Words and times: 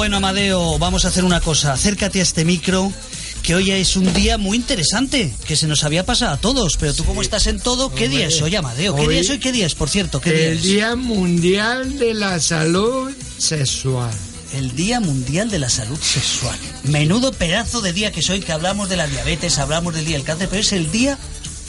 Bueno, 0.00 0.16
Amadeo, 0.16 0.78
vamos 0.78 1.04
a 1.04 1.08
hacer 1.08 1.24
una 1.26 1.42
cosa. 1.42 1.74
Acércate 1.74 2.20
a 2.20 2.22
este 2.22 2.46
micro, 2.46 2.90
que 3.42 3.54
hoy 3.54 3.70
es 3.70 3.96
un 3.96 4.10
día 4.14 4.38
muy 4.38 4.56
interesante, 4.56 5.30
que 5.46 5.56
se 5.56 5.66
nos 5.66 5.84
había 5.84 6.06
pasado 6.06 6.32
a 6.32 6.36
todos. 6.38 6.78
Pero 6.78 6.94
tú, 6.94 7.04
como 7.04 7.20
estás 7.20 7.46
en 7.48 7.60
todo, 7.60 7.94
¿qué 7.94 8.08
día 8.08 8.26
es 8.28 8.40
hoy, 8.40 8.56
Amadeo? 8.56 8.96
¿Qué 8.96 9.02
Hoy- 9.02 9.08
día 9.08 9.20
es 9.20 9.28
hoy? 9.28 9.38
¿Qué 9.40 9.52
día 9.52 9.66
es, 9.66 9.74
por 9.74 9.90
cierto? 9.90 10.18
¿Qué 10.18 10.32
día 10.32 10.46
El 10.52 10.56
es? 10.56 10.62
Día 10.62 10.96
Mundial 10.96 11.98
de 11.98 12.14
la 12.14 12.40
Salud 12.40 13.12
Sexual. 13.36 14.10
El 14.54 14.74
Día 14.74 15.00
Mundial 15.00 15.50
de 15.50 15.58
la 15.58 15.68
Salud 15.68 15.98
Sexual. 16.00 16.58
Menudo 16.84 17.34
pedazo 17.34 17.82
de 17.82 17.92
día 17.92 18.10
que 18.10 18.20
es 18.20 18.30
hoy, 18.30 18.40
que 18.40 18.52
hablamos 18.52 18.88
de 18.88 18.96
la 18.96 19.06
diabetes, 19.06 19.58
hablamos 19.58 19.94
del 19.94 20.06
día 20.06 20.16
del 20.16 20.24
cáncer, 20.24 20.48
pero 20.48 20.62
es 20.62 20.72
el 20.72 20.90
día 20.90 21.18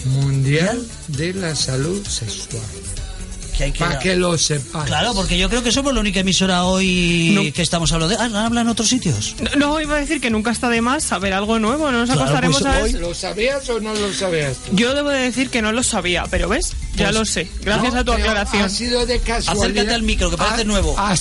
Mundial 0.05 0.81
de 1.09 1.33
la 1.33 1.53
Salud 1.53 2.01
Sexual. 2.07 2.61
Que 3.61 3.65
hay 3.65 3.71
que... 3.73 3.79
Para 3.79 3.99
que 3.99 4.15
lo 4.15 4.37
sepáis. 4.37 4.85
Claro, 4.85 5.13
porque 5.13 5.37
yo 5.37 5.49
creo 5.49 5.61
que 5.61 5.71
somos 5.71 5.93
la 5.93 5.99
única 5.99 6.19
emisora 6.21 6.63
hoy 6.65 7.31
No. 7.33 7.53
que 7.53 7.61
estamos 7.61 7.91
hablando 7.91 8.15
de... 8.15 8.21
Ah, 8.21 8.45
¿hablan 8.45 8.65
en 8.65 8.69
otros 8.69 8.87
sitios? 8.89 9.35
No, 9.39 9.55
no, 9.73 9.81
iba 9.81 9.95
a 9.95 9.99
decir 9.99 10.19
que 10.19 10.29
nunca 10.29 10.49
está 10.51 10.69
de 10.69 10.81
más 10.81 11.03
saber 11.03 11.33
algo 11.33 11.59
nuevo. 11.59 11.91
No 11.91 11.99
nos 11.99 12.07
Claro, 12.09 12.21
acostaremos 12.21 12.61
pues 12.61 12.73
a 12.75 12.79
hoy- 12.81 12.91
¿Lo 12.93 13.13
sabías 13.13 13.69
o 13.69 13.79
no 13.79 13.93
lo 13.93 14.11
sabías 14.13 14.57
tú? 14.57 14.75
Yo 14.75 14.93
debo 14.95 15.09
de 15.09 15.19
decir 15.19 15.49
que 15.49 15.61
no 15.61 15.71
lo 15.71 15.83
sabía, 15.83 16.23
pero 16.31 16.49
ves, 16.49 16.73
ya 16.95 17.05
Pues- 17.05 17.15
lo 17.15 17.25
sé. 17.25 17.47
Gracias 17.61 17.93
No, 17.93 17.99
a 17.99 18.03
tu 18.03 18.11
aclaración. 18.13 18.63
Ha 18.63 18.69
sido 18.69 19.05
de 19.05 19.19
casualidad. 19.19 19.63
Acércate 19.65 19.93
al 19.93 20.01
micro, 20.03 20.29
que 20.31 20.37
parece 20.37 20.61
Ha- 20.61 20.65
nuevo. 20.65 20.95
Ha, 20.97 21.15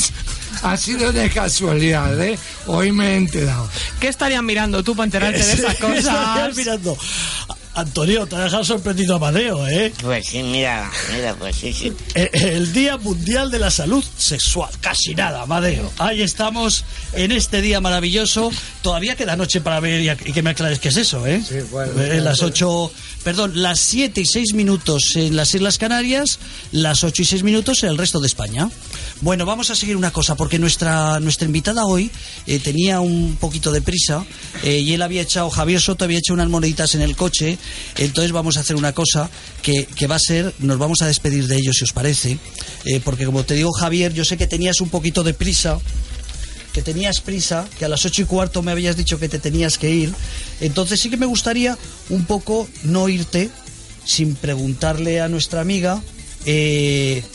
ha 0.63 0.77
sido 0.77 1.13
de 1.13 1.29
casualidad, 1.31 2.19
¿eh? 2.23 2.39
Hoy 2.67 2.93
me 2.93 3.13
he 3.13 3.17
enterado. 3.17 3.69
¿Qué 4.01 4.09
estarías 4.09 4.43
mirando 4.43 4.83
tú 4.83 4.97
para 4.97 5.05
enterarte 5.07 5.39
de 5.45 5.53
esas 5.53 5.73
Estarías 5.75 6.05
cosas? 6.07 6.57
mirando. 6.57 6.97
Antonio, 7.75 8.27
te 8.27 8.37
ha 8.37 8.41
dejado 8.41 8.65
sorprendido 8.65 9.17
Amadeo, 9.17 9.67
¿eh? 9.69 9.93
Pues 10.03 10.27
sí, 10.27 10.43
mira, 10.43 10.91
mira, 11.15 11.35
pues 11.35 11.57
sí, 11.57 11.73
sí. 11.73 11.93
Eh, 12.15 12.29
El 12.33 12.73
Día 12.73 12.97
Mundial 12.97 13.51
de 13.51 13.59
la 13.59 13.71
Salud 13.71 14.05
Sexual. 14.17 14.71
Casi 14.81 15.15
nada, 15.15 15.43
Amadeo. 15.43 15.91
Ahí 15.99 16.23
estamos 16.23 16.85
en 17.13 17.33
este 17.33 17.63
día 17.63 17.81
maravilloso. 17.81 18.51
Todavía 18.83 19.15
queda 19.15 19.37
noche 19.37 19.61
para 19.61 19.79
ver 19.79 20.01
y, 20.01 20.33
que 20.33 20.43
me 20.43 20.51
aclares 20.51 20.81
qué 20.81 20.89
es 20.89 20.97
eso, 20.97 21.27
¿eh? 21.27 21.43
Sí, 21.47 21.57
bueno, 21.71 21.93
Eh, 22.03 22.21
las 22.21 22.43
8, 22.43 22.93
perdón, 23.23 23.53
las 23.55 23.79
7 23.81 24.21
y 24.21 24.27
6 24.27 24.55
minutos 24.55 25.15
en 25.15 25.37
las 25.37 25.55
Islas 25.55 25.79
Canarias, 25.79 26.39
las 26.73 27.05
8 27.05 27.23
y 27.23 27.25
6 27.25 27.43
minutos 27.45 27.85
en 27.85 27.91
el 27.91 27.99
resto 27.99 28.21
de 28.21 28.27
España. 28.27 28.69
Bueno, 29.23 29.45
vamos 29.45 29.69
a 29.69 29.75
seguir 29.75 29.99
una 29.99 30.11
cosa, 30.11 30.35
porque 30.35 30.59
nuestra, 30.59 31.21
nuestra 31.21 31.45
invitada 31.45 31.85
hoy 31.85 32.11
eh, 32.47 32.59
tenía 32.59 33.01
un 33.01 33.37
poquito 33.39 33.71
de 33.71 33.83
prisa 33.83 34.25
eh, 34.63 34.79
y 34.79 34.95
él 34.95 35.03
había 35.03 35.21
echado, 35.21 35.51
Javier 35.51 35.79
Soto 35.79 36.07
había 36.07 36.17
hecho 36.17 36.33
unas 36.33 36.49
moneditas 36.49 36.95
en 36.95 37.03
el 37.03 37.15
coche, 37.17 37.59
entonces 37.99 38.33
vamos 38.33 38.57
a 38.57 38.61
hacer 38.61 38.77
una 38.77 38.95
cosa 38.95 39.29
que, 39.61 39.85
que 39.85 40.07
va 40.07 40.15
a 40.15 40.19
ser, 40.19 40.55
nos 40.61 40.79
vamos 40.79 41.03
a 41.03 41.07
despedir 41.07 41.49
de 41.49 41.57
ellos 41.57 41.77
si 41.77 41.85
os 41.85 41.93
parece, 41.93 42.39
eh, 42.87 43.01
porque 43.05 43.27
como 43.27 43.45
te 43.45 43.53
digo 43.53 43.71
Javier, 43.73 44.15
yo 44.15 44.25
sé 44.25 44.39
que 44.39 44.47
tenías 44.47 44.81
un 44.81 44.89
poquito 44.89 45.23
de 45.23 45.35
prisa, 45.35 45.79
que 46.73 46.81
tenías 46.81 47.21
prisa, 47.21 47.69
que 47.79 47.85
a 47.85 47.91
las 47.91 48.07
ocho 48.07 48.23
y 48.23 48.25
cuarto 48.25 48.63
me 48.63 48.73
habías 48.73 48.97
dicho 48.97 49.19
que 49.19 49.29
te 49.29 49.39
tenías 49.39 49.77
que 49.77 49.91
ir. 49.91 50.15
Entonces 50.63 50.99
sí 50.99 51.11
que 51.11 51.19
me 51.19 51.27
gustaría 51.27 51.77
un 52.09 52.25
poco 52.25 52.67
no 52.85 53.07
irte 53.11 53.51
sin 54.07 54.35
preguntarle 54.35 55.21
a 55.21 55.29
nuestra 55.29 55.61
amiga 55.61 56.01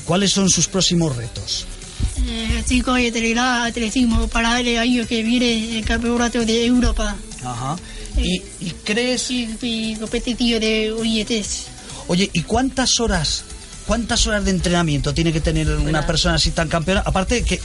cuáles 0.06 0.32
son 0.32 0.50
sus 0.50 0.68
próximos 0.68 1.16
retos. 1.16 1.68
Eh, 2.28 2.64
chicos 2.68 2.96
de 2.96 3.12
Telegrama, 3.12 3.72
Telecismo 3.72 4.28
para 4.28 4.60
el 4.60 4.78
año 4.78 5.06
que 5.06 5.22
viene 5.22 5.78
el 5.78 5.86
campeonato 5.86 6.44
de 6.44 6.66
Europa 6.66 7.16
Ajá. 7.44 7.76
¿Y, 8.18 8.42
y 8.62 8.72
crees, 8.84 9.30
y, 9.32 9.58
y 9.62 9.96
competitivo 9.96 10.60
de 10.60 10.92
OIETs. 10.92 11.68
oye, 12.08 12.30
¿y 12.32 12.44
cuántas 12.44 13.00
horas, 13.00 13.44
cuántas 13.86 14.26
horas 14.28 14.46
de 14.46 14.52
entrenamiento 14.52 15.14
tiene 15.14 15.34
que 15.34 15.42
tener 15.42 15.70
una 15.70 16.06
persona 16.06 16.36
así 16.36 16.52
tan 16.52 16.70
campeona? 16.70 17.04
Aparte 17.06 17.44
que, 17.44 17.60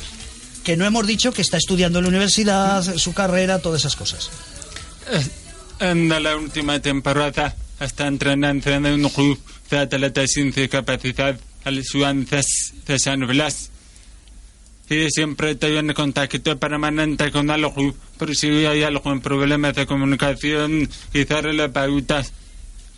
que 0.64 0.76
no 0.76 0.84
hemos 0.84 1.06
dicho 1.06 1.32
que 1.32 1.42
está 1.42 1.56
estudiando 1.56 1.98
en 2.00 2.04
la 2.04 2.08
universidad, 2.08 2.82
su 2.96 3.14
carrera, 3.14 3.60
todas 3.60 3.82
esas 3.82 3.96
cosas. 3.96 4.30
En 5.78 6.08
la 6.08 6.36
última 6.36 6.80
temporada 6.80 7.54
está 7.78 8.06
entrenando 8.06 8.70
en 8.70 8.86
un 8.86 9.08
club 9.08 9.40
de 9.70 9.78
atletas 9.78 10.30
sin 10.32 10.50
discapacidad, 10.50 11.38
el 11.64 11.84
Suances 11.84 12.74
de 12.86 12.98
San 12.98 13.20
Blas. 13.26 13.69
Y 14.90 15.08
siempre 15.08 15.52
estoy 15.52 15.76
en 15.76 15.92
contacto 15.94 16.58
permanente 16.58 17.30
con 17.30 17.46
club, 17.46 17.96
por 18.18 18.34
si 18.34 18.66
hay 18.66 18.82
algún 18.82 19.20
problema 19.20 19.70
de 19.70 19.86
comunicación 19.86 20.88
y 21.14 21.24
darle 21.24 21.68
pautas 21.68 22.32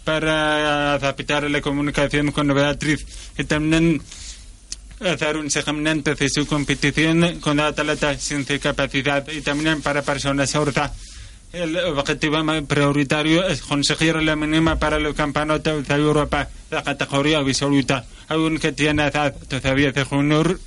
para 0.03 0.95
adaptar 0.95 1.51
la 1.51 1.61
comunicación 1.61 2.33
con 2.33 2.49
Beatriz. 2.49 3.05
Y 3.37 3.45
también 3.45 4.01
hacer 5.01 5.37
un 5.37 5.51
seguimiento 5.51 6.15
de 6.15 6.29
su 6.31 6.47
competición 6.47 7.41
con 7.41 7.61
atletas 7.61 8.23
sin 8.23 8.47
discapacidad 8.47 9.29
y 9.29 9.43
también 9.43 9.83
para 9.83 10.01
personas 10.01 10.49
sordas. 10.49 10.93
El 11.53 11.77
objetivo 11.77 12.43
más 12.43 12.63
prioritario 12.63 13.47
es 13.47 13.61
conseguir 13.61 14.17
la 14.17 14.35
mínima 14.35 14.79
para 14.79 14.97
el 14.97 15.15
campeonato 15.15 15.83
de 15.83 15.95
Europa 15.95 16.49
de 16.71 16.83
categoría 16.83 17.41
absoluta, 17.41 18.07
aunque 18.29 18.73
tiene 18.73 19.09
edad 19.09 19.37
todavía 19.47 19.93
de 19.93 20.05
junior. 20.05 20.59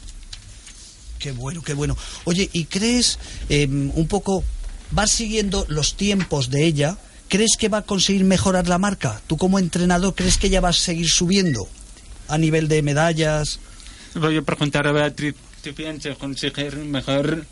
Qué 1.25 1.31
bueno, 1.31 1.63
qué 1.63 1.73
bueno. 1.73 1.97
Oye, 2.25 2.51
¿y 2.53 2.65
crees 2.65 3.17
eh, 3.49 3.65
un 3.67 4.07
poco, 4.07 4.43
vas 4.91 5.09
siguiendo 5.09 5.65
los 5.69 5.95
tiempos 5.95 6.51
de 6.51 6.67
ella? 6.67 6.99
¿Crees 7.29 7.57
que 7.57 7.67
va 7.67 7.79
a 7.79 7.81
conseguir 7.81 8.23
mejorar 8.25 8.67
la 8.67 8.77
marca? 8.77 9.19
¿Tú 9.25 9.35
como 9.35 9.57
entrenador 9.57 10.13
crees 10.13 10.37
que 10.37 10.45
ella 10.45 10.61
va 10.61 10.69
a 10.69 10.73
seguir 10.73 11.09
subiendo 11.09 11.67
a 12.27 12.37
nivel 12.37 12.67
de 12.67 12.83
medallas? 12.83 13.57
Voy 14.13 14.37
a 14.37 14.43
preguntar 14.43 14.85
a 14.85 14.91
Beatriz, 14.91 15.33
¿tú 15.63 15.73
piensas 15.73 16.15
conseguir 16.19 16.75
mejor 16.75 17.43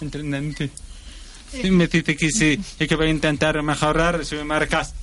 entrenante? 0.00 0.70
Y 1.62 1.70
me 1.72 1.88
dice 1.88 2.16
que 2.16 2.30
sí, 2.30 2.58
y 2.78 2.86
que 2.86 2.96
va 2.96 3.04
a 3.04 3.08
intentar 3.08 3.62
mejorar 3.62 4.24
sus 4.24 4.42
marcas. 4.46 4.94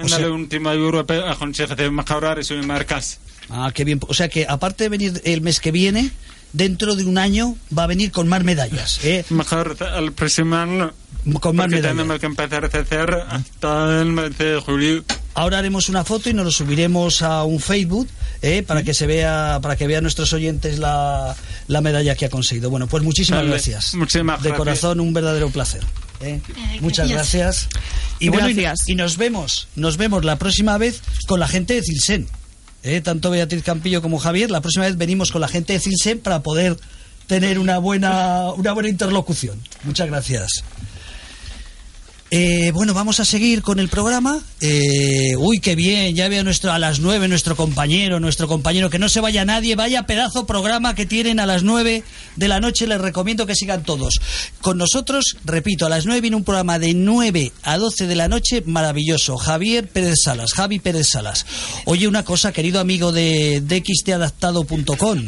O 0.00 0.02
En 0.02 0.08
sea- 0.08 0.18
la 0.18 0.30
última 0.32 0.72
europeo 0.74 1.24
ha 1.24 1.38
conseguido 1.38 1.92
mejorar 1.92 2.44
sus 2.44 2.66
marcas. 2.66 3.20
Ah, 3.48 3.70
qué 3.72 3.84
bien. 3.84 4.00
O 4.08 4.12
sea 4.14 4.28
que 4.28 4.44
aparte 4.48 4.82
de 4.84 4.88
venir 4.90 5.22
el 5.24 5.40
mes 5.40 5.60
que 5.60 5.70
viene, 5.70 6.10
dentro 6.52 6.96
de 6.96 7.04
un 7.04 7.18
año 7.18 7.56
va 7.76 7.84
a 7.84 7.86
venir 7.86 8.10
con 8.12 8.28
más 8.28 8.42
medallas, 8.44 9.00
¿eh? 9.04 9.24
Mejor 9.30 9.76
el 9.98 10.12
próximo 10.12 10.56
año. 10.56 10.92
Con 11.40 11.56
más 11.56 11.68
medallas. 11.68 11.90
tenemos 11.96 12.18
que 12.20 12.26
empezar 12.26 12.64
a 12.64 12.68
hacer 12.68 13.14
hasta 13.28 14.00
el 14.00 14.06
mes 14.12 14.36
de 14.38 14.60
julio. 14.64 15.04
Ahora 15.34 15.58
haremos 15.58 15.88
una 15.88 16.04
foto 16.04 16.30
y 16.30 16.34
nos 16.34 16.44
lo 16.46 16.50
subiremos 16.50 17.22
a 17.22 17.44
un 17.44 17.60
Facebook 17.60 18.08
¿eh? 18.42 18.62
para 18.66 18.82
que 18.82 18.94
se 18.94 19.06
vea, 19.06 19.58
para 19.62 19.76
que 19.76 19.86
vean 19.86 20.02
nuestros 20.02 20.32
oyentes 20.32 20.78
la, 20.78 21.36
la 21.68 21.80
medalla 21.80 22.14
que 22.14 22.24
ha 22.24 22.30
conseguido. 22.30 22.70
Bueno, 22.70 22.86
pues 22.86 23.02
muchísimas 23.04 23.40
Vale, 23.40 23.50
gracias. 23.50 23.94
muchísimas 23.94 24.42
De 24.42 24.48
gracias. 24.48 24.58
corazón, 24.58 25.00
un 25.00 25.12
verdadero 25.12 25.50
placer. 25.50 25.82
¿eh? 26.20 26.40
Eh, 26.48 26.78
Muchas 26.80 27.08
gracias. 27.08 27.68
gracias. 27.68 27.82
Y 28.20 28.30
bueno, 28.30 28.48
Gracias. 28.48 28.88
y, 28.88 28.94
nos 28.96 29.16
vemos, 29.16 29.68
nos 29.76 29.96
vemos 29.96 30.24
la 30.24 30.36
próxima 30.38 30.76
vez 30.78 31.02
con 31.26 31.38
la 31.40 31.46
gente 31.46 31.74
de 31.74 31.82
Cilsen. 31.82 32.26
¿Eh? 32.82 33.00
Tanto 33.00 33.30
Beatriz 33.30 33.62
Campillo 33.62 34.02
como 34.02 34.18
Javier, 34.18 34.50
la 34.50 34.60
próxima 34.60 34.86
vez 34.86 34.96
venimos 34.96 35.32
con 35.32 35.40
la 35.40 35.48
gente 35.48 35.72
de 35.72 35.80
Cilsen 35.80 36.20
para 36.20 36.42
poder 36.42 36.76
tener 37.26 37.58
una 37.58 37.78
buena, 37.78 38.52
una 38.56 38.72
buena 38.72 38.88
interlocución. 38.88 39.60
Muchas 39.84 40.08
gracias. 40.08 40.64
Eh, 42.30 42.72
bueno, 42.74 42.92
vamos 42.92 43.20
a 43.20 43.24
seguir 43.24 43.62
con 43.62 43.78
el 43.78 43.88
programa. 43.88 44.38
Eh, 44.60 45.34
uy, 45.38 45.60
qué 45.60 45.74
bien, 45.74 46.14
ya 46.14 46.28
veo 46.28 46.44
nuestro, 46.44 46.72
a 46.72 46.78
las 46.78 47.00
nueve 47.00 47.26
nuestro 47.26 47.56
compañero, 47.56 48.20
nuestro 48.20 48.46
compañero, 48.46 48.90
que 48.90 48.98
no 48.98 49.08
se 49.08 49.20
vaya 49.20 49.46
nadie, 49.46 49.76
vaya 49.76 50.06
pedazo 50.06 50.46
programa 50.46 50.94
que 50.94 51.06
tienen 51.06 51.40
a 51.40 51.46
las 51.46 51.62
nueve 51.62 52.04
de 52.36 52.48
la 52.48 52.60
noche, 52.60 52.86
les 52.86 53.00
recomiendo 53.00 53.46
que 53.46 53.54
sigan 53.54 53.82
todos. 53.82 54.20
Con 54.60 54.76
nosotros, 54.76 55.38
repito, 55.44 55.86
a 55.86 55.88
las 55.88 56.04
nueve 56.04 56.20
viene 56.20 56.36
un 56.36 56.44
programa 56.44 56.78
de 56.78 56.92
nueve 56.92 57.50
a 57.62 57.78
doce 57.78 58.06
de 58.06 58.16
la 58.16 58.28
noche 58.28 58.62
maravilloso. 58.66 59.38
Javier 59.38 59.88
Pérez 59.88 60.18
Salas, 60.22 60.52
Javi 60.52 60.80
Pérez 60.80 61.08
Salas. 61.10 61.46
Oye, 61.86 62.08
una 62.08 62.24
cosa, 62.24 62.52
querido 62.52 62.78
amigo 62.78 63.10
de, 63.10 63.62
de 63.62 63.82
xtadaptado.com, 63.82 65.24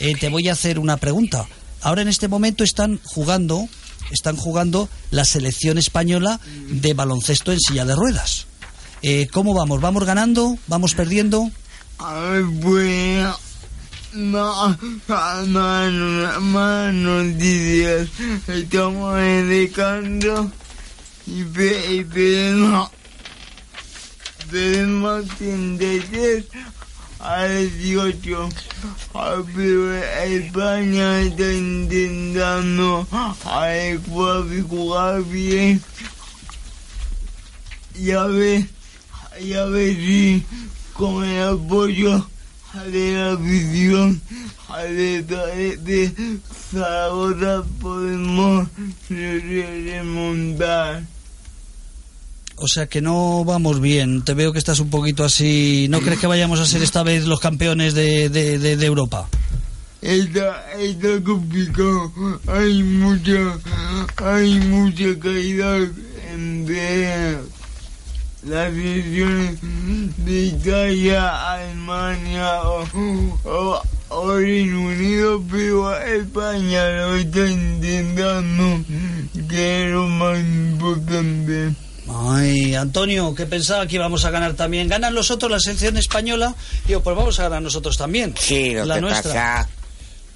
eh, 0.00 0.14
te 0.20 0.28
voy 0.28 0.48
a 0.48 0.52
hacer 0.52 0.78
una 0.78 0.98
pregunta. 0.98 1.46
Ahora 1.80 2.02
en 2.02 2.08
este 2.08 2.28
momento 2.28 2.62
están 2.62 3.00
jugando 3.04 3.68
están 4.10 4.36
jugando 4.36 4.88
la 5.10 5.24
selección 5.24 5.78
española 5.78 6.40
de 6.68 6.94
baloncesto 6.94 7.52
en 7.52 7.60
silla 7.60 7.84
de 7.84 7.94
ruedas. 7.94 8.46
Eh, 9.02 9.28
¿Cómo 9.32 9.54
vamos? 9.54 9.80
¿Vamos 9.80 10.04
ganando? 10.04 10.56
¿Vamos 10.66 10.94
perdiendo? 10.94 11.50
Ay, 11.98 12.42
bueno. 12.42 13.36
No, 14.12 14.76
más, 15.08 15.92
más 16.40 16.92
noticias. 16.92 18.08
Estamos 18.46 19.16
dedicando 19.16 20.52
y 21.26 21.44
pedimos, 21.44 22.90
pedimos 24.50 25.24
33 27.22 27.24
a 27.24 27.46
18. 27.46 28.48
Ah, 29.14 29.42
Pero 29.54 29.94
España 29.94 31.20
está 31.20 31.52
intentando 31.52 33.06
adecuar 33.44 34.44
y 34.52 34.60
jugar 34.62 35.22
bien. 35.24 35.80
Y 37.94 38.10
a 38.12 38.24
ver, 38.24 38.66
y 39.40 39.52
a 39.54 39.64
ver 39.66 39.94
si 39.96 40.44
con 40.94 41.24
el 41.24 41.48
apoyo 41.48 42.26
de 42.90 43.12
la 43.14 43.32
afición 43.34 44.20
de, 44.88 45.22
de, 45.22 45.76
de 45.76 46.38
Zaragoza 46.70 47.62
podemos 47.80 48.66
re- 49.10 49.40
re- 49.40 49.84
remontar. 49.84 51.04
O 52.62 52.68
sea 52.68 52.86
que 52.86 53.00
no 53.02 53.44
vamos 53.44 53.80
bien. 53.80 54.22
Te 54.22 54.34
veo 54.34 54.52
que 54.52 54.58
estás 54.60 54.78
un 54.80 54.88
poquito 54.90 55.24
así. 55.24 55.86
¿No 55.90 56.00
crees 56.00 56.20
que 56.20 56.26
vayamos 56.28 56.60
a 56.60 56.66
ser 56.66 56.82
esta 56.82 57.02
vez 57.02 57.26
los 57.26 57.40
campeones 57.40 57.92
de, 57.94 58.28
de- 58.28 58.58
de- 58.58 58.76
de 58.76 58.86
Europa? 58.86 59.28
Está, 60.00 60.72
está 60.80 61.22
complicado, 61.24 62.12
hay 62.48 62.82
mucha, 62.82 63.56
hay 64.16 64.58
mucha 64.60 65.16
caída 65.20 65.76
entre 66.32 67.36
las 68.44 68.72
selecciones 68.72 69.58
de 70.16 70.42
Italia, 70.46 71.52
Alemania 71.52 72.62
o, 72.62 72.84
o- 73.44 73.82
o 74.08 74.36
Reino 74.36 74.80
Unido, 74.82 75.40
pero 75.50 75.96
España 76.00 76.84
lo 77.06 77.14
está 77.16 77.46
intentando, 77.48 78.84
que 79.48 79.84
es 79.86 79.90
lo 79.92 80.08
más 80.08 80.38
importante. 80.40 81.70
Ay, 82.14 82.74
Antonio, 82.74 83.34
que 83.34 83.46
pensaba 83.46 83.86
que 83.86 83.96
íbamos 83.96 84.24
a 84.24 84.30
ganar 84.30 84.54
también. 84.54 84.88
¿Ganan 84.88 85.14
los 85.14 85.30
otros 85.30 85.50
la 85.50 85.58
selección 85.60 85.96
española? 85.96 86.54
Digo, 86.86 87.02
pues 87.02 87.16
vamos 87.16 87.38
a 87.40 87.44
ganar 87.44 87.62
nosotros 87.62 87.96
también. 87.96 88.34
Sí, 88.38 88.70
lo 88.74 88.84
la 88.84 88.96
que 88.96 89.00
nuestra. 89.00 89.22
pasa 89.32 89.68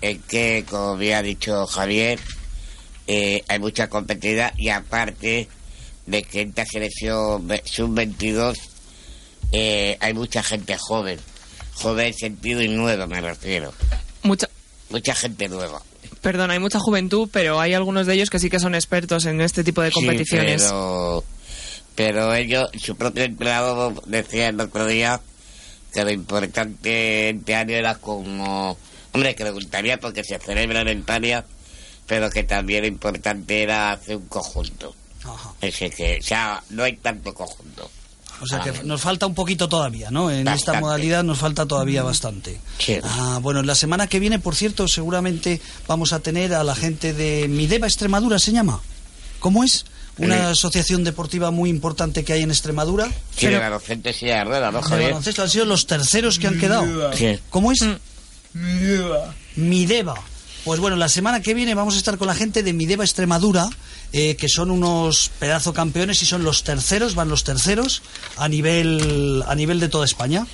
es 0.00 0.19
que, 0.28 0.64
como 0.69 0.90
había 0.93 1.23
dicho 1.23 1.67
Javier, 1.67 2.19
eh, 3.06 3.43
hay 3.49 3.58
mucha 3.58 3.88
competitividad 3.88 4.52
y 4.56 4.69
aparte 4.70 5.49
de 6.06 6.23
que 6.23 6.43
esta 6.43 6.64
selección 6.64 7.46
ve- 7.49 7.62
sub-22 7.64 8.55
eh, 9.52 9.96
hay 10.00 10.14
mucha 10.14 10.43
gente 10.43 10.76
joven. 10.78 11.19
Joven 11.75 12.06
en 12.08 12.14
sentido 12.14 12.62
y 12.62 12.69
nueva, 12.69 13.06
me 13.06 13.20
refiero. 13.20 13.73
Mucha, 14.23 14.49
Mucha 14.90 15.14
gente 15.14 15.49
nueva. 15.49 15.82
perdón, 16.23 16.50
hay 16.50 16.58
mucha 16.58 16.78
juventud, 16.78 17.28
pero 17.32 17.61
hay 17.61 17.75
algunos 17.75 18.06
de 18.06 18.14
ellos 18.14 18.31
que 18.31 18.38
sí 18.38 18.49
que 18.49 18.58
son 18.61 18.75
expertos 18.75 19.26
en 19.26 19.40
este 19.40 19.62
tipo 19.62 19.82
de 19.82 19.88
Sí, 19.90 19.94
competiciones. 19.94 20.62
pero, 20.62 21.25
pero 21.96 22.32
ellos, 22.34 22.69
su 22.81 22.94
propio 22.96 23.25
empleado 23.25 23.93
decía 24.06 24.48
el 24.50 24.60
otro 24.60 24.87
día 24.87 25.20
que 25.93 26.04
lo 26.04 26.10
importante 26.12 27.31
este 27.31 27.54
año 27.56 27.75
era 27.75 27.96
como... 27.96 28.76
Hombre, 29.12 29.34
que 29.34 29.44
le 29.44 29.50
gustaría 29.50 29.98
porque 29.98 30.22
se 30.22 30.38
celebra 30.38 30.82
en 30.82 30.98
Italia, 30.98 31.44
pero 32.06 32.28
que 32.31 32.44
también 32.44 32.82
lo 32.82 32.87
importante 32.88 33.62
era 33.62 33.93
hacer 33.93 34.16
un 34.16 34.26
conjunto. 34.26 34.94
Ajá. 35.25 35.52
Ese 35.62 35.88
que, 35.90 36.19
o 36.20 36.22
sea, 36.22 36.62
no 36.70 36.82
hay 36.84 36.96
tanto 36.98 37.32
conjunto. 37.32 37.90
O 38.42 38.46
sea 38.46 38.60
que 38.60 38.69
Ah. 38.69 38.82
nos 38.84 39.00
falta 39.00 39.26
un 39.26 39.34
poquito 39.34 39.66
todavía, 39.70 40.10
¿no? 40.10 40.31
En 40.31 40.46
esta 40.49 40.78
modalidad 40.78 41.25
nos 41.25 41.38
falta 41.38 41.64
todavía 41.64 42.02
bastante. 42.02 42.60
Sí. 42.78 42.99
Ah, 43.02 43.38
bueno, 43.40 43.62
la 43.62 43.75
semana 43.75 44.06
que 44.06 44.20
viene, 44.20 44.38
por 44.38 44.54
cierto, 44.54 44.87
seguramente 44.87 45.62
vamos 45.88 46.12
a 46.12 46.20
tener 46.20 46.52
a 46.52 46.62
la 46.62 46.75
gente 46.76 47.14
de 47.14 47.49
Mideva 47.49 47.87
Extremadura, 47.87 48.38
¿se 48.38 48.52
llama? 48.52 48.82
¿Cómo 49.40 49.64
es? 49.64 49.87
Una 50.18 50.36
Eh. 50.36 50.46
asociación 50.52 51.04
deportiva 51.04 51.50
muy 51.50 51.68
importante 51.68 52.24
que 52.24 52.32
hay 52.32 52.42
en 52.42 52.50
Extremadura. 52.50 53.06
Sí, 53.36 53.46
de 53.48 53.58
baloncesto 53.58 54.12
sí 54.12 54.26
de 54.26 54.44
ruedas, 54.44 54.72
¿no, 54.72 54.80
De 54.96 55.04
baloncesto 55.04 55.42
han 55.42 55.50
sido 55.50 55.64
los 55.66 55.86
terceros 55.86 56.38
que 56.38 56.46
han 56.46 56.58
quedado. 56.58 57.12
Sí. 57.14 57.38
¿Cómo 57.50 57.70
es? 57.72 57.82
Mm. 57.82 57.96
Mideva. 59.56 60.14
Pues 60.64 60.80
bueno, 60.80 60.96
la 60.96 61.08
semana 61.08 61.40
que 61.42 61.54
viene 61.54 61.74
vamos 61.74 61.94
a 61.94 61.98
estar 61.98 62.18
con 62.18 62.26
la 62.26 62.34
gente 62.34 62.62
de 62.62 62.72
Mideva 62.72 63.04
Extremadura, 63.04 63.68
eh, 64.12 64.34
que 64.36 64.48
son 64.48 64.70
unos 64.70 65.30
pedazo 65.38 65.72
campeones 65.72 66.22
y 66.22 66.26
son 66.26 66.42
los 66.42 66.64
terceros, 66.64 67.14
van 67.14 67.28
los 67.28 67.44
terceros 67.44 68.02
a 68.36 68.48
nivel 68.48 69.44
a 69.46 69.54
nivel 69.54 69.78
de 69.80 69.88
toda 69.88 70.04
España. 70.06 70.46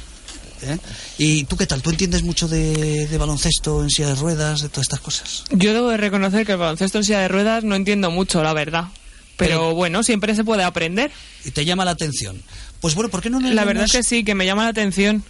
¿eh? 0.63 0.77
¿Y 1.19 1.45
tú 1.45 1.57
qué 1.57 1.67
tal? 1.67 1.81
¿Tú 1.83 1.91
entiendes 1.91 2.23
mucho 2.23 2.47
de, 2.47 3.07
de 3.07 3.19
baloncesto 3.19 3.83
en 3.83 3.91
silla 3.91 4.09
de 4.09 4.15
ruedas, 4.17 4.61
de 4.63 4.69
todas 4.69 4.85
estas 4.87 5.01
cosas? 5.01 5.45
Yo 5.51 5.73
debo 5.73 5.89
de 5.89 5.97
reconocer 5.97 6.45
que 6.45 6.53
el 6.53 6.59
baloncesto 6.59 6.99
en 6.99 7.05
silla 7.05 7.21
de 7.21 7.29
ruedas 7.29 7.65
no 7.65 7.75
entiendo 7.75 8.11
mucho, 8.11 8.43
la 8.43 8.53
verdad. 8.53 8.85
Pero 9.37 9.75
bueno, 9.75 10.03
siempre 10.03 10.35
se 10.35 10.45
puede 10.45 10.63
aprender. 10.63 11.11
Y 11.45 11.51
te 11.51 11.65
llama 11.65 11.85
la 11.85 11.93
atención. 11.93 12.43
Pues 12.81 12.95
bueno, 12.95 13.11
¿por 13.11 13.23
qué 13.23 13.31
no 13.31 13.41
nos 13.41 13.53
La 13.55 13.65
verdad 13.65 13.85
es 13.85 13.93
leemos- 13.95 14.07
que 14.09 14.09
sí, 14.17 14.25
que 14.25 14.35
me 14.35 14.47
llama 14.47 14.65
la 14.65 14.71
atención. 14.71 15.25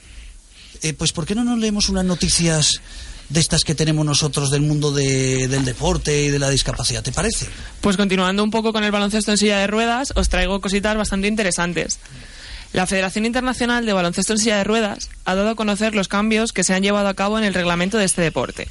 eh, 0.82 0.93
pues 0.94 1.12
¿por 1.12 1.26
qué 1.26 1.34
no 1.34 1.44
nos 1.44 1.58
leemos 1.58 1.88
unas 1.88 2.04
noticias 2.04 2.81
de 3.28 3.40
estas 3.40 3.62
que 3.62 3.75
tenemos 3.75 4.04
nosotros 4.04 4.50
del 4.50 4.62
mundo 4.62 4.90
de- 4.93 5.46
del 5.49 5.64
deporte 5.64 6.25
y 6.25 6.28
de 6.31 6.38
la 6.38 6.50
discapacidad? 6.50 7.02
¿Te 7.02 7.12
parece? 7.12 7.46
Pues 7.81 7.96
continuando 7.96 8.43
un 8.43 8.50
poco 8.50 8.72
con 8.72 8.82
el 8.84 8.90
baloncesto 8.90 9.31
en 9.31 9.38
silla 9.38 9.58
de 9.58 9.66
ruedas, 9.69 10.12
os 10.16 10.28
traigo 10.28 10.60
cositas 10.60 10.96
bastante 10.96 11.28
interesantes. 11.28 11.98
La 12.72 12.87
Federación 12.87 13.26
Internacional 13.26 13.84
de 13.87 13.93
Baloncesto 13.93 14.32
en 14.32 14.38
Silla 14.38 14.56
de 14.56 14.64
Ruedas 14.64 15.10
ha 15.26 15.34
dado 15.34 15.50
a 15.50 15.55
conocer 15.55 15.94
los 15.94 16.08
cambios 16.08 16.52
que 16.52 16.64
se 16.64 16.72
han 16.75 16.82
llevado 16.82 17.06
a 17.08 17.14
cabo 17.14 17.38
en 17.38 17.44
el 17.44 17.52
reglamento 17.55 17.98
de 17.98 18.06
este 18.06 18.22
deporte. 18.22 18.66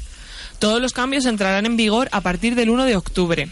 Todos 0.58 0.82
los 0.82 0.92
cambios 0.94 1.26
entrarán 1.26 1.68
en 1.68 1.78
vigor 1.78 2.10
a 2.12 2.22
partir 2.22 2.56
del 2.56 2.72
1 2.72 2.86
de 2.86 2.96
octubre. 2.96 3.50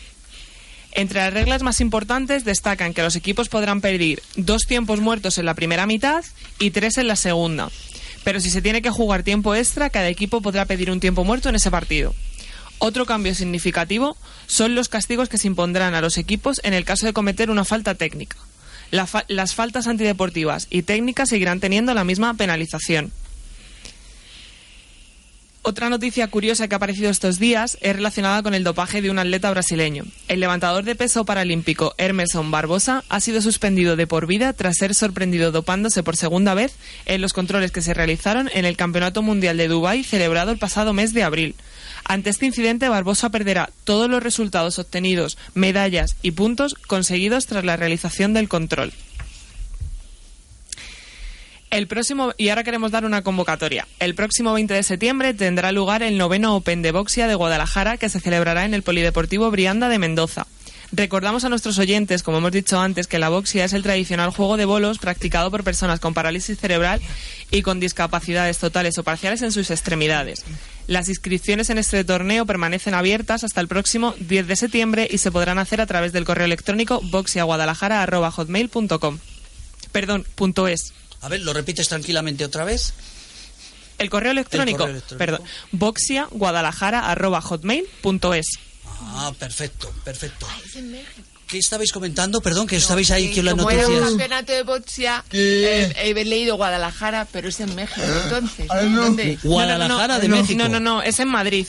Entre 0.92 1.20
las 1.20 1.34
reglas 1.34 1.62
más 1.62 1.82
importantes 1.82 2.46
destacan 2.46 2.94
que 2.94 3.04
los 3.04 3.16
equipos 3.16 3.50
podrán 3.50 3.82
pedir 3.82 4.22
dos 4.36 4.64
tiempos 4.64 5.00
muertos 5.00 5.38
en 5.38 5.46
la 5.46 5.54
primera 5.54 5.86
mitad 5.86 6.24
y 6.58 6.72
tres 6.72 6.98
en 6.98 7.08
la 7.08 7.16
segunda. 7.16 7.70
Pero 8.24 8.40
si 8.40 8.50
se 8.50 8.62
tiene 8.62 8.82
que 8.82 8.90
jugar 8.90 9.24
tiempo 9.24 9.56
extra, 9.56 9.90
cada 9.90 10.10
equipo 10.10 10.42
podrá 10.42 10.66
pedir 10.66 10.92
un 10.92 11.00
tiempo 11.00 11.24
muerto 11.24 11.50
en 11.50 11.56
ese 11.56 11.72
partido. 11.72 12.14
Otro 12.80 13.06
cambio 13.06 13.36
significativo 13.36 14.18
son 14.48 14.74
los 14.74 14.90
castigos 14.90 15.30
que 15.30 15.38
se 15.38 15.48
impondrán 15.48 15.96
a 15.96 16.02
los 16.02 16.18
equipos 16.18 16.60
en 16.64 16.74
el 16.74 16.86
caso 16.86 17.06
de 17.06 17.14
cometer 17.14 17.50
una 17.50 17.66
falta 17.66 17.96
técnica. 17.96 18.38
Las 18.92 19.54
faltas 19.54 19.86
antideportivas 19.88 20.68
y 20.70 20.82
técnicas 20.82 21.30
seguirán 21.30 21.60
teniendo 21.60 21.94
la 21.94 22.04
misma 22.04 22.34
penalización. 22.34 23.12
Otra 25.62 25.90
noticia 25.90 26.26
curiosa 26.30 26.68
que 26.68 26.76
ha 26.76 26.78
aparecido 26.78 27.10
estos 27.10 27.38
días 27.38 27.78
es 27.82 27.94
relacionada 27.94 28.42
con 28.42 28.54
el 28.54 28.64
dopaje 28.64 29.02
de 29.02 29.12
un 29.12 29.20
atleta 29.20 29.52
brasileño. 29.52 30.06
El 30.30 30.40
levantador 30.40 30.86
de 30.86 30.96
peso 30.96 31.26
paralímpico 31.26 31.94
Hermeson 31.98 32.50
Barbosa 32.50 33.04
ha 33.10 33.20
sido 33.20 33.42
suspendido 33.42 33.98
de 33.98 34.08
por 34.08 34.26
vida 34.26 34.54
tras 34.54 34.78
ser 34.78 34.96
sorprendido 34.96 35.52
dopándose 35.52 36.02
por 36.02 36.16
segunda 36.16 36.54
vez 36.54 36.76
en 37.06 37.22
los 37.22 37.34
controles 37.34 37.72
que 37.72 37.82
se 37.82 37.94
realizaron 37.94 38.50
en 38.54 38.64
el 38.64 38.78
Campeonato 38.78 39.22
Mundial 39.22 39.58
de 39.58 39.68
Dubái 39.68 40.06
celebrado 40.06 40.52
el 40.52 40.60
pasado 40.60 40.94
mes 40.94 41.14
de 41.14 41.24
abril. 41.24 41.56
Ante 42.06 42.30
este 42.30 42.46
incidente, 42.46 42.88
Barbosa 42.88 43.30
perderá 43.30 43.70
todos 43.84 44.10
los 44.10 44.24
resultados 44.24 44.80
obtenidos, 44.80 45.38
medallas 45.56 46.16
y 46.22 46.32
puntos 46.32 46.74
conseguidos 46.74 47.48
tras 47.48 47.66
la 47.66 47.76
realización 47.76 48.34
del 48.34 48.48
control. 48.48 48.94
El 51.70 51.88
próximo, 51.88 52.34
y 52.38 52.50
ahora 52.50 52.64
queremos 52.64 52.92
dar 52.92 53.06
una 53.06 53.22
convocatoria. 53.22 53.88
El 54.00 54.16
próximo 54.16 54.54
20 54.54 54.74
de 54.74 54.82
septiembre 54.82 55.36
tendrá 55.36 55.72
lugar 55.72 56.02
el 56.02 56.18
noveno 56.18 56.56
Open 56.56 56.82
de 56.82 56.92
Boxia 56.92 57.28
de 57.28 57.36
Guadalajara 57.36 57.98
que 57.98 58.10
se 58.10 58.20
celebrará 58.20 58.66
en 58.66 58.74
el 58.74 58.82
Polideportivo 58.82 59.52
Brianda 59.52 59.88
de 59.88 60.00
Mendoza. 60.00 60.48
Recordamos 60.92 61.46
a 61.46 61.50
nuestros 61.50 61.78
oyentes, 61.78 62.24
como 62.24 62.40
hemos 62.40 62.52
dicho 62.52 62.80
antes, 62.80 63.06
que 63.06 63.20
la 63.20 63.30
boxia 63.30 63.66
es 63.66 63.74
el 63.74 63.84
tradicional 63.84 64.32
juego 64.32 64.58
de 64.58 64.66
bolos 64.66 64.98
practicado 64.98 65.52
por 65.52 65.64
personas 65.64 66.00
con 66.00 66.16
parálisis 66.16 66.58
cerebral 66.58 67.00
y 67.52 67.62
con 67.62 67.80
discapacidades 67.80 68.58
totales 68.58 68.98
o 68.98 69.04
parciales 69.04 69.44
en 69.44 69.52
sus 69.52 69.70
extremidades. 69.70 70.44
Las 70.88 71.08
inscripciones 71.08 71.70
en 71.70 71.78
este 71.78 72.04
torneo 72.04 72.48
permanecen 72.48 72.96
abiertas 72.96 73.44
hasta 73.44 73.62
el 73.62 73.68
próximo 73.68 74.16
10 74.20 74.48
de 74.48 74.56
septiembre 74.56 75.08
y 75.10 75.20
se 75.20 75.32
podrán 75.32 75.60
hacer 75.60 75.82
a 75.82 75.86
través 75.86 76.14
del 76.14 76.26
correo 76.26 76.46
electrónico 76.46 77.00
boxiaguadalajara.hotmail.com. 77.04 79.20
Perdón, 79.92 80.26
punto 80.34 80.68
es. 80.68 80.94
A 81.22 81.30
ver, 81.30 81.42
¿lo 81.42 81.54
repites 81.54 81.88
tranquilamente 81.88 82.44
otra 82.46 82.64
vez? 82.64 82.94
El 83.98 84.10
correo 84.10 84.32
electrónico, 84.32 84.80
correo 84.80 84.94
electrónico. 84.96 85.20
perdón, 85.20 85.42
boxiaguadalajara.hotmail.es. 85.72 88.46
Ah, 89.02 89.32
perfecto, 89.38 89.94
perfecto. 90.04 90.48
¿Qué 91.48 91.58
estabais 91.58 91.92
comentando? 91.92 92.42
Perdón, 92.42 92.68
que 92.68 92.76
estabais 92.76 93.10
ahí 93.12 93.32
que 93.32 93.42
las 93.42 93.56
Como 93.56 93.72
era 93.72 93.88
un 93.88 93.94
noticias. 93.94 94.10
campeonato 94.12 94.54
de 94.54 94.64
boxea, 94.64 95.26
eh, 95.32 95.94
he 95.98 96.14
leído 96.24 96.56
Guadalajara, 96.58 97.28
pero 97.32 97.50
es 97.50 97.60
en 97.60 97.74
México, 97.76 98.06
entonces. 98.24 98.68
Ah, 98.70 98.82
no. 98.84 99.06
¿Dónde? 99.06 99.40
Guadalajara 99.42 100.16
no, 100.16 100.20
de 100.22 100.28
no, 100.28 100.36
México. 100.38 100.58
No, 100.60 100.70
no, 100.70 100.80
no, 100.80 101.02
es 101.02 101.20
en 101.20 101.28
Madrid. 101.28 101.66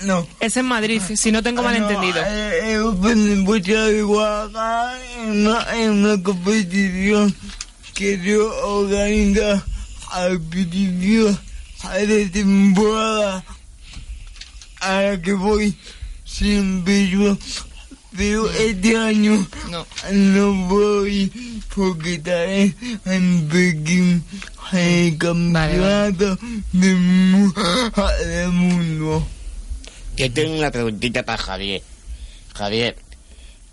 No. 0.00 0.26
Es 0.40 0.56
en 0.56 0.66
Madrid, 0.66 1.00
si 1.14 1.32
no 1.32 1.42
tengo 1.42 1.62
malentendido. 1.62 2.20
No, 2.20 2.26
eh, 2.28 2.74
eh, 2.74 2.80
pues, 3.00 3.16
en 3.16 3.44
una, 5.30 5.66
en 5.76 5.90
una 5.90 6.22
competición 6.22 7.34
que 7.94 8.18
yo 8.22 8.48
organiza 8.66 9.64
al 10.10 10.40
principio 10.40 11.38
de 12.06 12.26
temporada 12.26 13.44
a 14.80 15.02
la 15.02 15.20
que 15.22 15.32
voy 15.32 15.74
siempre 16.24 17.08
yo. 17.08 17.36
Pero 18.16 18.50
este 18.50 18.96
año 18.96 19.46
No. 19.70 19.86
no 20.12 20.52
voy 20.68 21.32
porque 21.74 22.14
estaré 22.14 22.74
en 23.06 23.48
Pekín 23.48 24.22
en 24.72 24.78
el 24.78 25.18
campeonato 25.18 26.38
del 26.72 27.52
del 28.26 28.48
mundo. 28.50 29.26
Que 30.14 30.28
tengo 30.28 30.58
una 30.58 30.70
preguntita 30.70 31.22
para 31.22 31.42
Javier. 31.42 31.82
Javier, 32.54 32.96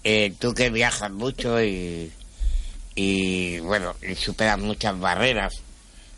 eh, 0.06 0.34
tú 0.40 0.54
que 0.54 0.70
viajas 0.70 1.12
mucho 1.12 1.62
y, 1.62 2.10
y 3.02 3.60
bueno, 3.62 3.96
y 4.02 4.14
superas 4.14 4.60
muchas 4.60 5.00
barreras, 5.00 5.62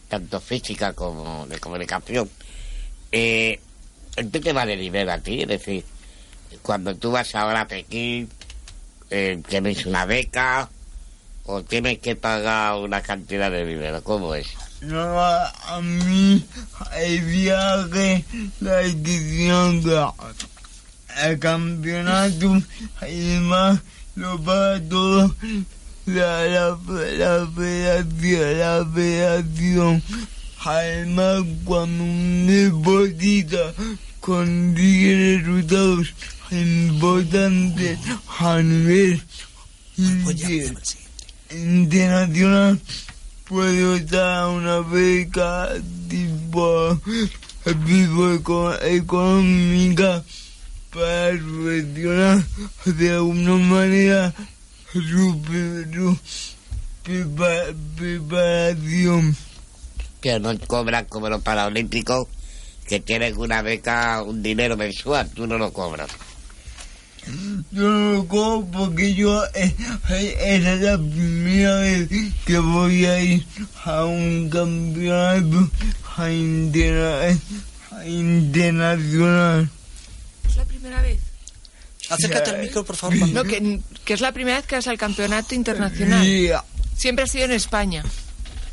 tanto 0.09 0.39
física 0.41 0.93
como 0.93 1.45
de 1.45 1.59
comunicación, 1.59 2.27
eh, 3.11 3.59
¿en 4.15 4.31
qué 4.31 4.39
te 4.39 4.51
vale 4.51 4.75
nivel 4.75 5.07
a 5.11 5.19
ti? 5.19 5.43
Es 5.43 5.47
decir, 5.47 5.85
cuando 6.63 6.95
tú 6.95 7.11
vas 7.11 7.35
ahora 7.35 7.61
a 7.61 7.67
Pekín, 7.67 8.27
eh, 9.11 9.39
¿tienes 9.47 9.85
una 9.85 10.05
beca 10.05 10.69
o 11.45 11.61
tienes 11.61 11.99
que 11.99 12.15
pagar 12.15 12.77
una 12.79 13.03
cantidad 13.03 13.51
de 13.51 13.63
dinero? 13.63 14.03
¿Cómo 14.03 14.33
es? 14.33 14.47
No, 14.81 15.19
a, 15.21 15.79
mí 15.83 16.43
el 16.97 17.21
viaje, 17.21 18.25
la 18.59 18.87
inscripción, 18.87 19.83
la- 19.87 20.13
el 21.25 21.37
campeonato 21.37 22.59
y 23.07 23.19
demás 23.19 23.79
lo 24.15 24.41
paga 24.41 24.81
todo 24.89 25.35
la, 26.05 26.45
la, 26.45 26.77
la 27.17 27.47
federación, 27.55 28.59
la 28.59 28.85
federación. 28.93 30.03
Además, 30.63 31.43
cuando 31.65 32.03
un 32.03 32.45
deportista 32.47 33.73
consigue 34.19 35.37
resultados 35.39 36.13
importantes 36.51 37.97
a 38.39 38.61
nivel 38.61 39.21
inter- 39.97 40.75
internacional 41.51 42.79
puedo 43.45 43.99
dar 43.99 44.47
una 44.49 44.79
beca 44.79 45.69
tipo, 46.09 46.99
tipo 47.85 48.31
eco- 48.33 48.75
económica 48.81 50.23
para 50.93 51.37
subvencionar 51.37 52.43
de 52.85 53.09
alguna 53.11 53.55
manera 53.57 54.33
preparación. 57.95 59.35
que 60.21 60.39
no 60.39 60.57
cobran 60.67 61.05
como 61.05 61.29
los 61.29 61.41
paralímpicos, 61.41 62.27
que 62.87 62.99
tienen 62.99 63.37
una 63.37 63.61
beca, 63.61 64.21
un 64.23 64.43
dinero 64.43 64.77
mensual, 64.77 65.29
tú 65.31 65.47
no 65.47 65.57
lo 65.57 65.71
cobras. 65.73 66.09
Yo 67.71 67.87
no 67.89 68.11
lo 68.13 68.27
cobro 68.27 68.67
porque 68.71 69.13
yo 69.13 69.43
eh, 69.53 69.73
eh, 70.09 70.35
esa 70.39 70.73
es 70.73 70.81
la 70.81 70.97
primera 70.97 71.79
vez 71.79 72.09
que 72.45 72.57
voy 72.59 73.05
a 73.05 73.21
ir 73.21 73.45
a 73.85 74.05
un 74.05 74.49
campeonato 74.49 75.69
a 76.17 76.31
interna- 76.31 77.37
a 77.91 78.05
internacional. 78.07 79.69
¿Es 80.47 80.55
la 80.55 80.65
primera 80.65 81.01
vez? 81.01 81.19
Acércate 82.11 82.49
al 82.51 82.59
micro, 82.61 82.83
por 82.83 82.95
favor. 82.95 83.29
No, 83.29 83.43
que, 83.43 83.79
que 84.05 84.13
es 84.13 84.21
la 84.21 84.31
primera 84.31 84.57
vez 84.57 84.65
que 84.67 84.75
vas 84.75 84.87
al 84.87 84.97
campeonato 84.97 85.55
internacional. 85.55 86.25
Y, 86.27 86.51
Siempre 86.97 87.23
has 87.23 87.31
sido 87.31 87.45
en 87.45 87.51
España. 87.53 88.03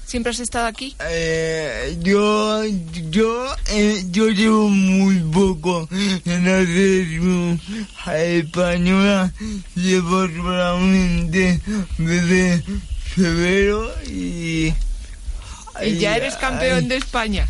¿Siempre 0.05 0.31
has 0.31 0.41
estado 0.41 0.67
aquí? 0.67 0.97
eh, 1.11 1.97
yo, 2.01 2.65
yo, 3.11 3.47
eh, 3.69 4.05
yo 4.11 4.29
llevo 4.31 4.69
muy 4.69 5.19
poco 5.33 5.87
en 5.91 6.45
la 6.45 6.65
selección 6.65 7.61
española. 8.07 9.33
Llevo 9.75 10.27
solamente 10.29 11.61
desde 11.99 12.63
febrero 13.15 13.95
y... 14.07 14.73
Y 15.85 15.97
ya 15.99 16.17
eres 16.17 16.35
campeón 16.37 16.89
de 16.89 16.97
España. 16.97 17.47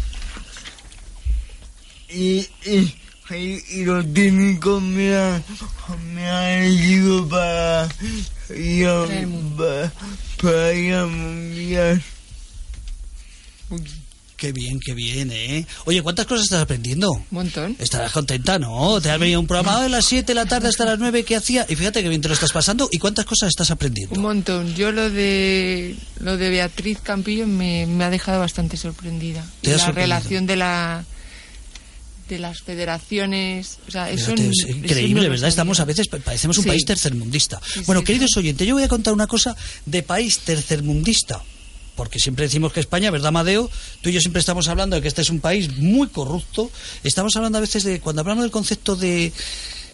y, 2.11 2.47
y, 2.67 2.95
y, 3.31 3.63
y 3.71 3.85
los 3.85 4.05
técnicos 4.13 4.83
me 4.83 5.15
han, 5.17 5.45
me 6.15 6.29
han 6.31 6.45
elegido 6.65 7.29
para 7.29 7.89
ir 8.57 8.87
a, 8.87 9.05
Para 9.57 9.93
para, 10.41 10.73
ir 10.75 10.95
al 10.95 11.09
mundial. 11.09 12.03
Qué 14.37 14.53
bien, 14.53 14.79
qué 14.79 14.95
bien, 14.95 15.33
¿eh? 15.33 15.67
Oye, 15.85 16.01
¿cuántas 16.01 16.25
cosas 16.27 16.45
estás 16.45 16.63
aprendiendo? 16.63 17.11
Un 17.11 17.27
montón. 17.31 17.75
Estarás 17.81 18.13
contenta, 18.13 18.57
¿no? 18.57 19.01
Te 19.01 19.11
has 19.11 19.19
venido 19.19 19.41
un 19.41 19.49
programa 19.49 19.83
de 19.83 19.89
las 19.89 20.05
7 20.05 20.25
de 20.29 20.35
la 20.37 20.47
tarde 20.47 20.69
hasta 20.69 20.85
las 20.85 20.97
9 21.01 21.25
que 21.25 21.35
hacía 21.35 21.67
y 21.69 21.75
fíjate 21.75 22.05
que 22.05 22.09
bien 22.09 22.21
te 22.21 22.29
lo 22.29 22.35
estás 22.35 22.53
pasando 22.53 22.89
y 22.93 22.99
cuántas 23.01 23.25
cosas 23.25 23.49
estás 23.49 23.69
Un 23.71 23.75
aprendiendo. 23.75 24.21
montón. 24.21 24.77
Yo 24.77 24.93
lo 24.93 25.11
de 25.11 25.97
lo 26.21 26.37
de 26.37 26.51
Beatriz 26.51 27.01
Campillo 27.03 27.49
me, 27.49 27.87
me 27.87 28.05
ha 28.05 28.11
dejado 28.11 28.39
bastante 28.39 28.77
sorprendida. 28.77 29.45
¿Te 29.61 29.71
Y 29.71 29.73
la 29.73 29.79
sorprendido? 29.81 30.03
relación 30.07 30.47
de 30.47 30.55
la 30.57 31.05
de 32.29 32.39
las 32.39 32.61
federaciones, 32.63 33.79
o 33.89 33.91
sea, 33.91 34.11
eso, 34.11 34.33
es 34.33 34.69
increíble, 34.69 35.25
no 35.25 35.31
¿verdad? 35.31 35.49
Estamos 35.49 35.81
a 35.81 35.85
veces, 35.85 36.09
pa- 36.09 36.19
parecemos 36.19 36.59
un 36.59 36.65
Sí. 36.65 36.69
país 36.71 36.85
tercermundista. 36.85 37.61
Sí, 37.67 37.81
bueno, 37.87 38.01
sí. 38.01 38.07
queridos 38.07 38.37
oyentes, 38.37 38.67
yo 38.67 38.75
voy 38.75 38.83
a 38.85 38.89
contar 38.89 39.15
una 39.15 39.27
cosa 39.27 39.57
de 39.87 40.03
país 40.03 40.39
tercermundista. 40.41 41.43
Porque 41.97 42.21
siempre 42.21 42.45
decimos 42.45 42.73
que 42.73 42.79
España, 42.79 43.11
¿verdad, 43.11 43.33
Madeo? 43.33 43.69
Tú 44.03 44.11
y 44.11 44.13
yo 44.13 44.21
siempre 44.21 44.39
estamos 44.39 44.69
hablando 44.69 44.95
de 44.95 45.03
que 45.03 45.09
este 45.09 45.23
es 45.23 45.31
un 45.31 45.41
país 45.41 45.79
muy 45.79 46.07
corrupto. 46.07 46.71
Estamos 47.03 47.35
hablando 47.35 47.59
a 47.59 47.61
veces 47.61 47.83
de, 47.83 47.99
cuando 47.99 48.21
hablamos 48.21 48.45
del 48.45 48.53
concepto 48.53 48.95
de, 48.95 49.33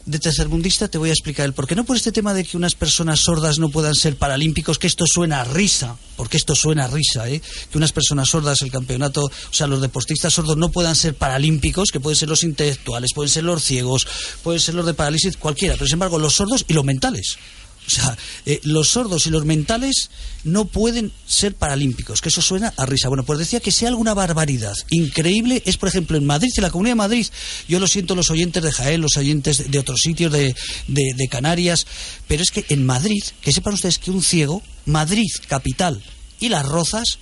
de 0.07 0.19
tercermundista, 0.19 0.89
te 0.89 0.99
voy 0.99 1.09
a 1.09 1.13
explicar 1.13 1.47
el 1.47 1.55
por 1.55 1.67
qué. 1.67 1.75
No 1.75 1.85
por 1.85 1.97
este 1.97 2.13
tema 2.13 2.35
de 2.35 2.45
que 2.45 2.57
unas 2.57 2.75
personas 2.75 3.21
sordas 3.21 3.59
no 3.59 3.71
puedan 3.71 3.95
ser 3.95 4.17
paralímpicos, 4.17 4.79
que 4.79 4.87
esto 4.87 5.07
suena 5.07 5.41
a 5.41 5.45
risa, 5.45 5.97
porque 6.17 6.37
esto 6.37 6.55
suena 6.55 6.85
a 6.85 6.89
risa, 6.89 7.29
¿eh? 7.29 7.41
Que 7.71 7.79
unas 7.79 7.93
personas 7.93 8.29
sordas, 8.29 8.61
el 8.63 8.71
campeonato, 8.71 9.23
o 9.25 9.31
sea, 9.53 9.67
los 9.67 9.81
deportistas 9.81 10.35
sordos 10.35 10.57
no 10.57 10.71
puedan 10.71 10.95
ser 10.95 11.15
paralímpicos, 11.15 11.91
que 11.91 12.01
pueden 12.01 12.17
ser 12.17 12.29
los 12.29 12.45
intelectuales, 12.45 13.13
pueden 13.15 13.31
ser 13.31 13.45
los 13.45 13.63
ciegos, 13.63 14.07
pueden 14.43 14.61
ser 14.61 14.75
los 14.75 14.87
de 14.87 14.95
parálisis, 14.95 15.37
cualquiera, 15.37 15.75
pero 15.75 15.87
sin 15.87 15.95
embargo, 15.95 16.19
los 16.19 16.35
sordos 16.35 16.65
y 16.69 16.75
los 16.75 16.85
mentales. 16.85 17.39
O 17.87 17.91
sea, 17.91 18.17
eh, 18.47 18.61
los 18.63 18.89
sordos 18.89 19.27
y 19.27 19.31
los 19.31 19.45
mentales 19.45 20.11
no 20.43 20.65
pueden 20.65 21.13
ser 21.27 21.55
paralímpicos, 21.55 22.21
que 22.23 22.31
eso 22.31 22.41
suena 22.41 22.73
a 22.79 22.87
risa. 22.87 23.09
Bueno, 23.09 23.25
pues 23.25 23.39
decía 23.39 23.61
que 23.61 23.71
sea 23.71 23.89
alguna 23.89 24.15
barbaridad 24.15 24.75
increíble 24.91 25.63
es, 25.67 25.77
por 25.77 25.91
ejemplo, 25.91 26.17
en 26.17 26.25
Madrid, 26.25 26.51
en 26.57 26.63
la 26.63 26.71
Comunidad 26.71 26.93
de 26.93 26.97
Madrid, 26.97 27.27
yo 27.69 27.79
lo 27.81 27.87
siento 27.87 28.15
los 28.15 28.31
oyentes 28.31 28.63
de 28.63 28.73
Jaén, 28.73 29.01
los 29.03 29.17
oyentes 29.19 29.71
de 29.71 29.79
otros 29.79 30.01
sitios 30.01 30.33
de, 30.33 30.55
de- 30.89 31.13
de 31.15 31.29
Canarias, 31.29 31.87
pero 32.27 32.43
es 32.43 32.51
que 32.51 32.65
en 32.71 32.87
Madrid, 32.87 33.23
que 33.43 33.53
sepan 33.53 33.75
ustedes 33.75 33.99
que 33.99 34.11
un 34.11 34.23
ciego, 34.23 34.63
Madrid, 34.87 35.29
capital, 35.47 36.03
y 36.41 36.49
las 36.49 36.67
rozas 36.67 37.19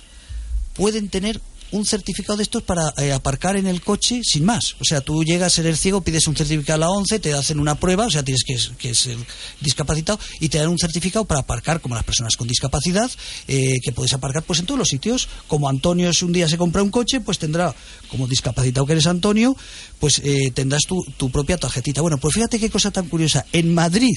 pueden 0.75 1.09
tener 1.09 1.41
un 1.73 1.85
certificado 1.85 2.37
de 2.37 2.45
estos 2.45 2.63
para 2.63 2.93
eh, 2.99 3.13
aparcar 3.13 3.57
en 3.57 3.67
el 3.67 3.81
coche 3.81 4.21
sin 4.23 4.45
más. 4.45 4.77
O 4.81 4.85
sea, 4.85 5.01
tú 5.01 5.25
llegas, 5.25 5.59
eres 5.59 5.81
ciego, 5.81 6.03
pides 6.03 6.27
un 6.27 6.37
certificado 6.37 6.77
a 6.77 6.79
la 6.79 6.91
11, 6.91 7.19
te 7.19 7.33
hacen 7.33 7.59
una 7.59 7.75
prueba, 7.75 8.07
o 8.07 8.11
sea, 8.11 8.23
tienes 8.23 8.45
que, 8.45 8.57
que 8.79 8.95
ser 8.95 9.17
discapacitado 9.61 10.19
y 10.41 10.49
te 10.49 10.59
dan 10.59 10.69
un 10.69 10.79
certificado 10.79 11.25
para 11.25 11.41
aparcar 11.41 11.81
como 11.81 11.95
las 11.95 12.05
personas 12.05 12.37
con 12.37 12.47
discapacidad, 12.47 13.11
eh, 13.49 13.81
que 13.83 13.93
puedes 13.93 14.13
aparcar 14.13 14.43
pues 14.43 14.61
en 14.61 14.67
todos 14.67 14.79
los 14.79 14.89
sitios. 14.89 15.29
Como 15.49 15.69
Antonio 15.69 16.13
si 16.13 16.25
un 16.25 16.33
día 16.33 16.49
se 16.49 16.59
compra 16.59 16.83
un 16.83 16.91
coche, 16.91 17.21
pues 17.21 17.39
tendrá, 17.39 17.75
como 18.09 18.27
discapacitado 18.29 18.87
que 18.87 18.93
eres 18.93 19.07
Antonio, 19.07 19.57
pues 19.99 20.21
eh, 20.25 20.53
tendrás 20.55 20.83
tu, 20.87 21.03
tu 21.17 21.31
propia 21.31 21.57
tarjetita. 21.57 22.03
Bueno, 22.03 22.19
pues 22.19 22.35
fíjate 22.35 22.61
qué 22.61 22.71
cosa 22.71 22.91
tan 22.91 23.09
curiosa. 23.09 23.47
En 23.53 23.73
Madrid 23.75 24.17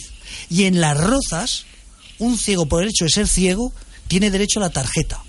y 0.50 0.64
en 0.66 0.82
Las 0.82 0.98
Rozas, 0.98 1.66
un 2.20 2.38
ciego 2.38 2.66
por 2.66 2.84
el 2.84 2.90
hecho 2.90 3.06
de 3.06 3.12
ser 3.12 3.28
ciego 3.28 3.72
tiene 4.08 4.30
derecho 4.30 4.60
a 4.60 4.64
la 4.64 4.70
tarjeta. 4.70 5.24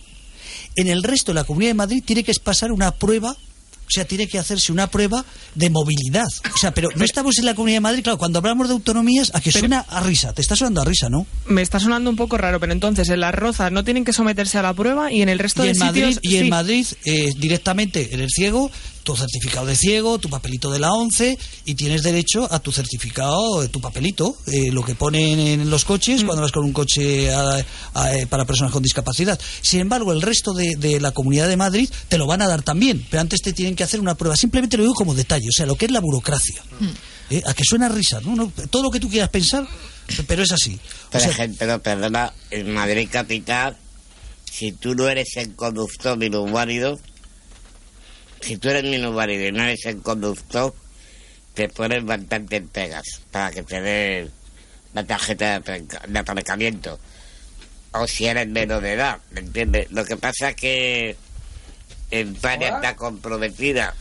En 0.76 0.88
el 0.88 1.02
resto 1.02 1.32
de 1.32 1.36
la 1.36 1.44
Comunidad 1.44 1.70
de 1.70 1.74
Madrid 1.74 2.02
tiene 2.04 2.22
que 2.22 2.32
pasar 2.42 2.70
una 2.70 2.90
prueba, 2.92 3.30
o 3.30 3.90
sea, 3.90 4.04
tiene 4.04 4.26
que 4.26 4.38
hacerse 4.38 4.72
una 4.72 4.88
prueba 4.88 5.24
de 5.54 5.70
movilidad. 5.70 6.28
O 6.54 6.56
sea, 6.58 6.72
pero 6.72 6.88
no 6.96 7.04
estamos 7.04 7.38
en 7.38 7.46
la 7.46 7.54
Comunidad 7.54 7.76
de 7.76 7.80
Madrid, 7.80 8.02
claro, 8.02 8.18
cuando 8.18 8.38
hablamos 8.38 8.68
de 8.68 8.74
autonomías, 8.74 9.30
a 9.34 9.40
que 9.40 9.52
suena 9.52 9.80
a 9.80 10.00
risa. 10.00 10.32
Te 10.32 10.42
está 10.42 10.56
sonando 10.56 10.82
a 10.82 10.84
risa, 10.84 11.08
¿no? 11.08 11.26
Me 11.46 11.62
está 11.62 11.80
sonando 11.80 12.10
un 12.10 12.16
poco 12.16 12.36
raro, 12.36 12.60
pero 12.60 12.72
entonces 12.72 13.08
en 13.08 13.20
las 13.20 13.34
rozas 13.34 13.72
no 13.72 13.84
tienen 13.84 14.04
que 14.04 14.12
someterse 14.12 14.58
a 14.58 14.62
la 14.62 14.74
prueba 14.74 15.12
y 15.12 15.22
en 15.22 15.28
el 15.28 15.38
resto 15.38 15.62
y 15.62 15.68
de 15.68 15.72
en 15.72 15.78
Madrid, 15.78 16.04
sitios 16.14 16.34
y 16.34 16.36
en. 16.36 16.48
Madrid 16.48 16.86
eh, 17.04 17.30
directamente 17.36 18.12
eres 18.12 18.32
ciego, 18.34 18.70
tu 19.06 19.14
certificado 19.16 19.64
de 19.66 19.76
ciego, 19.76 20.18
tu 20.18 20.28
papelito 20.28 20.68
de 20.70 20.80
la 20.80 20.92
11 20.92 21.38
y 21.64 21.74
tienes 21.76 22.02
derecho 22.02 22.52
a 22.52 22.58
tu 22.58 22.72
certificado, 22.72 23.62
eh, 23.62 23.68
tu 23.68 23.80
papelito, 23.80 24.36
eh, 24.48 24.72
lo 24.72 24.82
que 24.82 24.96
ponen 24.96 25.38
en 25.38 25.70
los 25.70 25.84
coches 25.84 26.22
Mm. 26.24 26.26
cuando 26.26 26.42
vas 26.42 26.50
con 26.50 26.64
un 26.64 26.72
coche 26.72 27.32
a- 27.32 27.64
a- 27.94 28.16
eh, 28.16 28.26
para 28.26 28.44
personas 28.44 28.72
con 28.72 28.82
discapacidad. 28.82 29.38
Sin 29.62 29.78
embargo, 29.78 30.10
el 30.12 30.22
resto 30.22 30.52
de, 30.52 30.74
de 30.76 31.00
la 31.00 31.12
Comunidad 31.12 31.46
de 31.46 31.56
Madrid 31.56 31.88
te 32.08 32.18
lo 32.18 32.26
van 32.26 32.42
a 32.42 32.48
dar 32.48 32.62
también, 32.62 33.06
pero 33.08 33.20
antes 33.20 33.40
te 33.42 33.52
tienen 33.52 33.76
que 33.76 33.84
hacer 33.84 34.00
una 34.00 34.16
prueba. 34.16 34.34
Simplemente 34.36 34.76
lo 34.76 34.82
digo 34.82 34.94
como 34.94 35.14
detalle, 35.14 35.46
o 35.48 35.52
sea, 35.52 35.66
lo 35.66 35.76
que 35.76 35.84
es 35.84 35.92
la 35.92 36.00
burocracia. 36.00 36.60
Eh, 37.30 37.42
a 37.46 37.54
que 37.54 37.62
suena 37.64 37.86
a 37.86 37.88
risa, 37.90 38.20
¿no? 38.22 38.34
No, 38.34 38.52
Todo 38.70 38.82
lo 38.82 38.90
que 38.90 38.98
tú 38.98 39.08
quieras 39.08 39.30
pensar, 39.30 39.66
pero 40.26 40.42
es 40.42 40.50
así. 40.50 40.78
O 41.08 41.10
Por 41.12 41.20
sea, 41.20 41.30
ejemplo, 41.30 41.80
perdona, 41.80 42.32
en 42.50 42.74
Madrid 42.74 43.08
capital, 43.10 43.76
si 44.50 44.72
tú 44.72 44.94
no 44.96 45.08
eres 45.08 45.28
el 45.36 45.54
conductor 45.54 46.18
minusválido, 46.18 46.98
si 48.40 48.56
tú 48.56 48.68
eres 48.70 48.84
minusválido 48.84 49.46
y 49.48 49.52
no 49.52 49.62
eres 49.62 49.84
el 49.86 50.02
conductor, 50.02 50.74
te 51.54 51.68
ponen 51.68 52.06
bastantes 52.06 52.62
pegas 52.72 53.22
para 53.30 53.50
que 53.50 53.62
te 53.62 53.80
den 53.80 54.30
la 54.94 55.04
tarjeta 55.04 55.50
de 55.50 55.54
aparca- 55.56 56.02
de 56.06 56.18
aparcamiento. 56.18 56.98
O 57.92 58.06
si 58.06 58.26
eres 58.26 58.46
menos 58.48 58.82
de 58.82 58.92
edad, 58.92 59.18
¿me 59.30 59.40
entiendes? 59.40 59.90
Lo 59.90 60.04
que 60.04 60.16
pasa 60.16 60.50
es 60.50 60.56
que 60.56 61.16
España 62.10 62.68
está 62.68 62.94
comprometida 62.96 63.94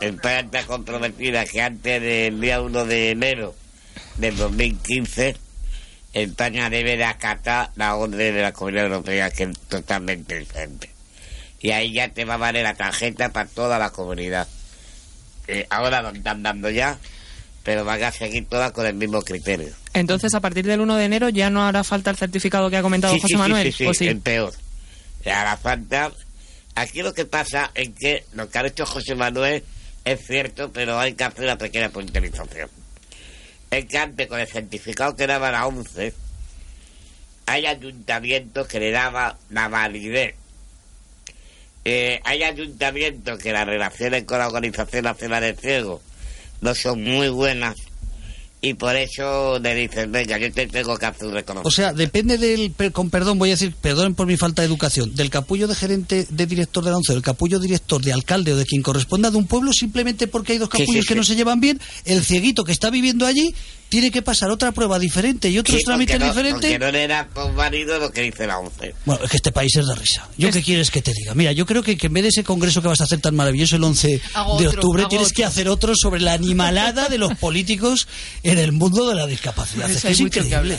España 0.00 0.40
está 0.40 0.66
comprometida 0.66 1.44
que 1.46 1.62
antes 1.62 2.02
del 2.02 2.40
día 2.40 2.60
1 2.60 2.84
de 2.84 3.10
enero 3.10 3.54
del 4.16 4.36
2015 4.36 5.36
España 6.12 6.68
debe 6.68 6.96
de 6.96 7.04
acatar 7.04 7.70
la 7.76 7.94
orden 7.96 8.18
de 8.18 8.42
la 8.42 8.52
Comunidad 8.52 8.86
Europea 8.86 9.30
que 9.30 9.44
es 9.44 9.58
totalmente 9.68 10.38
diferente. 10.38 10.90
Y 11.60 11.70
ahí 11.70 11.92
ya 11.92 12.08
te 12.08 12.24
va 12.24 12.34
a 12.34 12.38
valer 12.38 12.64
la 12.64 12.74
tarjeta 12.74 13.30
para 13.32 13.48
toda 13.48 13.78
la 13.78 13.90
comunidad. 13.90 14.46
Eh, 15.48 15.66
ahora 15.70 16.02
lo 16.02 16.10
están 16.10 16.42
dando 16.42 16.70
ya, 16.70 16.98
pero 17.62 17.84
van 17.84 18.02
a 18.02 18.12
seguir 18.12 18.46
todas 18.48 18.72
con 18.72 18.86
el 18.86 18.94
mismo 18.94 19.22
criterio. 19.22 19.68
Entonces, 19.94 20.34
a 20.34 20.40
partir 20.40 20.66
del 20.66 20.80
1 20.80 20.96
de 20.96 21.04
enero 21.04 21.28
ya 21.28 21.50
no 21.50 21.66
hará 21.66 21.82
falta 21.84 22.10
el 22.10 22.16
certificado 22.16 22.68
que 22.70 22.76
ha 22.76 22.82
comentado 22.82 23.14
Sí, 23.14 23.20
José 23.20 23.34
sí, 23.34 23.38
Manuel. 23.38 23.66
sí, 23.66 23.72
sí, 23.72 23.86
¿o 23.86 23.94
sí? 23.94 24.08
el 24.08 24.20
peor. 24.20 24.52
La 25.24 25.56
falta. 25.56 26.12
Aquí 26.74 27.02
lo 27.02 27.14
que 27.14 27.24
pasa 27.24 27.70
es 27.74 27.90
que 27.98 28.24
lo 28.34 28.48
que 28.50 28.58
ha 28.58 28.66
hecho 28.66 28.84
José 28.84 29.14
Manuel 29.14 29.64
es 30.04 30.26
cierto, 30.26 30.70
pero 30.72 30.98
hay 31.00 31.14
que 31.14 31.24
hacer 31.24 31.44
una 31.44 31.56
pequeña 31.58 31.88
puntualización. 31.88 32.68
Es 33.70 33.86
que 33.86 33.98
antes 33.98 34.26
con 34.28 34.38
el 34.38 34.46
certificado 34.46 35.16
que 35.16 35.26
daba 35.26 35.50
la 35.50 35.66
11, 35.66 36.12
hay 37.46 37.66
ayuntamientos 37.66 38.68
que 38.68 38.78
le 38.78 38.90
daba 38.90 39.36
la 39.50 39.68
validez. 39.68 40.34
Eh, 41.88 42.20
hay 42.24 42.42
ayuntamientos 42.42 43.38
que 43.38 43.52
las 43.52 43.64
relaciones 43.64 44.24
con 44.24 44.40
la 44.40 44.48
Organización 44.48 45.04
Nacional 45.04 45.40
de 45.42 45.54
Ciegos 45.54 46.00
no 46.60 46.74
son 46.74 47.00
muy 47.04 47.28
buenas 47.28 47.76
y 48.60 48.74
por 48.74 48.96
eso 48.96 49.60
le 49.60 49.72
dicen, 49.76 50.10
venga, 50.10 50.36
yo 50.36 50.50
te 50.50 50.66
tengo 50.66 50.96
que 50.98 51.06
hacer 51.06 51.28
un 51.28 51.34
reconocimiento. 51.34 51.68
O 51.68 51.70
sea, 51.70 51.92
depende 51.92 52.38
del, 52.38 52.72
con 52.90 53.08
perdón, 53.10 53.38
voy 53.38 53.50
a 53.50 53.52
decir, 53.52 53.72
perdón 53.80 54.16
por 54.16 54.26
mi 54.26 54.36
falta 54.36 54.62
de 54.62 54.66
educación, 54.66 55.14
del 55.14 55.30
capullo 55.30 55.68
de 55.68 55.76
gerente 55.76 56.26
de 56.28 56.46
director 56.46 56.82
de 56.82 56.90
la 56.90 56.96
ONCE, 56.96 57.12
del 57.12 57.22
capullo 57.22 57.60
director 57.60 58.02
de 58.02 58.12
alcalde 58.12 58.54
o 58.54 58.56
de 58.56 58.64
quien 58.64 58.82
corresponda 58.82 59.30
de 59.30 59.36
un 59.36 59.46
pueblo, 59.46 59.70
simplemente 59.72 60.26
porque 60.26 60.54
hay 60.54 60.58
dos 60.58 60.70
Sí, 60.72 60.78
capullos 60.80 61.02
sí, 61.04 61.06
que 61.08 61.14
sí. 61.14 61.18
no 61.18 61.22
se 61.24 61.36
llevan 61.36 61.60
bien, 61.60 61.80
el 62.04 62.24
cieguito 62.24 62.64
que 62.64 62.72
está 62.72 62.90
viviendo 62.90 63.26
allí 63.26 63.54
tiene 63.88 64.10
que 64.10 64.22
pasar 64.22 64.50
otra 64.50 64.72
prueba 64.72 64.98
diferente 64.98 65.48
y 65.48 65.58
otros 65.58 65.78
Sí, 65.78 65.84
trámites 65.84 66.18
no, 66.18 66.26
diferentes. 66.26 66.80
No 67.34 67.52
válido 67.54 67.98
lo 67.98 68.10
que 68.10 68.22
dice 68.22 68.46
la 68.46 68.58
ONCE. 68.58 68.94
Bueno, 69.04 69.24
es 69.24 69.30
que 69.30 69.36
este 69.36 69.52
país 69.52 69.74
es 69.76 69.86
de 69.86 69.94
risa. 69.94 70.28
¿Yo 70.36 70.50
qué 70.50 70.62
quieres 70.62 70.90
que 70.90 71.02
te 71.02 71.12
diga? 71.12 71.34
Mira, 71.34 71.52
yo 71.52 71.66
creo 71.66 71.82
que, 71.82 71.96
que 71.96 72.08
en 72.08 72.12
vez 72.12 72.24
de 72.24 72.28
ese 72.30 72.44
congreso 72.44 72.82
que 72.82 72.88
vas 72.88 73.00
a 73.00 73.04
hacer 73.04 73.20
tan 73.20 73.34
maravilloso 73.34 73.76
el 73.76 73.84
11 73.84 74.20
Hago 74.34 74.58
de 74.60 74.68
octubre, 74.68 75.04
tienes 75.08 75.32
que 75.32 75.44
hacer 75.44 75.68
otro 75.68 75.94
sobre 75.94 76.20
la 76.20 76.32
animalada 76.32 77.08
de 77.08 77.18
los 77.18 77.34
políticos 77.38 78.08
en 78.42 78.58
el 78.58 78.72
mundo 78.72 79.08
de 79.08 79.14
la 79.14 79.26
discapacidad. 79.26 79.90
Es 79.90 80.02
que 80.02 80.08
hay 80.08 80.14
es 80.14 80.20
mucho 80.20 80.40
que 80.40 80.46
increíble. 80.46 80.78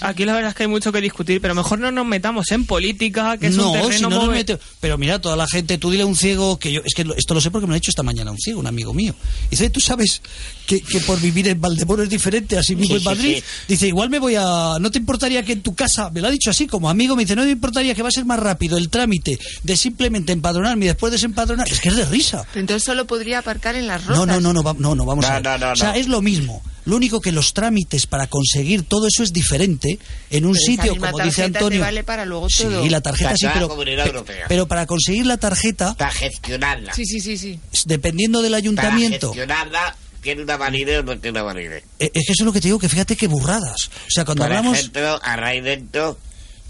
Aquí 0.00 0.24
la 0.24 0.32
verdad 0.34 0.50
es 0.50 0.54
que 0.56 0.62
hay 0.64 0.68
mucho 0.68 0.92
que 0.92 1.00
discutir, 1.00 1.40
pero 1.40 1.54
mejor 1.54 1.78
no 1.78 1.90
nos 1.90 2.06
metamos 2.06 2.50
en 2.52 2.66
política, 2.66 3.36
que 3.36 3.48
es 3.48 3.56
no, 3.56 3.68
un 3.68 3.72
terreno 3.74 3.94
si 3.96 4.02
no 4.02 4.10
nos 4.10 4.24
mover- 4.24 4.32
mete- 4.34 4.58
Pero 4.80 4.98
mira, 4.98 5.20
toda 5.20 5.36
la 5.36 5.46
gente, 5.46 5.78
tú 5.78 5.90
dile 5.90 6.02
a 6.04 6.06
un 6.06 6.16
ciego 6.16 6.58
que 6.58 6.72
yo, 6.72 6.80
es 6.84 6.94
que 6.94 7.04
lo- 7.04 7.14
esto 7.16 7.34
lo 7.34 7.40
sé 7.40 7.50
porque 7.50 7.66
me 7.66 7.70
lo 7.70 7.74
ha 7.74 7.80
dicho 7.80 7.90
esta 7.90 8.02
mañana 8.02 8.30
un 8.30 8.38
ciego, 8.38 8.60
un 8.60 8.66
amigo 8.66 8.94
mío. 8.94 9.14
Dice, 9.50 9.70
tú 9.70 9.80
sabes 9.80 10.22
que, 10.66 10.80
que 10.80 11.00
por 11.00 11.20
vivir 11.20 11.48
en 11.48 11.60
Valdemoro 11.60 12.02
es 12.02 12.10
diferente, 12.10 12.56
así 12.58 12.76
mismo 12.76 12.96
en 12.96 13.04
Madrid. 13.04 13.42
Dice, 13.68 13.86
igual 13.88 14.10
me 14.10 14.18
voy 14.18 14.34
a, 14.36 14.76
no 14.80 14.90
te 14.90 14.98
importaría 14.98 15.42
que 15.44 15.52
en 15.52 15.62
tu 15.62 15.74
casa, 15.74 16.10
me 16.10 16.20
lo 16.20 16.28
ha 16.28 16.30
dicho 16.30 16.50
así 16.50 16.66
como 16.66 16.88
amigo, 16.88 17.16
me 17.16 17.22
dice, 17.24 17.34
no 17.36 17.44
me 17.44 17.50
importaría 17.50 17.94
que 17.94 18.02
va 18.02 18.08
a 18.08 18.12
ser 18.12 18.24
más 18.24 18.38
rápido 18.38 18.76
el 18.78 18.88
trámite 18.88 19.38
de 19.62 19.76
simplemente 19.76 20.32
empadronarme 20.32 20.84
y 20.84 20.88
después 20.88 21.12
desempadronar. 21.12 21.66
Es 21.68 21.80
que 21.80 21.88
es 21.88 21.96
de 21.96 22.04
risa. 22.06 22.44
Pero 22.52 22.60
entonces 22.60 22.84
solo 22.84 23.06
podría 23.06 23.38
aparcar 23.40 23.74
en 23.74 23.86
las 23.86 24.02
No, 24.02 24.08
rosas. 24.10 24.26
no, 24.26 24.40
no, 24.40 24.52
no, 24.52 24.62
va- 24.62 24.76
no, 24.78 24.94
no, 24.94 25.04
vamos 25.04 25.24
No, 25.24 25.30
a 25.30 25.34
ver. 25.34 25.42
no, 25.42 25.58
no, 25.58 25.72
o 25.72 25.76
sea, 25.76 25.92
no. 25.92 25.94
es 25.98 26.08
lo 26.08 26.22
mismo. 26.22 26.62
Lo 26.84 26.96
único 26.96 27.20
que 27.20 27.30
los 27.32 27.52
trámites 27.54 28.06
para 28.06 28.26
conseguir 28.26 28.82
todo 28.82 29.06
eso 29.06 29.22
es 29.22 29.32
diferente 29.32 29.98
en 30.30 30.46
un 30.46 30.52
Pero 30.54 30.64
sitio, 30.66 30.96
como 30.96 31.18
dice 31.20 31.44
Antonio. 31.44 31.80
vale 31.80 32.02
para 32.02 32.24
luego 32.24 32.48
sí, 32.50 32.64
todo. 32.64 32.84
la 32.88 33.00
tarjeta 33.00 33.28
Para 33.30 33.36
sí, 33.36 33.46
pero, 33.54 34.24
pero 34.48 34.66
para 34.68 34.86
conseguir 34.86 35.26
la 35.26 35.36
tarjeta, 35.36 35.94
Para 35.96 36.10
gestionarla. 36.10 36.92
Sí, 36.92 37.04
sí, 37.06 37.20
sí, 37.20 37.36
sí. 37.38 37.60
dependiendo 37.86 38.42
del 38.42 38.50
Para 38.52 38.58
ayuntamiento, 38.58 39.28
gestionarla, 39.32 39.96
¿tiene 40.22 40.42
una 40.42 40.56
validez 40.56 40.98
o 40.98 41.02
no 41.04 41.12
tiene 41.18 41.38
una 41.38 41.42
validez? 41.44 41.84
eh, 42.00 42.10
es 42.14 42.26
que 42.26 42.32
eso 42.32 42.42
es 42.42 42.46
lo 42.46 42.52
que 42.52 42.60
te 42.60 42.68
digo, 42.68 42.78
que 42.80 42.88
fíjate 42.88 43.14
qué 43.16 43.28
burradas. 43.28 43.88
O 44.06 44.10
sea, 44.10 44.24
cuando 44.24 44.42
Por 44.42 44.50
hablamos... 44.52 44.78
ejemplo, 44.78 45.20
a 45.22 45.36
raíz 45.36 45.62
de 45.62 45.74
esto, 45.74 46.18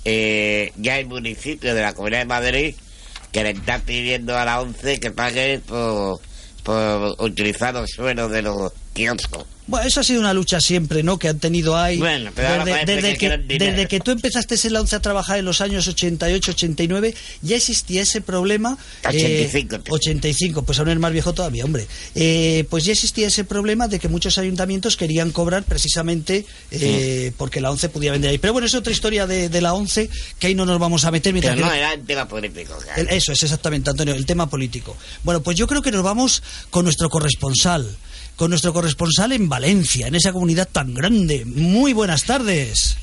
eh, 0.04 0.72
ya 0.76 0.94
hay 0.94 1.04
municipios 1.04 1.74
de 1.74 1.80
la 1.80 1.94
Comunidad 1.94 2.20
de 2.20 2.26
Madrid 2.26 2.74
que 3.30 3.42
le 3.42 3.50
están 3.50 3.80
pidiendo 3.82 4.36
a 4.36 4.44
la 4.44 4.60
ONCE 4.60 5.00
que 5.00 5.10
pague 5.10 5.58
por, 5.60 6.20
por 6.62 7.14
utilizar 7.18 7.72
los 7.72 7.88
suelos 7.90 8.30
de 8.30 8.42
los 8.42 8.72
kioscos. 8.92 9.46
Bueno, 9.72 9.86
eso 9.88 10.00
ha 10.00 10.04
sido 10.04 10.20
una 10.20 10.32
lucha 10.32 10.60
siempre, 10.60 11.02
¿no? 11.02 11.18
Que 11.18 11.28
han 11.28 11.38
tenido 11.40 11.76
ahí. 11.76 11.98
Bueno, 11.98 12.30
pero 12.34 12.48
ahora 12.48 12.64
desde, 12.64 12.78
parece 12.78 12.94
desde 12.94 13.18
que 13.18 13.28
que, 13.48 13.58
desde 13.58 13.88
que 13.88 13.98
tú 14.00 14.10
empezaste 14.12 14.54
en 14.62 14.72
la 14.74 14.80
ONCE 14.82 14.96
a 14.96 15.00
trabajar 15.00 15.38
en 15.38 15.44
los 15.44 15.60
años 15.60 15.88
88, 15.88 16.50
89, 16.52 17.14
ya 17.42 17.56
existía 17.56 18.02
ese 18.02 18.20
problema. 18.20 18.78
eh, 19.10 19.48
85. 19.50 19.76
85, 19.90 20.62
pues 20.62 20.78
aún 20.78 20.90
es 20.90 20.98
más 20.98 21.10
viejo 21.12 21.32
todavía, 21.32 21.64
hombre. 21.64 21.86
Eh, 22.14 22.64
pues 22.70 22.84
ya 22.84 22.92
existía 22.92 23.26
ese 23.28 23.44
problema 23.44 23.88
de 23.88 23.98
que 23.98 24.08
muchos 24.08 24.38
ayuntamientos 24.38 24.96
querían 24.96 25.32
cobrar 25.32 25.64
precisamente 25.64 26.44
eh, 26.70 27.32
porque 27.36 27.60
la 27.60 27.70
ONCE 27.70 27.88
podía 27.88 28.12
vender 28.12 28.30
ahí. 28.30 28.38
Pero 28.38 28.52
bueno, 28.52 28.66
es 28.66 28.74
otra 28.74 28.92
historia 28.92 29.26
de, 29.26 29.48
de 29.48 29.60
la 29.60 29.72
ONCE 29.74 30.08
que 30.38 30.48
ahí 30.48 30.54
no 30.54 30.66
nos 30.66 30.78
vamos 30.78 31.04
a 31.04 31.10
meter. 31.10 31.32
Pero 31.32 31.54
mientras 31.54 31.58
no 31.58 31.70
que- 31.72 31.78
era 31.78 31.92
el 31.94 32.04
tema 32.04 32.28
político. 32.28 32.76
claro. 32.82 33.00
el- 33.00 33.08
Eso 33.08 33.32
es 33.32 33.42
exactamente, 33.42 33.88
Antonio, 33.90 34.14
el 34.14 34.26
tema 34.26 34.48
político. 34.50 34.96
Bueno, 35.24 35.42
pues 35.42 35.56
yo 35.56 35.66
creo 35.66 35.80
que 35.82 35.90
nos 35.90 36.02
vamos 36.02 36.42
con 36.70 36.84
nuestro 36.84 37.08
corresponsal, 37.08 37.88
con 38.36 38.50
nuestro 38.50 38.72
corresponsal 38.72 39.32
en 39.32 39.48
Valencia, 39.48 39.61
en 39.64 40.14
esa 40.14 40.32
comunidad 40.32 40.68
tan 40.70 40.94
grande. 40.94 41.44
Muy 41.46 41.92
buenas 41.92 42.24
tardes. 42.24 42.96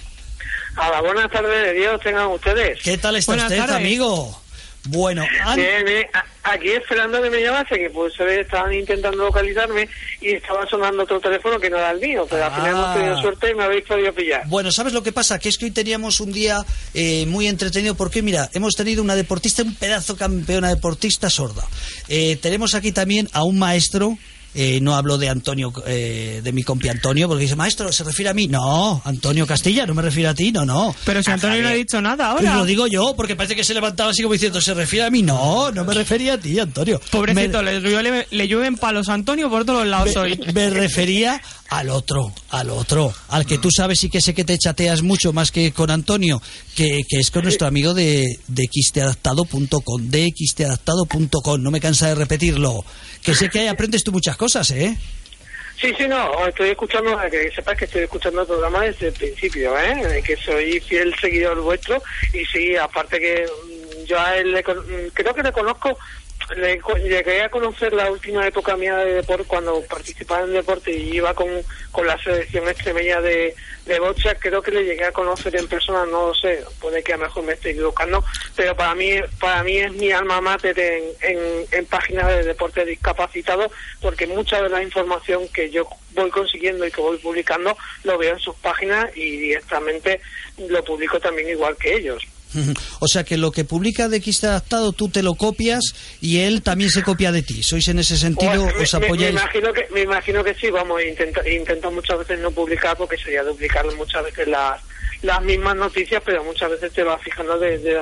A 0.76 0.89
la 0.89 1.02
buenas 1.02 1.30
tardes 1.32 1.63
de 1.65 1.74
Dios 1.74 2.00
tengan 2.02 2.28
ustedes. 2.28 2.80
¿Qué 2.82 2.98
tal 2.98 3.15
está 3.15 3.32
Buenas 3.34 3.45
usted, 3.52 3.58
tardes. 3.58 3.76
amigo? 3.76 4.41
Bueno, 4.86 5.26
an- 5.43 5.58
Bien, 5.58 5.84
bien. 5.84 6.08
A- 6.13 6.54
aquí 6.54 6.69
esperando 6.69 7.22
que 7.22 7.30
me 7.30 7.41
llamase, 7.41 7.76
que 7.76 7.89
pues 7.89 8.13
ve, 8.17 8.39
estaban 8.41 8.74
intentando 8.74 9.26
localizarme 9.26 9.89
y 10.22 10.30
estaba 10.36 10.65
sonando 10.67 11.04
otro 11.04 11.19
teléfono 11.19 11.60
que 11.60 11.69
no 11.69 11.78
era 11.78 11.91
el 11.91 12.00
mío, 12.00 12.26
pero 12.30 12.45
al 12.45 12.52
final 12.54 12.67
Ah. 12.76 12.80
hemos 12.80 12.95
tenido 12.95 13.22
suerte 13.22 13.52
y 13.52 13.56
me 13.56 13.63
habéis 13.65 13.86
podido 13.86 14.13
pillar. 14.13 14.43
bueno, 14.48 14.72
¿sabes 14.72 14.93
lo 14.93 15.04
que 15.04 15.12
pasa? 15.12 15.38
Que 15.38 15.50
es 15.50 15.58
que 15.58 15.65
hoy 15.65 15.72
teníamos 15.72 16.22
un 16.22 16.32
día 16.32 16.60
eh, 16.93 17.26
muy 17.28 17.48
entretenido 17.48 17.95
porque, 17.95 18.22
mira, 18.22 18.50
hemos 18.54 18.74
tenido 18.76 19.04
una 19.04 19.15
deportista, 19.15 19.63
un 19.63 19.76
pedazo 19.76 20.15
campeona 20.15 20.69
deportista 20.69 21.30
sorda. 21.30 21.67
Eh, 22.08 22.38
tenemos 22.41 22.74
aquí 22.74 22.93
también 22.93 23.28
a 23.34 23.43
un 23.43 23.60
maestro 23.60 24.17
eh, 24.55 24.79
no 24.81 24.95
hablo 24.95 25.17
de 25.17 25.29
Antonio, 25.29 25.71
eh, 25.85 26.41
de 26.43 26.51
mi 26.51 26.63
compi 26.63 26.89
Antonio, 26.89 27.27
porque 27.27 27.43
dice, 27.43 27.55
maestro, 27.55 27.91
¿se 27.91 28.03
refiere 28.03 28.29
a 28.29 28.33
mí? 28.33 28.47
No, 28.47 29.01
Antonio 29.05 29.45
Castilla, 29.45 29.85
no 29.85 29.93
me 29.93 30.01
refiero 30.01 30.29
a 30.29 30.33
ti, 30.33 30.51
no, 30.51 30.65
no. 30.65 30.95
Pero 31.05 31.21
si 31.23 31.31
Antonio 31.31 31.62
no 31.62 31.69
ha 31.69 31.73
dicho 31.73 32.01
nada 32.01 32.33
Pues 32.35 32.45
ahora. 32.47 32.57
lo 32.59 32.65
digo 32.65 32.88
yo, 32.88 33.13
porque 33.15 33.35
parece 33.35 33.55
que 33.55 33.63
se 33.63 33.73
levantaba 33.73 34.12
así 34.12 34.21
como 34.23 34.33
diciendo, 34.33 34.59
¿se 34.62 34.73
refiere 34.73 35.05
a 35.05 35.12
mí? 35.12 35.21
No, 35.21 35.71
no 35.71 35.83
me 35.85 35.93
refería 35.93 36.33
a 36.33 36.38
ti, 36.38 36.57
Antonio. 36.59 36.99
Pobrecito, 37.12 37.62
Me- 37.63 37.79
le, 37.79 37.81
llueve- 37.89 38.27
le 38.31 38.47
llueven 38.47 38.75
palos 38.77 39.07
a 39.09 39.13
Antonio 39.13 39.49
por 39.49 39.65
todos 39.65 39.85
lados 39.85 40.15
hoy. 40.15 40.39
me 40.53 40.69
refería 40.69 41.41
al 41.69 41.89
otro, 41.89 42.32
al 42.49 42.69
otro, 42.69 43.13
al 43.29 43.45
que 43.45 43.58
tú 43.58 43.69
sabes 43.71 44.03
y 44.03 44.10
que 44.10 44.21
sé 44.21 44.34
que 44.34 44.43
te 44.43 44.58
chateas 44.58 45.01
mucho 45.01 45.34
más 45.34 45.51
que 45.51 45.71
con 45.71 45.91
Antonio, 45.91 46.41
que, 46.75 47.03
que 47.08 47.19
es 47.19 47.32
con 47.32 47.43
nuestro 47.43 47.67
amigo 47.67 47.93
de, 47.93 48.39
de 48.47 48.69
xtadaptado.com, 48.71 50.10
de 50.10 50.27
xtadaptado.com, 50.36 51.62
no 51.62 51.71
me 51.71 51.79
cansa 51.79 52.08
de 52.10 52.15
repetirlo, 52.15 52.84
que 53.23 53.36
sé 53.36 53.49
que 53.49 53.60
ahí 53.60 53.67
aprendes 53.67 54.03
tú 54.03 54.12
muchas 54.12 54.36
cosas, 54.36 54.71
¿eh? 54.71 54.97
Sí, 55.79 55.93
sí, 55.97 56.08
no, 56.10 56.45
estoy 56.45 56.71
escuchando, 56.71 57.17
que 57.32 57.51
sepas 57.51 57.77
que 57.77 57.86
estoy 57.86 58.01
escuchando 58.01 58.41
el 58.41 58.47
programa 58.47 58.82
desde 58.82 59.08
el 59.08 59.13
principio, 59.13 59.79
¿eh? 59.79 60.21
Que 60.25 60.36
soy 60.36 60.79
fiel 60.82 61.15
seguidor 61.21 61.62
vuestro 61.62 62.01
y 62.34 62.43
sí, 62.45 62.75
aparte 62.75 63.17
que 63.17 63.45
yo 64.05 64.19
a 64.19 64.36
él 64.36 64.51
le 64.51 64.62
creo 64.62 65.34
que 65.34 65.43
le 65.43 65.51
conozco, 65.53 65.97
le, 66.55 66.81
llegué 67.03 67.41
a 67.41 67.49
conocer 67.49 67.93
la 67.93 68.12
última 68.12 68.47
época 68.47 68.75
mía 68.75 68.97
de 68.97 69.15
deporte 69.15 69.45
cuando 69.47 69.81
participaba 69.83 70.45
en 70.45 70.53
deporte 70.53 70.91
y 70.91 71.15
iba 71.15 71.33
con, 71.33 71.47
con 71.91 72.07
la 72.07 72.17
selección 72.21 72.67
extremeña 72.67 73.21
de, 73.21 73.55
de 73.85 73.99
bocha, 73.99 74.35
creo 74.35 74.62
que 74.62 74.71
le 74.71 74.83
llegué 74.83 75.05
a 75.05 75.12
conocer 75.12 75.55
en 75.55 75.67
persona, 75.67 76.05
no 76.05 76.27
lo 76.27 76.33
sé, 76.33 76.63
puede 76.79 77.03
que 77.03 77.13
a 77.13 77.17
lo 77.17 77.23
mejor 77.23 77.43
me 77.43 77.53
esté 77.53 77.71
equivocando, 77.71 78.23
pero 78.55 78.75
para 78.75 78.95
mí 78.95 79.12
para 79.39 79.63
mí 79.63 79.77
es 79.77 79.91
mi 79.93 80.12
alma 80.12 80.41
mater 80.41 80.77
en, 80.79 81.03
en, 81.21 81.65
en 81.71 81.85
páginas 81.85 82.27
de 82.27 82.43
deporte 82.43 82.85
discapacitado 82.85 83.71
porque 84.01 84.27
mucha 84.27 84.62
de 84.62 84.69
la 84.69 84.83
información 84.83 85.47
que 85.49 85.69
yo 85.69 85.88
voy 86.13 86.29
consiguiendo 86.29 86.85
y 86.85 86.91
que 86.91 87.01
voy 87.01 87.17
publicando 87.17 87.77
lo 88.03 88.17
veo 88.17 88.33
en 88.33 88.39
sus 88.39 88.55
páginas 88.57 89.09
y 89.15 89.38
directamente 89.38 90.21
lo 90.57 90.83
publico 90.83 91.19
también 91.19 91.49
igual 91.49 91.75
que 91.77 91.95
ellos. 91.95 92.27
O 92.99 93.07
sea 93.07 93.23
que 93.23 93.38
lo 93.38 93.51
que 93.51 93.63
publica 93.63 94.09
de 94.09 94.21
Xte 94.21 94.47
Adaptado 94.47 94.91
tú 94.91 95.09
te 95.09 95.23
lo 95.23 95.35
copias 95.35 95.83
y 96.21 96.39
él 96.39 96.62
también 96.62 96.89
se 96.89 97.03
copia 97.03 97.31
de 97.31 97.41
ti. 97.43 97.63
¿Sois 97.63 97.88
en 97.88 97.99
ese 97.99 98.17
sentido, 98.17 98.67
os 98.81 98.93
apoyáis? 98.93 99.33
Me, 99.35 99.41
imagino 99.41 99.73
que, 99.73 99.88
me 99.93 100.01
imagino 100.01 100.43
que 100.43 100.53
sí, 100.55 100.69
vamos, 100.69 101.01
intento, 101.07 101.41
intento 101.47 101.91
muchas 101.91 102.19
veces 102.19 102.39
no 102.39 102.51
publicar 102.51 102.97
porque 102.97 103.17
sería 103.17 103.43
duplicar 103.43 103.85
muchas 103.95 104.23
veces 104.25 104.47
las, 104.47 104.81
las 105.21 105.41
mismas 105.43 105.75
noticias, 105.75 106.21
pero 106.25 106.43
muchas 106.43 106.69
veces 106.71 106.91
te 106.93 107.03
vas 107.03 107.21
fijando 107.21 107.57
de, 107.59 107.77
de, 107.79 107.97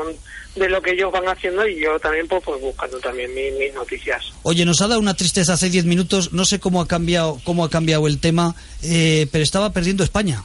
de 0.55 0.69
lo 0.69 0.81
que 0.81 0.91
ellos 0.91 1.11
van 1.11 1.27
haciendo 1.27 1.67
y 1.67 1.81
yo 1.81 1.99
también 1.99 2.27
pues, 2.27 2.41
pues 2.43 2.59
buscando 2.61 2.99
también 2.99 3.33
mi- 3.33 3.51
mis 3.51 3.73
noticias. 3.73 4.23
Oye, 4.43 4.65
nos 4.65 4.81
ha 4.81 4.87
dado 4.87 4.99
una 4.99 5.13
tristeza 5.15 5.53
hace 5.53 5.69
10 5.69 5.85
minutos, 5.85 6.33
no 6.33 6.45
sé 6.45 6.59
cómo 6.59 6.81
ha 6.81 6.87
cambiado, 6.87 7.39
cómo 7.43 7.63
ha 7.65 7.69
cambiado 7.69 8.07
el 8.07 8.19
tema, 8.19 8.55
eh, 8.83 9.27
pero 9.31 9.43
estaba 9.43 9.71
perdiendo 9.73 10.03
España, 10.03 10.43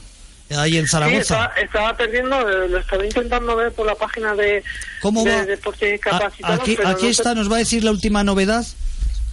ahí 0.51 0.77
en 0.77 0.85
Sí, 0.85 0.91
Zaragoza. 0.91 1.19
estaba, 1.19 1.45
estaba 1.55 1.97
perdiendo, 1.97 2.39
eh, 2.49 2.67
lo 2.69 2.77
estaba 2.79 3.05
intentando 3.05 3.55
ver 3.55 3.71
por 3.71 3.85
la 3.85 3.95
página 3.95 4.35
de, 4.35 4.63
¿Cómo 5.01 5.23
de 5.23 5.31
va? 5.35 5.45
Deportes 5.45 5.89
A- 5.89 5.91
Discapacitados. 5.91 6.59
aquí 6.59 6.75
pero 6.75 6.89
aquí 6.89 7.03
no 7.05 7.09
está, 7.09 7.29
sé- 7.29 7.35
nos 7.35 7.51
va 7.51 7.55
a 7.55 7.59
decir 7.59 7.83
la 7.83 7.91
última 7.91 8.23
novedad. 8.23 8.65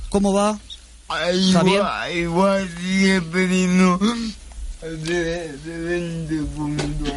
¿Cómo 0.08 0.32
va? 0.32 0.58
Igual, 1.34 2.12
igual 2.12 2.68
sigue 2.80 3.20
pidiendo 3.22 3.98
de, 4.80 5.52
de 5.52 5.78
20 5.84 6.34
puntos. 6.56 7.12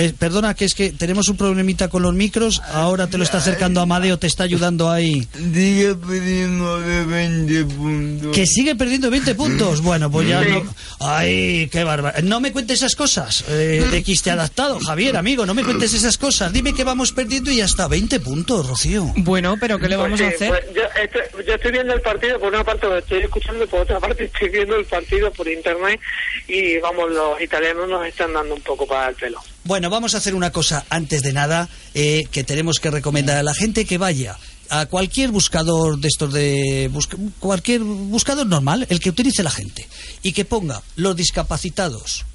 Eh, 0.00 0.14
perdona, 0.18 0.54
que 0.54 0.64
es 0.64 0.74
que 0.74 0.92
tenemos 0.92 1.28
un 1.28 1.36
problemita 1.36 1.88
con 1.88 2.02
los 2.02 2.14
micros. 2.14 2.62
Ahora 2.72 3.08
te 3.08 3.18
lo 3.18 3.24
está 3.24 3.36
acercando 3.36 3.82
Amadeo, 3.82 4.18
te 4.18 4.26
está 4.26 4.44
ayudando 4.44 4.90
ahí. 4.90 5.28
Sigue 5.34 5.94
pidiendo 5.94 6.80
de 6.80 7.04
20 7.04 7.64
puntos. 7.66 8.34
Que 8.34 8.46
sigue 8.46 8.74
perdiendo 8.76 9.10
20 9.10 9.34
puntos. 9.34 9.82
Bueno, 9.82 10.10
pues 10.10 10.26
ya 10.26 10.40
no. 10.40 10.62
Ay, 11.00 11.68
qué 11.70 11.84
bárbaro. 11.84 12.22
No 12.22 12.40
me 12.40 12.50
cuentes 12.50 12.78
esas 12.78 12.96
cosas. 12.96 13.44
Eh, 13.48 13.86
de 13.90 14.02
que 14.02 14.14
te 14.14 14.30
adaptado, 14.30 14.80
Javier, 14.80 15.18
amigo. 15.18 15.44
No 15.44 15.52
me 15.52 15.64
cuentes 15.64 15.92
esas 15.92 16.16
cosas. 16.16 16.50
Dime 16.50 16.72
que 16.72 16.82
vamos 16.82 17.12
perdiendo 17.12 17.50
y 17.50 17.56
ya 17.56 17.66
está. 17.66 17.86
20 17.86 18.20
puntos, 18.20 18.68
Rocío. 18.68 19.12
Bueno, 19.16 19.56
pero 19.60 19.78
¿qué 19.78 19.88
le 19.88 19.96
Pues 19.96 20.04
vamos 20.04 20.20
a 20.22 20.28
hacer? 20.28 20.48
pues 20.48 20.64
yo, 20.74 20.82
estoy, 21.02 21.44
yo 21.46 21.54
estoy 21.54 21.72
viendo 21.72 21.92
el 21.92 22.00
partido, 22.00 22.38
por 22.38 22.48
una 22.48 22.64
parte 22.64 22.86
lo 22.86 22.96
estoy 22.96 23.20
escuchando 23.20 23.64
y 23.64 23.66
por 23.66 23.80
otra 23.80 24.00
parte 24.00 24.24
estoy 24.24 24.48
viendo 24.48 24.76
el 24.76 24.86
partido 24.86 25.30
por 25.32 25.46
internet 25.46 26.00
y 26.48 26.78
vamos, 26.78 27.10
los 27.10 27.40
italianos 27.40 27.88
nos 27.88 28.06
están 28.06 28.32
dando 28.32 28.54
un 28.54 28.62
poco 28.62 28.86
para 28.86 29.10
el 29.10 29.14
pelo. 29.14 29.40
Bueno, 29.70 29.88
vamos 29.88 30.16
a 30.16 30.18
hacer 30.18 30.34
una 30.34 30.50
cosa 30.50 30.84
antes 30.90 31.22
de 31.22 31.32
nada 31.32 31.68
eh, 31.94 32.24
que 32.32 32.42
tenemos 32.42 32.80
que 32.80 32.90
recomendar 32.90 33.36
a 33.36 33.44
la 33.44 33.54
gente 33.54 33.84
que 33.84 33.98
vaya 33.98 34.36
a 34.68 34.86
cualquier 34.86 35.30
buscador 35.30 36.00
de 36.00 36.08
estos 36.08 36.32
de 36.32 36.90
cualquier 37.38 37.82
buscador 37.82 38.48
normal, 38.48 38.84
el 38.90 38.98
que 38.98 39.10
utilice 39.10 39.44
la 39.44 39.50
gente 39.52 39.86
y 40.24 40.32
que 40.32 40.44
ponga 40.44 40.82
los 40.96 41.14
discapacitados, 41.14 42.26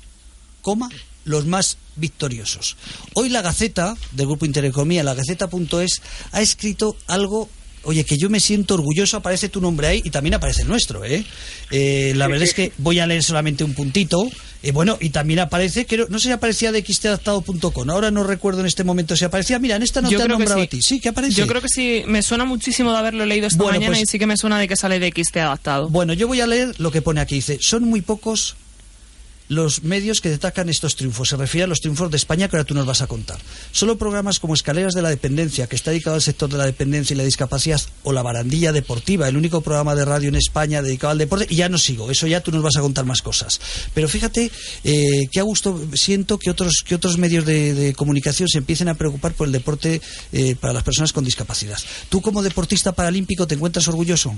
coma, 0.61 0.89
los 1.25 1.45
más 1.45 1.77
victoriosos. 1.97 2.77
Hoy 3.15 3.27
la 3.27 3.41
Gaceta 3.41 3.95
del 4.13 4.27
grupo 4.27 4.45
Intereconomía, 4.45 5.03
la 5.03 5.13
Gaceta.es 5.13 6.01
ha 6.31 6.39
escrito 6.41 6.95
algo 7.05 7.49
Oye, 7.85 8.03
que 8.03 8.17
yo 8.17 8.29
me 8.29 8.39
siento 8.39 8.73
orgulloso, 8.73 9.17
aparece 9.17 9.49
tu 9.49 9.61
nombre 9.61 9.87
ahí 9.87 10.01
y 10.03 10.09
también 10.09 10.33
aparece 10.33 10.63
el 10.63 10.67
nuestro, 10.67 11.05
¿eh? 11.05 11.23
Eh, 11.71 12.13
la 12.15 12.27
verdad 12.27 12.43
es 12.43 12.53
que 12.53 12.71
voy 12.77 12.99
a 12.99 13.07
leer 13.07 13.23
solamente 13.23 13.63
un 13.63 13.73
puntito. 13.73 14.29
Eh, 14.63 14.71
bueno, 14.71 14.97
y 14.99 15.09
también 15.11 15.39
aparece, 15.39 15.85
creo, 15.85 16.07
no 16.09 16.17
sé 16.17 16.29
si 16.29 16.31
aparecía 16.31 16.71
de 16.71 16.81
xtadaptado.com, 16.83 17.89
ahora 17.91 18.09
no 18.09 18.23
recuerdo 18.23 18.61
en 18.61 18.65
este 18.65 18.83
momento 18.83 19.15
si 19.15 19.23
aparecía. 19.23 19.59
Mira, 19.59 19.75
en 19.75 19.83
esta 19.83 20.01
no 20.01 20.09
Yo 20.09 20.17
te 20.17 20.23
han 20.23 20.29
nombrado 20.29 20.55
sí. 20.59 20.65
a 20.65 20.69
ti. 20.69 20.81
Sí, 20.81 20.99
que 20.99 21.09
aparece. 21.09 21.35
Yo 21.35 21.45
creo 21.45 21.61
que 21.61 21.69
sí, 21.69 22.03
me 22.07 22.21
suena 22.23 22.45
muchísimo 22.45 22.91
de 22.91 22.97
haberlo 22.97 23.25
leído 23.25 23.45
esta 23.47 23.57
Bueno, 23.61 23.73
mañana 23.79 23.91
pues- 23.97 24.03
y 24.09 24.11
sí 24.11 24.17
que 24.19 24.25
me 24.25 24.37
suena 24.37 24.57
de 24.59 24.67
que 24.67 24.75
sale 24.75 24.99
de 24.99 25.07
XT 25.11 25.37
adaptado. 25.41 25.89
Bueno, 25.89 26.13
yo 26.13 26.27
voy 26.27 26.41
a 26.41 26.47
leer 26.47 26.73
lo 26.79 26.89
que 26.91 27.01
pone 27.03 27.21
aquí. 27.21 27.35
Dice, 27.35 27.59
son 27.61 27.83
muy 27.83 28.01
pocos 28.01 28.55
los 29.47 29.83
medios 29.83 30.21
que 30.21 30.29
destacan 30.29 30.69
estos 30.69 30.95
triunfos. 30.95 31.29
Se 31.29 31.37
refiere 31.37 31.65
a 31.65 31.67
los 31.67 31.79
triunfos 31.79 32.09
de 32.11 32.17
España 32.17 32.47
que 32.47 32.55
ahora 32.55 32.65
tú 32.65 32.73
nos 32.73 32.85
vas 32.85 33.01
a 33.01 33.07
contar. 33.07 33.39
Solo 33.71 33.97
programas 33.97 34.39
como 34.39 34.53
Escaleras 34.53 34.93
de 34.93 35.01
la 35.01 35.09
Dependencia, 35.09 35.67
que 35.67 35.75
está 35.75 35.91
dedicado 35.91 36.15
al 36.15 36.21
sector 36.21 36.49
de 36.49 36.57
la 36.57 36.65
dependencia 36.65 37.13
y 37.13 37.17
la 37.17 37.23
discapacidad, 37.23 37.81
o 38.03 38.11
La 38.11 38.21
Barandilla 38.21 38.71
Deportiva, 38.71 39.27
el 39.27 39.37
único 39.37 39.61
programa 39.61 39.95
de 39.95 40.05
radio 40.05 40.29
en 40.29 40.35
España 40.35 40.81
dedicado 40.81 41.11
al 41.11 41.17
deporte, 41.17 41.47
y 41.49 41.55
ya 41.55 41.69
no 41.69 41.77
sigo, 41.77 42.09
eso 42.11 42.27
ya 42.27 42.41
tú 42.41 42.51
nos 42.51 42.63
vas 42.63 42.77
a 42.77 42.81
contar 42.81 43.05
más 43.05 43.21
cosas. 43.21 43.59
Pero 43.93 44.07
fíjate 44.07 44.51
eh, 44.83 45.27
que 45.31 45.39
a 45.39 45.43
gusto 45.43 45.81
siento 45.93 46.37
que 46.37 46.49
otros, 46.49 46.83
que 46.85 46.95
otros 46.95 47.17
medios 47.17 47.45
de, 47.45 47.93
comunicación 47.95 48.47
se 48.49 48.57
empiecen 48.57 48.89
a 48.89 48.95
preocupar 48.95 49.33
por 49.33 49.47
el 49.47 49.53
deporte 49.53 50.01
eh, 50.31 50.55
para 50.55 50.73
las 50.73 50.83
personas 50.83 51.13
con 51.13 51.23
discapacidad. 51.23 51.77
¿Tú 52.09 52.21
como 52.21 52.41
deportista 52.41 52.91
paralímpico 52.91 53.47
te 53.47 53.55
encuentras 53.55 53.87
orgulloso? 53.87 54.35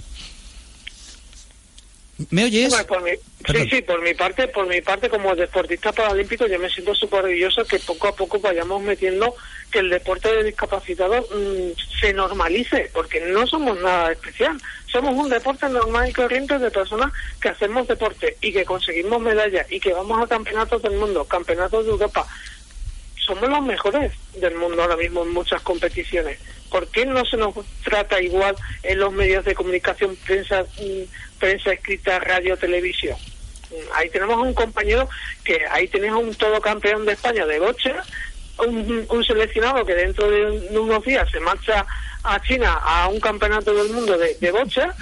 ¿Me 2.32 2.46
oyes? 2.46 2.70
Bueno, 2.70 2.88
por 2.88 3.04
mi, 3.04 3.12
sí, 3.12 3.70
sí, 3.70 3.82
por 3.84 4.02
mi 4.02 4.14
parte, 4.16 4.48
por 4.48 4.68
mi 4.68 4.82
parte 4.82 5.08
como 5.08 5.36
deportista 5.36 5.92
paralímpico 5.92 6.48
yo 6.48 6.58
me 6.58 6.70
siento 6.70 6.96
súper 6.96 7.26
orgulloso 7.26 7.64
que 7.66 7.78
poco 7.80 8.08
a 8.08 8.16
poco 8.16 8.40
vayamos 8.40 8.82
metiendo 8.82 9.36
que 9.72 9.80
el 9.80 9.90
deporte 9.90 10.34
de 10.34 10.44
discapacitados 10.46 11.26
mm, 11.30 12.00
se 12.00 12.14
normalice, 12.14 12.90
porque 12.92 13.22
no 13.22 13.46
somos 13.46 13.80
nada 13.82 14.12
especial, 14.12 14.60
somos 14.88 15.14
un 15.14 15.30
deporte 15.30 15.70
normal 15.70 16.10
y 16.10 16.14
corriente 16.14 16.58
de 16.58 16.72
personas 16.72 17.14
que 17.40 17.50
hacemos 17.50 17.88
deporte 17.88 18.36
y 18.42 18.52
que 18.52 18.66
conseguimos 18.66 19.22
medallas 19.22 19.72
y 19.72 19.80
que 19.80 19.94
vamos 19.94 20.24
a 20.24 20.28
campeonatos 20.28 20.82
del 20.82 20.94
mundo, 20.94 21.26
campeonatos 21.26 21.86
de 21.86 21.92
Europa, 21.92 22.26
somos 23.28 23.48
los 23.50 23.62
mejores 23.62 24.12
del 24.36 24.56
mundo 24.56 24.82
ahora 24.82 24.96
mismo 24.98 25.22
en 25.24 25.30
muchas 25.34 25.62
competiciones. 25.62 26.40
¿Por 26.72 26.88
qué 26.88 27.06
no 27.06 27.24
se 27.26 27.38
nos 27.38 27.54
trata 27.84 28.22
igual 28.22 28.56
en 28.84 29.00
los 29.00 29.12
medios 29.14 29.46
de 29.46 29.54
comunicación, 29.56 30.16
prensa, 30.26 30.64
mm, 30.64 31.40
prensa 31.40 31.74
escrita, 31.74 32.20
radio, 32.20 32.58
televisión? 32.58 33.16
Mm, 33.70 33.76
Ahí 33.96 34.10
tenemos 34.10 34.38
un 34.40 34.54
compañero 34.54 35.08
que 35.44 35.60
ahí 35.72 35.88
tenemos 35.88 36.24
un 36.24 36.34
todo 36.36 36.60
campeón 36.62 37.06
de 37.06 37.14
España 37.14 37.46
de 37.46 37.60
bocha, 37.60 38.04
un, 38.66 39.24
seleccionado 39.24 39.86
que 39.86 39.94
dentro 39.94 40.30
de, 40.32 40.46
un- 40.46 40.68
de 40.70 40.80
unos 40.80 41.04
días 41.06 41.30
se 41.32 41.40
marcha 41.40 41.86
a 42.24 42.42
China 42.42 42.74
a 42.84 43.08
un 43.08 43.20
campeonato 43.20 43.74
del 43.74 43.90
mundo 43.94 44.18
de 44.18 44.52
bocha 44.52 44.94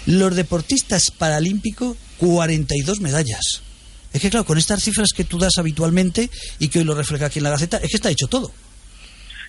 Los 0.06 0.36
deportistas 0.36 1.12
paralímpicos, 1.12 1.98
42 2.18 3.00
medallas. 3.00 3.67
Es 4.18 4.22
que 4.24 4.32
claro, 4.32 4.48
con 4.48 4.58
estas 4.58 4.82
cifras 4.82 5.10
que 5.16 5.26
tú 5.26 5.38
das 5.38 5.60
habitualmente 5.60 6.32
y 6.58 6.70
que 6.70 6.80
hoy 6.80 6.86
lo 6.86 6.96
refleja 6.96 7.28
aquí 7.28 7.38
en 7.38 7.44
la 7.44 7.52
Gaceta, 7.52 7.78
es 7.78 7.92
que 7.92 7.98
está 7.98 8.10
hecho 8.10 8.26
todo. 8.26 8.52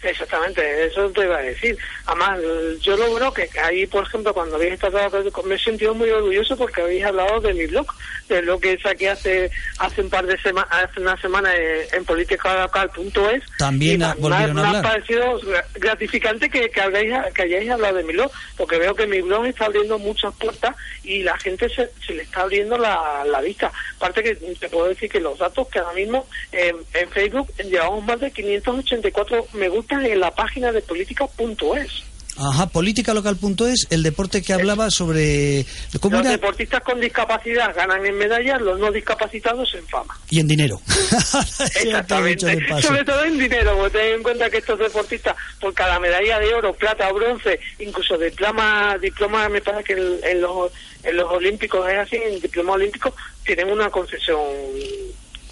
Exactamente, 0.03 0.87
eso 0.87 1.11
te 1.11 1.25
iba 1.25 1.37
a 1.39 1.43
decir. 1.43 1.77
Además, 2.07 2.39
yo 2.81 2.97
lo 2.97 3.11
bueno 3.11 3.33
que 3.33 3.49
ahí, 3.63 3.87
por 3.87 4.05
ejemplo, 4.05 4.33
cuando 4.33 4.57
habéis 4.57 4.75
estado, 4.75 4.99
me 5.45 5.55
he 5.55 5.59
sentido 5.59 5.95
muy 5.95 6.09
orgulloso 6.11 6.57
porque 6.57 6.83
habéis 6.83 7.05
hablado 7.05 7.41
de 7.41 7.53
mi 7.55 7.67
blog, 7.67 7.87
de 8.29 8.43
lo 8.43 8.59
que 8.61 8.79
saqué 8.79 9.11
hace 9.11 9.51
hace 9.79 10.03
un 10.03 10.11
par 10.11 10.27
de 10.27 10.39
semanas, 10.41 10.69
hace 10.71 11.01
una 11.01 11.17
semana 11.21 11.55
en, 11.57 11.87
en 11.93 12.05
politicadocal.es. 12.05 13.43
También 13.59 14.37
ha- 14.39 14.53
me, 14.55 14.61
ha 14.79 14.83
parecido 14.83 15.41
gra- 15.41 15.65
gratificante 15.75 16.49
que, 16.51 16.71
que, 16.71 16.81
habéis, 16.81 17.15
que 17.35 17.43
hayáis 17.43 17.71
hablado 17.71 17.97
de 17.97 18.05
mi 18.05 18.13
blog, 18.13 18.31
porque 18.57 18.79
veo 18.79 18.95
que 18.95 19.07
mi 19.07 19.21
blog 19.21 19.47
está 19.47 19.67
abriendo 19.67 19.99
muchas 19.99 20.35
puertas 20.35 20.75
y 21.05 21.23
la 21.23 21.37
gente 21.39 21.69
se, 21.69 21.91
se 22.07 22.15
le 22.15 22.23
está 22.23 22.43
abriendo 22.43 22.77
la, 22.79 23.25
la 23.27 23.41
vista. 23.41 23.73
Aparte 23.97 24.23
que 24.23 24.35
te 24.35 24.69
puedo 24.69 24.89
decir 24.89 25.11
que 25.11 25.21
los 25.21 25.39
datos 25.39 25.69
que 25.69 25.79
ahora 25.79 25.95
mismo 25.95 26.27
en, 26.53 26.77
en 26.95 27.11
Facebook 27.11 27.53
llevamos 27.59 28.05
más 28.05 28.21
de 28.21 28.31
584 28.31 29.47
me 29.55 29.69
en 29.91 30.21
la 30.21 30.31
página 30.31 30.73
de 30.73 30.81
política.es. 30.83 32.05
Ajá, 32.41 32.69
políticalocal.es, 32.69 33.89
el 33.91 34.05
deporte 34.05 34.43
que 34.43 34.53
hablaba 34.53 34.91
sobre... 34.91 35.67
¿Cómo 35.99 36.19
Los 36.19 36.27
era? 36.27 36.31
deportistas 36.37 36.83
con 36.85 37.01
discapacidad 37.01 37.75
ganan 37.75 38.07
en 38.07 38.17
medallas, 38.17 38.61
los 38.61 38.79
no 38.79 38.93
discapacitados 38.93 39.75
en 39.75 39.85
fama. 39.89 40.17
Y 40.31 40.39
en 40.39 40.47
dinero. 40.47 40.81
Exactamente. 41.83 42.61
Sobre 42.81 43.05
todo 43.05 43.25
en 43.25 43.39
dinero, 43.39 43.77
porque 43.77 43.99
ten 43.99 44.15
en 44.15 44.23
cuenta 44.23 44.49
que 44.49 44.59
estos 44.59 44.79
deportistas, 44.79 45.35
por 45.61 45.75
cada 45.75 45.99
medalla 45.99 46.39
de 46.39 46.55
oro, 46.55 46.73
plata 46.75 47.11
o 47.11 47.15
bronce, 47.15 47.59
incluso 47.81 48.17
diploma, 48.17 48.97
diploma 48.99 49.49
me 49.49 49.61
parece 49.61 49.83
que 49.83 49.93
en, 49.95 50.21
en 50.23 50.41
los, 50.41 50.71
en 51.03 51.17
los 51.17 51.29
olímpicos 51.33 51.89
es 51.91 51.99
así, 51.99 52.17
en 52.17 52.41
diploma 52.41 52.75
olímpico, 52.75 53.13
tienen 53.45 53.69
una 53.69 53.91
concesión 53.91 54.39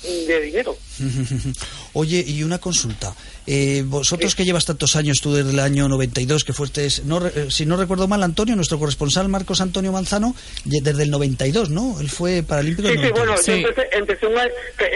de 0.03 0.40
dinero. 0.40 0.77
Oye, 1.92 2.24
y 2.26 2.42
una 2.42 2.59
consulta. 2.59 3.14
Eh, 3.46 3.85
vosotros 3.87 4.35
que 4.35 4.44
llevas 4.44 4.64
tantos 4.64 4.96
años, 4.96 5.18
tú 5.22 5.32
desde 5.32 5.50
el 5.50 5.61
año 5.61 5.88
92, 5.88 6.44
que 6.44 6.52
fuiste, 6.52 6.88
no, 7.04 7.24
eh, 7.26 7.46
si 7.50 7.64
no 7.64 7.76
recuerdo 7.76 8.09
mal, 8.09 8.22
Antonio, 8.22 8.56
nuestro 8.56 8.78
corresponsal 8.78 9.28
Marcos 9.28 9.61
Antonio 9.61 9.92
Manzano, 9.92 10.35
desde 10.64 11.02
el 11.04 11.11
92, 11.11 11.70
¿no? 11.70 12.00
Él 12.00 12.11
fue 12.11 12.42
paralímpico 12.42 12.88
Sí, 12.88 12.94
sí, 12.94 13.11
bueno, 13.11 13.26
92. 13.37 13.46
yo 13.46 13.68
empecé, 13.68 13.88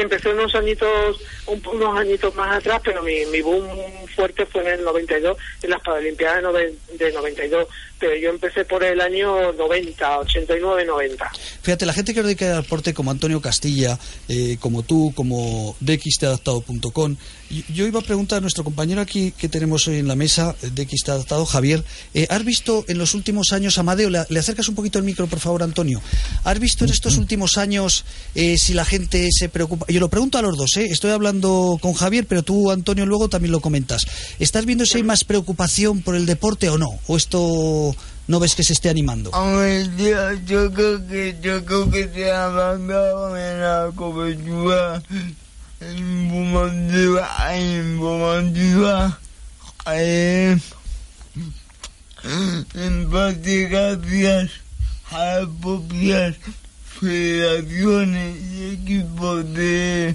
empecé, 0.01 0.29
unos 0.31 0.55
añitos, 0.55 1.17
un- 1.47 1.63
unos 1.75 1.99
añitos 1.99 2.35
más 2.35 2.57
atrás, 2.59 2.81
pero 2.85 3.03
mi, 3.03 3.25
mi 3.27 3.41
boom 3.41 3.65
fuerte 4.15 4.45
fue 4.47 4.63
en 4.63 4.81
el 4.81 4.85
92, 4.85 5.37
en 5.63 5.71
las 5.71 5.81
Paralimpiadas 5.83 6.43
de, 6.43 6.49
noven- 6.49 6.99
de 6.99 7.13
92, 7.13 7.67
pero 8.01 8.17
yo 8.17 8.31
empecé 8.31 8.65
por 8.65 8.83
el 8.83 9.01
año 9.01 9.53
90, 9.53 10.19
89, 10.21 10.85
90. 10.87 11.31
Fíjate, 11.63 11.87
la 11.87 11.93
gente 11.93 12.15
que 12.15 12.23
dedica 12.23 12.57
al 12.57 12.63
deporte 12.63 12.95
como 12.95 13.11
Antonio 13.11 13.41
Castilla, 13.41 13.99
eh, 14.29 14.57
como 14.59 14.83
tú, 14.83 15.13
como 15.15 15.77
dxtadaptado.com, 15.97 17.17
yo, 17.51 17.63
yo 17.73 17.87
iba 17.87 18.01
a 18.01 18.03
preguntar 18.03 18.39
a 18.39 18.41
nuestro 18.41 18.65
compañero 18.65 19.01
aquí 19.01 19.33
que 19.33 19.49
tenemos 19.49 19.87
hoy 19.89 19.97
en 19.97 20.09
la 20.09 20.17
mesa, 20.17 20.55
eh, 20.63 20.71
de 20.71 20.85
XT 20.85 21.09
Adaptado, 21.09 21.45
Javier, 21.47 21.85
eh, 22.15 22.27
¿has 22.31 22.45
visto 22.45 22.85
en 22.89 22.99
los 22.99 23.15
últimos 23.15 23.53
años, 23.53 23.79
Amadeo, 23.79 24.11
le, 24.11 24.25
le 24.29 24.39
acercas 24.39 24.69
un 24.69 24.75
poquito 24.75 24.99
el 24.99 25.05
micro, 25.05 25.27
por 25.27 25.41
favor, 25.41 25.63
Antonio, 25.63 26.01
¿has 26.45 26.59
visto 26.59 26.85
en 26.85 26.91
estos 26.91 27.17
últimos 27.17 27.59
años 27.59 28.05
eh, 28.35 28.57
si 28.59 28.75
la 28.75 28.85
gente 28.85 29.29
se 29.31 29.49
preocupa? 29.49 29.87
Yo 29.89 30.01
lo 30.01 30.09
pregunto 30.09 30.39
a 30.39 30.43
los 30.43 30.57
dos, 30.57 30.77
¿eh? 30.77 30.87
estoy 30.91 31.11
hablando 31.11 31.79
con 31.81 31.95
Javier, 31.95 32.27
pero 32.27 32.43
tú, 32.43 32.71
Antonio, 32.71 33.07
luego 33.07 33.29
también 33.29 33.53
lo 33.53 33.61
comentas. 33.61 34.07
¿Estás 34.39 34.67
viendo 34.67 34.87
si 34.87 34.99
hay 34.99 35.03
más 35.03 35.25
preocupación 35.25 36.03
por 36.03 36.15
el 36.15 36.27
deporte 36.27 36.69
o 36.71 36.79
no? 36.79 36.89
¿O 37.07 37.17
esto 37.17 37.95
no 38.27 38.41
ves 38.41 38.55
que 38.55 38.63
se 38.63 38.73
esté 38.73 38.89
animando? 38.89 39.31
Yo, 40.47 40.73
creo 40.73 41.07
que 41.07 41.37
yo 41.43 41.65
creo 41.65 41.91
que 41.91 42.09
se 42.15 42.31
ha 42.31 42.49
mandado 42.49 43.37
en 43.37 43.61
la 43.61 43.91
cobertura 43.95 45.03
en 45.81 46.29
a 55.11 55.19
las 55.19 55.49
propias 55.61 56.37
federaciones 57.01 58.37
y 58.53 58.75
equipos 58.75 59.55
de 59.55 60.15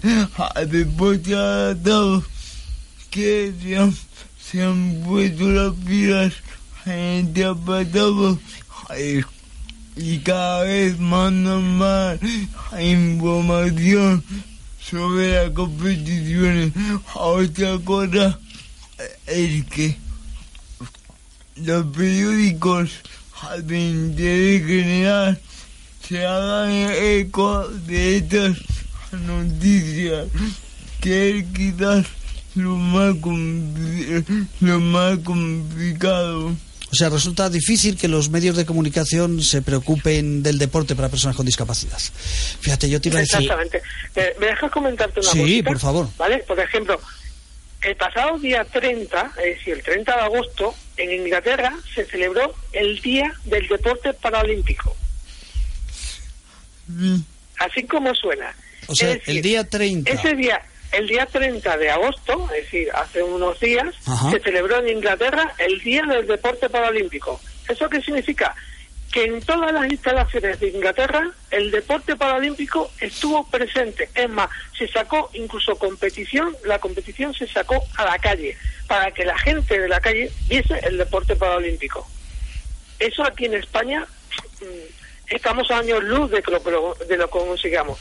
deporte 0.67 1.35
adaptados 1.35 2.25
que 3.09 3.51
se 3.59 3.77
han, 3.77 3.95
se 4.39 4.61
han 4.61 5.01
puesto 5.03 5.49
las 5.49 5.73
pilas 5.83 6.33
en 6.85 7.27
este 7.27 7.43
apartado 7.43 8.39
y 9.95 10.19
cada 10.19 10.63
vez 10.63 10.99
mandan 10.99 11.77
más 11.77 12.19
información 12.79 14.23
sobre 14.89 15.33
las 15.33 15.51
competiciones. 15.51 16.71
Otra 17.15 17.79
cosa 17.83 18.39
es 19.25 19.65
que 19.65 19.97
los 21.55 21.85
periódicos 21.87 22.91
de 23.63 23.79
interés 23.79 24.65
general 24.65 25.39
se 26.07 26.25
hagan 26.25 26.69
eco 26.71 27.67
de 27.67 28.17
estas 28.17 28.57
noticias, 29.25 30.27
que 31.01 31.39
es 31.39 31.45
quizás 31.53 32.05
lo 32.55 32.75
más, 32.75 33.15
lo 34.59 34.79
más 34.79 35.19
complicado. 35.19 36.55
O 36.91 36.95
sea, 36.95 37.09
resulta 37.09 37.49
difícil 37.49 37.97
que 37.97 38.07
los 38.07 38.29
medios 38.29 38.55
de 38.55 38.65
comunicación 38.65 39.41
se 39.41 39.61
preocupen 39.61 40.43
del 40.43 40.57
deporte 40.57 40.95
para 40.95 41.09
personas 41.09 41.35
con 41.35 41.45
discapacidad. 41.45 41.97
Fíjate, 42.61 42.89
yo 42.89 43.01
te 43.01 43.09
iba 43.09 43.17
a 43.17 43.21
decir... 43.21 43.41
Exactamente. 43.41 43.81
¿Me, 44.15 44.23
me 44.39 44.45
dejas 44.47 44.71
comentarte 44.71 45.19
una 45.19 45.31
Sí, 45.31 45.39
cosita? 45.39 45.69
por 45.69 45.79
favor. 45.79 46.09
¿Vale? 46.17 46.37
Por 46.47 46.59
ejemplo, 46.59 47.01
el 47.81 47.95
pasado 47.95 48.37
día 48.39 48.63
30, 48.65 49.33
es 49.39 49.57
decir, 49.57 49.73
el 49.73 49.83
30 49.83 50.15
de 50.15 50.21
agosto, 50.21 50.75
en 50.97 51.11
Inglaterra 51.11 51.73
se 51.93 52.05
celebró 52.05 52.53
el 52.71 53.01
Día 53.01 53.33
del 53.45 53.67
Deporte 53.67 54.13
Paralímpico. 54.13 54.95
Así 57.59 57.83
como 57.85 58.13
suena. 58.15 58.53
O 58.87 58.95
sea, 58.95 59.09
decir, 59.09 59.23
el 59.37 59.41
día 59.41 59.63
30. 59.67 60.11
Ese 60.11 60.35
día, 60.35 60.61
el 60.91 61.07
día 61.07 61.25
30 61.25 61.77
de 61.77 61.89
agosto, 61.89 62.47
es 62.55 62.63
decir, 62.63 62.89
hace 62.93 63.21
unos 63.21 63.59
días, 63.59 63.93
Ajá. 64.07 64.31
se 64.31 64.39
celebró 64.39 64.79
en 64.79 64.97
Inglaterra 64.97 65.53
el 65.57 65.79
Día 65.81 66.03
del 66.03 66.27
Deporte 66.27 66.69
Paralímpico. 66.69 67.39
¿Eso 67.67 67.89
qué 67.89 68.01
significa? 68.01 68.55
Que 69.11 69.23
en 69.23 69.41
todas 69.41 69.71
las 69.71 69.89
instalaciones 69.89 70.59
de 70.59 70.69
Inglaterra 70.69 71.31
el 71.51 71.71
deporte 71.71 72.15
paralímpico 72.15 72.91
estuvo 72.99 73.47
presente. 73.49 74.09
Es 74.13 74.29
más, 74.29 74.49
se 74.77 74.87
sacó 74.87 75.29
incluso 75.33 75.75
competición, 75.77 76.55
la 76.65 76.79
competición 76.79 77.33
se 77.33 77.47
sacó 77.47 77.81
a 77.95 78.05
la 78.05 78.19
calle, 78.19 78.57
para 78.87 79.11
que 79.11 79.23
la 79.23 79.37
gente 79.37 79.79
de 79.79 79.87
la 79.87 79.99
calle 79.99 80.31
viese 80.47 80.79
el 80.83 80.97
deporte 80.97 81.35
paralímpico. 81.35 82.05
Eso 82.99 83.23
aquí 83.23 83.45
en 83.45 83.55
España 83.55 84.05
mm, 84.61 85.33
estamos 85.33 85.71
a 85.71 85.79
años 85.79 86.03
luz 86.03 86.31
de 86.31 86.41
que 86.41 86.51
lo, 86.51 86.59
de 86.59 87.17
lo 87.17 87.27
que 87.27 87.39
consigamos. 87.39 87.99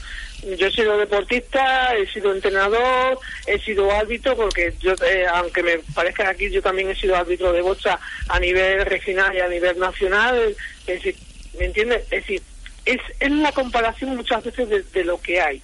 Yo 0.59 0.67
he 0.67 0.71
sido 0.71 0.99
deportista, 0.99 1.95
he 1.97 2.07
sido 2.07 2.33
entrenador, 2.33 3.19
he 3.47 3.59
sido 3.59 3.91
árbitro, 3.91 4.37
porque 4.37 4.75
yo, 4.81 4.93
eh, 5.07 5.27
aunque 5.33 5.63
me 5.63 5.79
parezca 5.95 6.29
aquí, 6.29 6.51
yo 6.51 6.61
también 6.61 6.91
he 6.91 6.95
sido 6.95 7.17
árbitro 7.17 7.53
de 7.53 7.63
bocha 7.63 7.99
a 8.29 8.39
nivel 8.39 8.85
regional 8.85 9.35
y 9.35 9.41
a 9.41 9.49
nivel 9.49 9.79
nacional. 9.79 10.55
Es 10.87 11.03
decir, 11.03 11.17
¿me 11.59 11.67
entiendes? 11.67 12.03
Es 12.05 12.11
decir, 12.11 12.43
es, 12.85 13.01
es 13.21 13.31
la 13.31 13.53
comparación 13.53 14.17
muchas 14.17 14.45
veces 14.45 14.69
de, 14.69 14.83
de 14.83 15.05
lo 15.05 15.21
que 15.21 15.41
hay. 15.41 15.63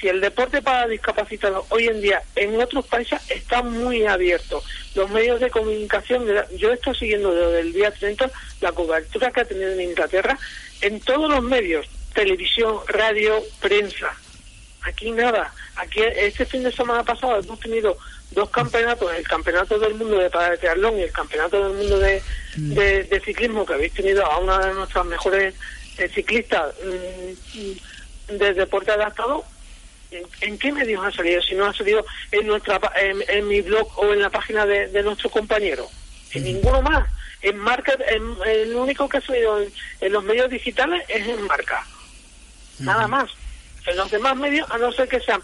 Si 0.00 0.08
el 0.08 0.20
deporte 0.20 0.62
para 0.62 0.86
discapacitados 0.86 1.66
hoy 1.70 1.88
en 1.88 2.00
día 2.00 2.22
en 2.36 2.60
otros 2.60 2.86
países 2.86 3.20
está 3.28 3.62
muy 3.62 4.06
abierto. 4.06 4.62
Los 4.94 5.10
medios 5.10 5.40
de 5.40 5.50
comunicación, 5.50 6.26
yo 6.56 6.72
estoy 6.72 6.94
siguiendo 6.94 7.34
desde 7.34 7.60
el 7.60 7.72
día 7.72 7.90
30 7.90 8.30
la 8.60 8.72
cobertura 8.72 9.30
que 9.30 9.40
ha 9.40 9.44
tenido 9.44 9.72
en 9.72 9.80
Inglaterra 9.80 10.38
en 10.80 11.00
todos 11.00 11.28
los 11.28 11.42
medios, 11.42 11.86
televisión, 12.14 12.78
radio, 12.86 13.42
prensa. 13.60 14.16
Aquí 14.82 15.10
nada. 15.12 15.52
Aquí 15.76 16.00
este 16.02 16.44
fin 16.44 16.62
de 16.62 16.72
semana 16.72 17.04
pasado 17.04 17.38
hemos 17.38 17.60
tenido 17.60 17.96
dos 18.30 18.50
campeonatos, 18.50 19.12
el 19.14 19.26
campeonato 19.26 19.78
del 19.78 19.94
mundo 19.94 20.18
de 20.18 20.30
triatlón 20.30 20.98
y 20.98 21.02
el 21.02 21.12
campeonato 21.12 21.68
del 21.68 21.76
mundo 21.76 21.98
de, 21.98 22.22
de, 22.56 23.04
de 23.04 23.20
ciclismo 23.20 23.66
que 23.66 23.74
habéis 23.74 23.92
tenido 23.92 24.24
a 24.24 24.38
una 24.38 24.58
de 24.58 24.74
nuestras 24.74 25.04
mejores 25.06 25.54
eh, 25.98 26.08
ciclistas 26.08 26.74
mm, 26.82 28.36
de 28.38 28.54
deporte 28.54 28.90
adaptado 28.90 29.44
¿En, 30.12 30.24
en 30.42 30.58
qué 30.58 30.72
medios 30.72 31.04
ha 31.04 31.10
salido? 31.10 31.42
Si 31.42 31.54
no 31.54 31.66
ha 31.66 31.72
salido 31.72 32.04
en 32.30 32.46
nuestra 32.46 32.80
en, 33.00 33.22
en 33.28 33.48
mi 33.48 33.60
blog 33.62 33.88
o 33.96 34.12
en 34.12 34.20
la 34.20 34.30
página 34.30 34.66
de, 34.66 34.88
de 34.88 35.02
nuestro 35.02 35.30
compañero. 35.30 35.88
En 36.32 36.44
ninguno 36.44 36.82
más. 36.82 37.08
En 37.40 37.56
marca, 37.58 37.94
en, 38.08 38.36
el 38.46 38.74
único 38.76 39.08
que 39.08 39.16
ha 39.16 39.20
salido 39.20 39.60
en, 39.60 39.72
en 40.00 40.12
los 40.12 40.22
medios 40.22 40.50
digitales 40.50 41.02
es 41.08 41.26
en 41.26 41.42
marca. 41.46 41.86
Nada 42.78 43.08
más. 43.08 43.30
En 43.86 43.96
los 43.96 44.10
demás 44.10 44.36
medios, 44.36 44.70
a 44.70 44.78
no 44.78 44.92
ser 44.92 45.08
que 45.08 45.20
sean 45.20 45.40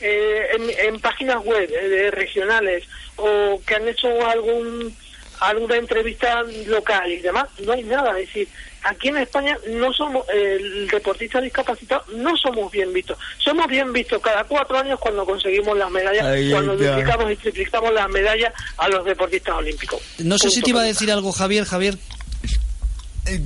eh, 0.00 0.46
en, 0.54 0.94
en 0.94 1.00
páginas 1.00 1.44
web 1.44 1.70
eh, 1.70 1.88
de 1.88 2.10
regionales 2.10 2.84
o 3.16 3.60
que 3.66 3.74
han 3.74 3.88
hecho 3.88 4.08
algún 4.26 4.94
alguna 5.40 5.76
entrevista 5.76 6.42
local 6.66 7.10
y 7.10 7.16
demás, 7.16 7.48
no 7.64 7.72
hay 7.72 7.82
nada. 7.82 8.10
Es 8.18 8.26
decir, 8.26 8.48
aquí 8.82 9.08
en 9.08 9.18
España 9.18 9.56
no 9.68 9.92
somos, 9.92 10.24
eh, 10.32 10.58
el 10.60 10.88
deportista 10.88 11.40
discapacitado 11.40 12.04
no 12.14 12.36
somos 12.36 12.70
bien 12.70 12.92
vistos. 12.92 13.18
Somos 13.38 13.66
bien 13.66 13.92
vistos 13.92 14.20
cada 14.20 14.44
cuatro 14.44 14.78
años 14.78 14.98
cuando 15.00 15.24
conseguimos 15.24 15.76
las 15.76 15.90
medallas, 15.90 16.26
Ahí 16.26 16.50
cuando 16.50 16.76
duplicamos 16.76 17.32
y 17.32 17.36
triplicamos 17.36 17.92
las 17.92 18.08
medallas 18.10 18.52
a 18.76 18.88
los 18.88 19.04
deportistas 19.04 19.54
olímpicos. 19.54 20.00
No 20.18 20.38
sé 20.38 20.50
si 20.50 20.60
te 20.60 20.70
iba 20.70 20.82
a 20.82 20.84
decir 20.84 21.10
algo, 21.10 21.32
Javier. 21.32 21.64
Javier, 21.64 21.94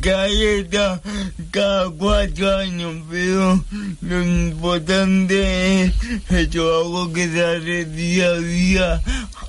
Galleta 0.01 1.01
cada 1.51 1.91
cuatro 1.91 2.57
años, 2.57 2.95
pero 3.11 3.65
lo 4.01 4.23
importante 4.23 5.85
es 5.85 5.93
el 6.31 6.49
trabajo 6.49 7.13
que 7.13 7.29
se 7.29 7.45
hace 7.45 7.85
día 7.87 8.27
a 8.29 8.39
día 8.39 9.03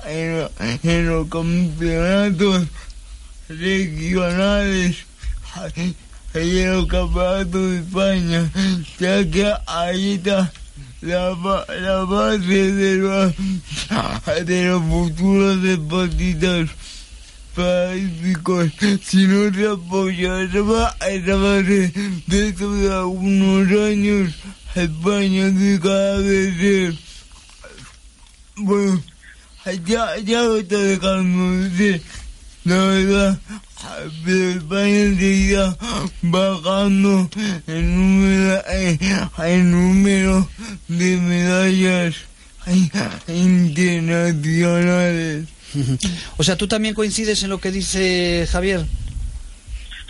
en, 0.06 0.38
lo- 0.38 0.50
en 0.82 1.06
los 1.08 1.28
campeonatos 1.28 2.66
regionales. 3.48 4.96
Y 6.34 6.58
en 6.58 6.72
los 6.72 6.86
campeonatos 6.86 7.70
de 7.70 7.78
España, 7.78 8.50
ya 9.00 9.30
que 9.30 9.52
ahí 9.66 10.14
está 10.14 10.52
la 11.00 11.30
base 12.04 12.72
de 12.72 12.96
los, 12.96 13.32
de 14.46 14.64
los 14.66 14.82
futuros 14.82 15.62
deportistas 15.62 16.68
paralímpicos. 17.56 18.72
Si 19.04 19.26
no 19.26 19.52
se 19.52 19.66
apoya 19.68 20.42
esa, 20.42 20.60
ba- 20.62 20.96
esa 21.08 21.34
base 21.36 21.92
dentro 22.26 22.72
de 22.74 22.92
algunos 22.92 23.68
años, 23.90 24.34
España 24.74 25.50
de 25.50 25.78
ser 26.60 26.94
bueno, 28.58 29.02
ya, 29.86 30.16
ya 30.18 30.42
lo 30.42 30.56
está 30.58 30.78
dejando 30.78 31.50
de 31.68 31.76
ser, 31.76 32.02
la 32.64 32.76
verdad, 32.86 33.38
pero 34.24 34.50
España 34.50 35.14
seguirá 35.20 35.76
bajando 36.22 37.28
el 37.66 37.94
número, 37.96 38.62
eh, 38.70 38.98
el 39.46 39.70
número 39.70 40.48
de 40.88 41.16
medallas 41.18 42.14
internacionales. 43.28 45.48
O 46.36 46.42
sea, 46.42 46.56
tú 46.56 46.68
también 46.68 46.94
coincides 46.94 47.42
en 47.42 47.50
lo 47.50 47.58
que 47.58 47.70
dice 47.70 48.46
Javier. 48.50 48.80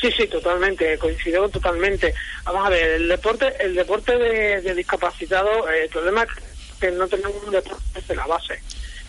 Sí, 0.00 0.10
sí, 0.14 0.26
totalmente, 0.26 0.98
coincido 0.98 1.48
totalmente. 1.48 2.14
Vamos 2.44 2.66
a 2.66 2.70
ver, 2.70 2.90
el 2.92 3.08
deporte, 3.08 3.52
el 3.60 3.74
deporte 3.74 4.16
de, 4.18 4.60
de 4.60 4.74
discapacitados, 4.74 5.68
eh, 5.70 5.84
el 5.84 5.88
problema 5.88 6.24
es 6.24 6.28
que 6.78 6.90
no 6.90 7.08
tenemos 7.08 7.42
un 7.44 7.52
deporte 7.52 7.82
desde 7.94 8.14
la 8.14 8.26
base. 8.26 8.60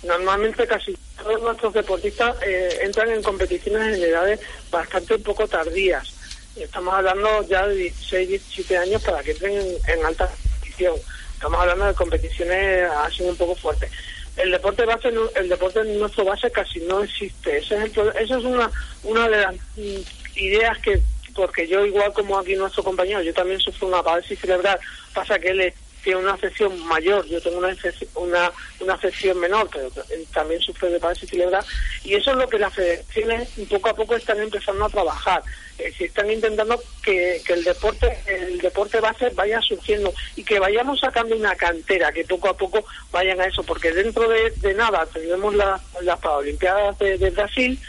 Normalmente 0.03 0.65
casi 0.65 0.97
todos 1.17 1.41
nuestros 1.41 1.73
deportistas 1.73 2.35
eh, 2.45 2.79
entran 2.83 3.09
en 3.09 3.21
competiciones 3.21 3.97
en 3.97 4.03
edades 4.03 4.39
bastante 4.71 5.17
poco 5.19 5.47
tardías. 5.47 6.13
Estamos 6.55 6.93
hablando 6.93 7.45
ya 7.47 7.67
de 7.67 7.75
16, 7.75 8.29
17 8.29 8.77
años 8.77 9.03
para 9.03 9.21
que 9.21 9.31
entren 9.31 9.53
en, 9.57 9.99
en 9.99 10.05
alta 10.05 10.27
competición. 10.27 10.95
Estamos 11.33 11.59
hablando 11.59 11.85
de 11.85 11.93
competiciones 11.93 12.89
así 12.91 13.23
un 13.23 13.35
poco 13.35 13.55
fuertes. 13.55 13.91
El 14.37 14.51
deporte 14.51 14.85
base, 14.85 15.09
el 15.35 15.49
deporte 15.49 15.83
nuestro 15.83 16.23
base 16.25 16.51
casi 16.51 16.79
no 16.81 17.03
existe. 17.03 17.57
Ese 17.57 17.75
es 17.75 17.97
el 17.97 18.07
esa 18.19 18.37
es 18.37 18.43
una, 18.43 18.71
una 19.03 19.27
de 19.27 19.41
las 19.41 19.55
mm, 19.75 19.99
ideas 20.35 20.77
que, 20.79 21.01
porque 21.35 21.67
yo 21.67 21.85
igual 21.85 22.13
como 22.13 22.37
aquí 22.37 22.55
nuestro 22.55 22.83
compañero, 22.83 23.21
yo 23.21 23.33
también 23.33 23.59
sufro 23.59 23.87
una 23.87 24.03
parálisis 24.03 24.39
cerebral, 24.39 24.79
pasa 25.13 25.39
que 25.39 25.49
él 25.49 25.61
es- 25.61 25.73
tiene 26.03 26.19
una 26.19 26.33
afección 26.33 26.79
mayor, 26.85 27.25
yo 27.27 27.41
tengo 27.41 27.57
una, 27.57 27.75
una, 28.15 28.51
una 28.79 28.93
afección 28.93 29.39
menor, 29.39 29.69
pero 29.71 29.91
él 30.09 30.25
también 30.33 30.61
sufre 30.61 30.89
de 30.89 30.99
parálisis 30.99 31.29
cerebral, 31.29 31.65
y 32.03 32.13
eso 32.15 32.31
es 32.31 32.37
lo 32.37 32.47
que 32.47 32.59
las 32.59 32.73
federaciones 32.73 33.49
poco 33.69 33.89
a 33.89 33.95
poco 33.95 34.15
están 34.15 34.39
empezando 34.41 34.85
a 34.85 34.89
trabajar. 34.89 35.43
Decir, 35.77 36.07
están 36.07 36.31
intentando 36.31 36.81
que, 37.03 37.39
que 37.45 37.53
el 37.53 37.63
deporte 37.63 38.17
el 38.25 38.57
deporte 38.57 38.99
base 38.99 39.29
vaya 39.35 39.61
surgiendo 39.61 40.11
y 40.35 40.43
que 40.43 40.57
vayamos 40.57 40.99
sacando 40.99 41.35
una 41.35 41.55
cantera, 41.55 42.11
que 42.11 42.23
poco 42.23 42.49
a 42.49 42.57
poco 42.57 42.83
vayan 43.11 43.39
a 43.39 43.45
eso, 43.45 43.61
porque 43.63 43.91
dentro 43.91 44.27
de, 44.27 44.49
de 44.55 44.73
nada 44.73 45.05
tenemos 45.05 45.53
la- 45.53 45.79
las 46.01 46.19
Paralimpiadas 46.19 46.97
de, 46.97 47.29
Brasil, 47.29 47.79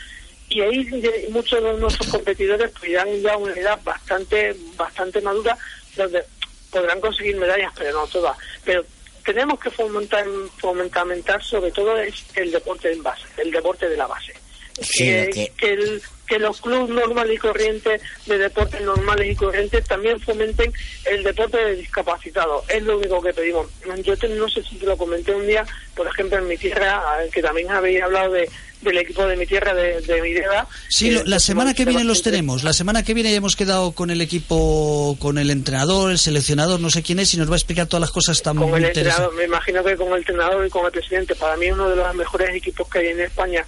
y 0.51 0.61
ahí 0.61 1.29
muchos 1.31 1.63
de 1.63 1.73
nuestros 1.75 2.09
competidores 2.09 2.71
pues 2.79 2.91
ya 2.93 3.03
a 3.33 3.37
una 3.39 3.55
edad 3.55 3.81
bastante 3.85 4.55
bastante 4.77 5.21
madura 5.23 5.57
donde 5.97 6.25
podrán 6.71 7.01
conseguir 7.01 7.37
medallas 7.37 7.73
pero 7.77 7.93
no 7.93 8.07
todas. 8.07 8.37
Pero 8.65 8.85
tenemos 9.25 9.61
que 9.61 9.71
fomentar 9.71 10.25
fomentar 10.59 11.43
sobre 11.43 11.71
todo 11.71 11.99
es 11.99 12.25
el 12.35 12.51
deporte 12.51 12.91
en 12.91 13.03
base 13.03 13.27
el 13.37 13.51
deporte 13.51 13.87
de 13.87 13.97
la 13.97 14.07
base 14.07 14.33
Sí, 14.81 15.05
que, 15.05 15.25
lo 15.27 15.33
que- 15.33 15.53
que 15.57 15.73
el- 15.73 16.03
que 16.27 16.39
los 16.39 16.61
clubes 16.61 16.91
normales 16.91 17.37
y 17.37 17.39
corrientes 17.39 18.03
de 18.27 18.37
deportes 18.37 18.83
normales 18.83 19.33
y 19.33 19.35
corrientes 19.35 19.83
también 19.87 20.21
fomenten 20.21 20.71
el 21.11 21.23
deporte 21.25 21.57
de 21.57 21.77
discapacitados. 21.77 22.69
Es 22.69 22.83
lo 22.83 22.99
único 22.99 23.23
que 23.23 23.33
pedimos. 23.33 23.67
Yo 24.05 24.15
te- 24.15 24.29
no 24.29 24.47
sé 24.51 24.63
si 24.63 24.77
te 24.77 24.85
lo 24.85 24.95
comenté 24.99 25.35
un 25.35 25.47
día, 25.47 25.65
por 25.97 26.07
ejemplo, 26.07 26.37
en 26.37 26.47
mi 26.49 26.59
tierra, 26.59 27.03
eh, 27.25 27.31
que 27.33 27.41
también 27.41 27.71
habéis 27.71 28.03
hablado 28.03 28.33
de, 28.35 28.47
del 28.83 28.99
equipo 28.99 29.27
de 29.27 29.37
mi 29.37 29.47
tierra, 29.47 29.73
de, 29.73 30.03
de 30.03 30.21
mi 30.21 30.33
tierra. 30.35 30.67
Sí, 30.91 31.09
eh, 31.09 31.13
lo- 31.13 31.25
la 31.25 31.41
semana 31.41 31.73
que 31.73 31.87
viene 31.87 32.05
los 32.05 32.23
tenemos. 32.23 32.63
La 32.63 32.75
semana 32.75 33.03
que 33.03 33.15
viene 33.15 33.31
ya 33.31 33.39
hemos 33.39 33.57
quedado 33.57 33.93
con 33.93 34.11
el 34.11 34.21
equipo, 34.21 35.17
con 35.19 35.39
el 35.39 35.49
entrenador, 35.51 36.11
el 36.11 36.19
seleccionador, 36.19 36.79
no 36.79 36.91
sé 36.91 37.03
quién 37.03 37.21
es, 37.21 37.33
y 37.33 37.39
nos 37.39 37.49
va 37.49 37.55
a 37.55 37.57
explicar 37.57 37.87
todas 37.87 38.03
las 38.03 38.11
cosas 38.11 38.43
tan 38.43 38.57
con 38.59 38.69
muy 38.69 38.81
el 38.81 38.87
interesantes. 38.89 39.15
entrenador, 39.19 39.35
me 39.35 39.45
imagino 39.45 39.83
que 39.83 39.97
con 39.97 40.09
el 40.13 40.19
entrenador 40.19 40.67
y 40.67 40.69
con 40.71 40.85
el 40.85 40.93
presidente, 40.93 41.35
para 41.35 41.57
mí 41.57 41.67
es 41.67 41.73
uno 41.73 41.89
de 41.89 41.97
los 41.97 42.15
mejores 42.15 42.51
equipos 42.55 42.87
que 42.91 42.99
hay 42.99 43.07
en 43.09 43.21
España, 43.21 43.65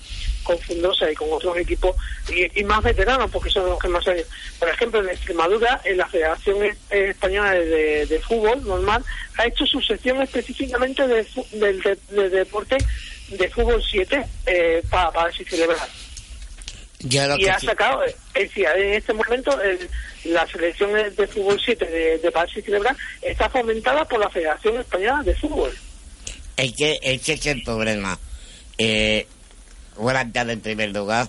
con 0.51 0.59
Fundosa 0.61 1.11
y 1.11 1.15
con 1.15 1.29
otros 1.33 1.57
equipos, 1.57 1.95
y, 2.29 2.61
y 2.61 2.65
más 2.65 2.83
veteranos, 2.83 3.31
porque 3.31 3.51
son 3.51 3.67
los 3.67 3.79
que 3.79 3.89
más 3.89 4.07
años. 4.09 4.27
Por 4.59 4.69
ejemplo, 4.69 5.01
en 5.01 5.09
Extremadura, 5.11 5.81
en 5.85 5.97
la 5.97 6.07
Federación 6.09 6.65
Es- 6.65 6.77
Española 6.91 7.53
de, 7.53 8.21
Fútbol 8.27 8.65
Normal, 8.67 9.05
ha 9.39 9.47
hecho 9.47 9.65
su 9.67 9.81
sección 9.81 10.21
específicamente 10.23 11.07
del 11.07 11.27
de- 11.83 11.99
de 12.11 12.29
deporte 12.31 12.77
de 13.29 13.49
fútbol 13.49 13.81
7 13.89 14.25
eh, 14.47 14.83
para, 14.91 15.13
para 15.13 15.31
así 15.31 15.45
celebrar. 15.45 15.79
Lo 17.03 17.37
Y 17.37 17.45
que 17.45 17.51
ha 17.51 17.59
sacado, 17.61 18.05
eh, 18.05 18.15
es 18.35 18.49
decir, 18.49 18.67
en 18.77 18.95
este 18.95 19.13
momento 19.13 19.59
el- 19.63 19.89
la 20.25 20.47
selección 20.49 20.93
de 20.93 21.27
fútbol 21.29 21.59
7 21.65 21.87
de, 21.87 22.19
de 22.19 22.31
París 22.33 22.57
y 22.57 22.63
Celebrar 22.63 22.97
está 23.23 23.49
fomentada 23.49 24.05
por 24.05 24.19
la 24.21 24.29
Federación 24.29 24.79
Española 24.81 25.23
de 25.25 25.35
Fútbol. 25.37 25.73
Es 26.57 26.73
que 26.75 26.99
es 27.03 27.47
el 27.47 27.63
problema. 27.63 28.19
Eh, 28.77 29.27
buenas 30.01 30.33
tardes 30.33 30.55
en 30.55 30.61
primer 30.61 30.91
lugar. 30.91 31.29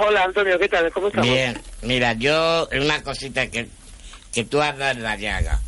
Hola 0.00 0.24
Antonio, 0.24 0.58
¿qué 0.58 0.68
tal? 0.68 0.90
¿Cómo 0.92 1.08
estamos? 1.08 1.28
Bien, 1.28 1.60
mira, 1.82 2.12
yo 2.12 2.68
una 2.72 3.02
cosita 3.02 3.48
que, 3.48 3.68
que 4.32 4.44
tú 4.44 4.62
has 4.62 4.76
dado 4.78 4.92
en 4.92 5.02
la 5.02 5.16
llaga. 5.16 5.60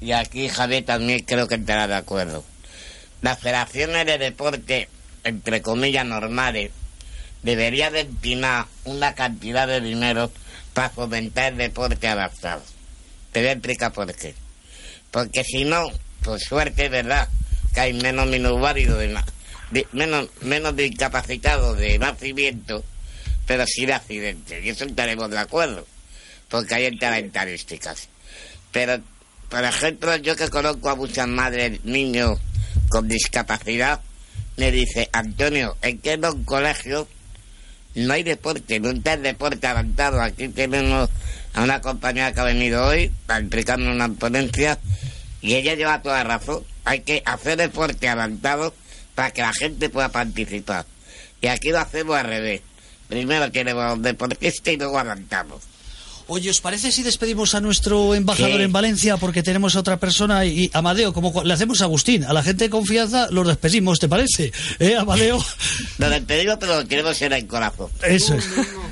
Y 0.00 0.12
aquí 0.12 0.48
Javier 0.48 0.84
también 0.84 1.20
creo 1.20 1.48
que 1.48 1.54
estará 1.54 1.88
de 1.88 1.94
acuerdo. 1.94 2.44
Las 3.22 3.38
federaciones 3.40 4.04
de 4.04 4.18
deporte, 4.18 4.88
entre 5.24 5.62
comillas 5.62 6.04
normales, 6.04 6.70
deberían 7.42 7.94
destinar 7.94 8.66
una 8.84 9.14
cantidad 9.14 9.66
de 9.66 9.80
dinero 9.80 10.30
para 10.74 10.90
fomentar 10.90 11.52
el 11.52 11.58
deporte 11.58 12.06
adaptado. 12.08 12.62
Te 13.32 13.40
voy 13.40 13.48
a 13.48 13.52
explicar 13.52 13.92
por 13.92 14.14
qué. 14.14 14.34
Porque 15.10 15.44
si 15.44 15.64
no, 15.64 15.86
por 16.22 16.38
suerte, 16.40 16.90
¿verdad? 16.90 17.28
Que 17.72 17.80
hay 17.80 17.92
menos 17.94 18.26
minusválidos, 18.26 18.98
de, 18.98 19.08
na- 19.08 19.24
de- 19.70 19.86
menos, 19.92 20.28
menos 20.42 20.76
discapacitados 20.76 21.78
de 21.78 21.98
nacimiento, 21.98 22.84
pero 23.46 23.64
de 23.86 23.94
accidentes. 23.94 24.64
Y 24.64 24.70
eso 24.70 24.84
estaremos 24.84 25.30
de 25.30 25.38
acuerdo. 25.38 25.86
Porque 26.48 26.74
ahí 26.74 26.84
las 27.10 27.18
estadísticas. 27.18 28.08
Pero, 28.72 29.00
por 29.48 29.64
ejemplo, 29.64 30.16
yo 30.16 30.36
que 30.36 30.48
conozco 30.48 30.90
a 30.90 30.94
muchas 30.96 31.26
madres, 31.28 31.84
niños 31.84 32.38
con 32.88 33.08
discapacidad, 33.08 34.00
me 34.56 34.70
dice, 34.70 35.08
Antonio, 35.12 35.76
en 35.82 35.98
un 36.24 36.44
colegio 36.44 37.08
no 37.94 38.12
hay 38.12 38.22
deporte, 38.22 38.78
no 38.80 38.88
hay 38.90 39.18
deporte 39.18 39.66
avanzado. 39.66 40.20
Aquí 40.20 40.48
tenemos 40.48 41.10
a 41.54 41.62
una 41.62 41.80
compañera 41.80 42.32
que 42.32 42.40
ha 42.40 42.44
venido 42.44 42.86
hoy 42.86 43.10
para 43.26 43.40
explicarnos 43.40 43.94
una 43.94 44.08
ponencia 44.08 44.78
y 45.40 45.54
ella 45.54 45.74
lleva 45.74 46.02
toda 46.02 46.22
razón. 46.22 46.62
Hay 46.84 47.00
que 47.00 47.22
hacer 47.24 47.56
deporte 47.56 48.08
avanzado 48.08 48.74
para 49.16 49.32
que 49.32 49.42
la 49.42 49.52
gente 49.52 49.88
pueda 49.88 50.10
participar. 50.10 50.86
Y 51.40 51.48
aquí 51.48 51.70
lo 51.70 51.80
hacemos 51.80 52.16
al 52.16 52.26
revés. 52.26 52.60
Primero 53.08 53.50
tenemos 53.50 54.00
deportistas 54.02 54.74
y 54.74 54.76
luego 54.76 54.98
avanzamos. 54.98 55.62
Oye, 56.28 56.50
¿os 56.50 56.60
parece 56.60 56.90
si 56.90 57.04
despedimos 57.04 57.54
a 57.54 57.60
nuestro 57.60 58.12
embajador 58.14 58.60
en 58.60 58.72
Valencia 58.72 59.16
porque 59.16 59.44
tenemos 59.44 59.76
a 59.76 59.80
otra 59.80 59.98
persona 60.00 60.44
y 60.44 60.68
Amadeo, 60.72 61.12
como 61.12 61.44
le 61.44 61.54
hacemos 61.54 61.80
a 61.82 61.84
Agustín, 61.84 62.24
a 62.24 62.32
la 62.32 62.42
gente 62.42 62.64
de 62.64 62.70
confianza 62.70 63.28
los 63.30 63.46
despedimos, 63.46 64.00
¿te 64.00 64.08
parece? 64.08 64.52
¿Eh, 64.80 64.96
Amadeo? 64.96 65.38
Nos 65.98 66.10
despedimos, 66.10 66.56
pero 66.58 66.80
lo 66.80 66.88
queremos 66.88 67.22
en 67.22 67.32
el 67.32 67.46
corazón. 67.46 67.88
Eso 68.02 68.34
es. 68.34 68.44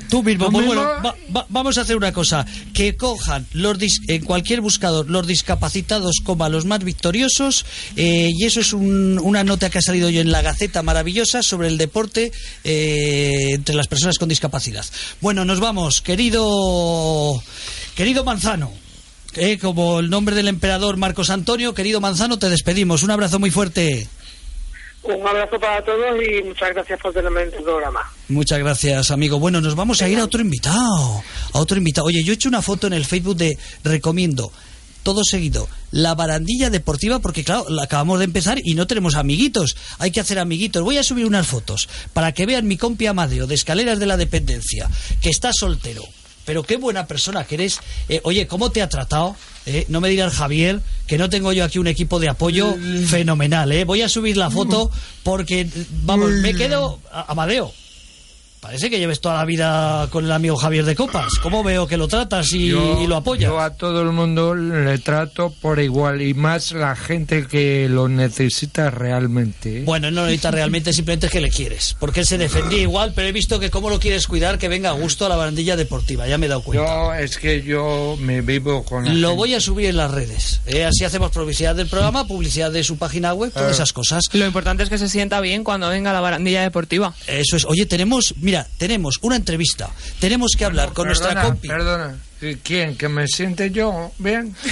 Tú 0.09 0.23
mismo. 0.23 0.45
¿Tú 0.45 0.51
Pues 0.53 0.65
bueno, 0.65 0.81
va- 0.81 1.15
va- 1.35 1.45
vamos 1.49 1.77
a 1.77 1.81
hacer 1.81 1.97
una 1.97 2.13
cosa. 2.13 2.45
Que 2.73 2.95
cojan 2.95 3.45
los 3.51 3.77
dis- 3.79 3.99
en 4.07 4.23
cualquier 4.23 4.61
buscador 4.61 5.09
los 5.09 5.27
discapacitados 5.27 6.21
como 6.23 6.45
a 6.45 6.49
los 6.49 6.63
más 6.65 6.83
victoriosos. 6.85 7.65
eh, 7.97 8.31
y 8.33 8.45
eso 8.45 8.61
es 8.61 8.71
un- 8.71 9.19
una 9.21 9.43
nota 9.43 9.69
que 9.69 9.79
ha 9.79 9.81
salido 9.81 10.07
hoy 10.07 10.19
en 10.19 10.31
la 10.31 10.41
Gaceta 10.41 10.81
maravillosa 10.83 11.43
sobre 11.43 11.67
el 11.67 11.77
deporte 11.77 12.31
eh, 12.63 13.49
entre 13.51 13.75
las 13.75 13.87
personas 13.87 14.17
con 14.17 14.29
discapacidad. 14.29 14.85
Bueno, 15.21 15.43
nos 15.43 15.59
vamos. 15.59 16.01
Querido, 16.01 17.24
querido 17.95 18.23
Manzano. 18.23 18.71
eh, 19.35 19.57
como 19.59 19.99
el 19.99 20.09
nombre 20.09 20.35
del 20.35 20.47
emperador 20.47 20.97
Marcos 20.97 21.29
Antonio, 21.29 21.73
querido 21.73 21.99
Manzano, 21.99 22.39
te 22.39 22.49
despedimos. 22.49 23.03
Un 23.03 23.11
abrazo 23.11 23.37
muy 23.39 23.51
fuerte. 23.51 24.07
Un 25.03 25.27
abrazo 25.27 25.59
para 25.59 25.83
todos 25.83 26.15
y 26.19 26.41
muchas 26.43 26.73
gracias 26.73 26.99
por 26.99 27.13
tenerme 27.13 27.43
en 27.43 27.51
tu 27.51 27.63
programa. 27.63 28.01
Muchas 28.27 28.57
gracias, 28.59 29.11
amigo. 29.11 29.37
Bueno, 29.39 29.61
nos 29.61 29.75
vamos 29.75 30.01
a 30.01 30.09
ir 30.09 30.17
a 30.19 30.23
otro 30.23 30.41
invitado. 30.41 31.23
A 31.53 31.59
otro 31.59 31.77
invitado. 31.77 32.07
Oye, 32.07 32.23
yo 32.23 32.31
he 32.31 32.35
hecho 32.35 32.49
una 32.49 32.61
foto 32.63 32.87
en 32.87 32.93
el 32.93 33.05
Facebook 33.05 33.35
de 33.37 33.57
recomiendo 33.83 34.51
todo 35.03 35.23
seguido 35.23 35.67
la 35.91 36.15
barandilla 36.15 36.71
deportiva 36.71 37.19
porque 37.19 37.43
claro, 37.43 37.67
la 37.69 37.83
acabamos 37.83 38.17
de 38.17 38.25
empezar 38.25 38.57
y 38.63 38.73
no 38.73 38.87
tenemos 38.87 39.15
amiguitos. 39.15 39.77
Hay 39.99 40.09
que 40.09 40.19
hacer 40.21 40.39
amiguitos. 40.39 40.81
Voy 40.83 40.97
a 40.97 41.03
subir 41.03 41.27
unas 41.27 41.45
fotos 41.45 41.87
para 42.13 42.31
que 42.31 42.47
vean 42.47 42.67
mi 42.67 42.75
compi 42.75 43.05
Amadeo 43.05 43.45
de 43.45 43.53
Escaleras 43.53 43.99
de 43.99 44.07
la 44.07 44.17
Dependencia, 44.17 44.89
que 45.21 45.29
está 45.29 45.51
soltero. 45.53 46.01
Pero 46.45 46.63
qué 46.63 46.77
buena 46.77 47.07
persona 47.07 47.43
que 47.43 47.55
eres. 47.55 47.79
Eh, 48.09 48.21
oye, 48.23 48.47
¿cómo 48.47 48.71
te 48.71 48.81
ha 48.81 48.89
tratado? 48.89 49.35
Eh, 49.65 49.85
no 49.89 49.99
me 49.99 50.09
dirás 50.09 50.33
Javier, 50.35 50.79
que 51.07 51.17
no 51.17 51.29
tengo 51.29 51.51
yo 51.53 51.63
aquí 51.65 51.79
un 51.79 51.87
equipo 51.87 52.19
de 52.19 52.29
apoyo 52.29 52.75
fenomenal. 53.07 53.71
¿eh? 53.71 53.83
Voy 53.83 54.01
a 54.03 54.09
subir 54.09 54.37
la 54.37 54.49
foto 54.51 54.91
porque, 55.23 55.67
vamos, 56.03 56.29
me 56.31 56.53
quedo... 56.53 56.99
A- 57.11 57.25
Amadeo, 57.31 57.73
Parece 58.65 58.89
que 58.89 58.97
lleves 58.97 59.21
toda 59.21 59.35
la 59.35 59.45
vida 59.45 60.07
con 60.09 60.25
el 60.25 60.31
amigo 60.31 60.55
Javier 60.57 60.85
de 60.85 60.95
Copas. 60.95 61.33
¿Cómo 61.43 61.63
veo 61.63 61.87
que 61.87 61.97
lo 61.97 62.07
tratas 62.07 62.51
y, 62.51 62.69
Yo- 62.69 62.99
y 63.01 63.05
lo 63.07 63.15
apoyas? 63.17 63.49
Yo 63.51 63.59
a 63.59 63.69
todo 63.75 64.01
el 64.01 64.11
mundo 64.11 64.55
le 64.55 64.97
trato 64.97 65.53
por 65.61 65.79
igual 65.79 66.21
y 66.23 66.33
más 66.33 66.71
la 66.71 66.95
gente 66.95 67.45
que 67.47 67.87
lo 67.87 68.07
necesita 68.09 68.89
realmente. 68.89 69.79
¿eh? 69.79 69.83
Bueno, 69.85 70.09
no 70.09 70.21
lo 70.21 70.25
necesitas 70.25 70.53
realmente, 70.55 70.93
simplemente 70.93 71.27
es 71.27 71.31
que 71.31 71.41
le 71.41 71.49
quieres. 71.49 71.95
Porque 71.99 72.21
él 72.21 72.25
se 72.25 72.37
defendía 72.39 72.79
igual, 72.81 73.13
pero 73.15 73.27
he 73.27 73.31
visto 73.31 73.59
que 73.59 73.69
cómo 73.69 73.89
lo 73.89 73.99
quieres 73.99 74.25
cuidar, 74.27 74.57
que 74.57 74.67
venga 74.67 74.89
a 74.89 74.93
gusto 74.93 75.25
a 75.25 75.29
la 75.29 75.35
barandilla 75.35 75.75
deportiva. 75.75 76.27
Ya 76.27 76.37
me 76.37 76.47
he 76.47 76.49
dado 76.49 76.61
cuenta. 76.63 76.85
Yo 76.85 77.13
es 77.13 77.37
que 77.37 77.61
yo 77.61 78.17
me 78.19 78.41
vivo 78.41 78.83
con 78.83 79.05
la 79.05 79.13
Lo 79.13 79.27
gente. 79.29 79.37
voy 79.37 79.53
a 79.53 79.61
subir 79.61 79.85
en 79.89 79.97
las 79.97 80.09
redes. 80.11 80.61
¿eh? 80.65 80.85
Así 80.85 81.03
hacemos 81.05 81.29
publicidad 81.31 81.75
del 81.75 81.87
programa, 81.87 82.25
publicidad 82.27 82.71
de 82.71 82.83
su 82.83 82.97
página 82.97 83.33
web, 83.33 83.51
todas 83.53 83.69
Ah. 83.69 83.71
esas 83.73 83.93
cosas. 83.93 84.23
Lo 84.33 84.45
importante 84.45 84.81
es 84.83 84.89
que 84.89 84.97
se 84.97 85.07
sienta 85.07 85.39
bien 85.39 85.63
cuando 85.63 85.87
venga 85.89 86.09
a 86.09 86.13
la 86.13 86.21
barandilla 86.21 86.61
deportiva. 86.63 87.13
Eso 87.27 87.57
es. 87.57 87.65
Oye, 87.65 87.85
tenemos, 87.85 88.33
mira, 88.41 88.54
tenemos 88.63 89.15
una 89.21 89.35
entrevista. 89.35 89.89
Tenemos 90.19 90.51
que 90.57 90.65
hablar 90.65 90.93
con 90.93 91.07
nuestra 91.07 91.41
compi. 91.41 91.67
Perdona, 91.67 92.17
¿quién? 92.63 92.95
¿Que 92.95 93.09
me 93.09 93.27
siente 93.27 93.71
yo? 93.71 94.11
¿Bien? 94.17 94.55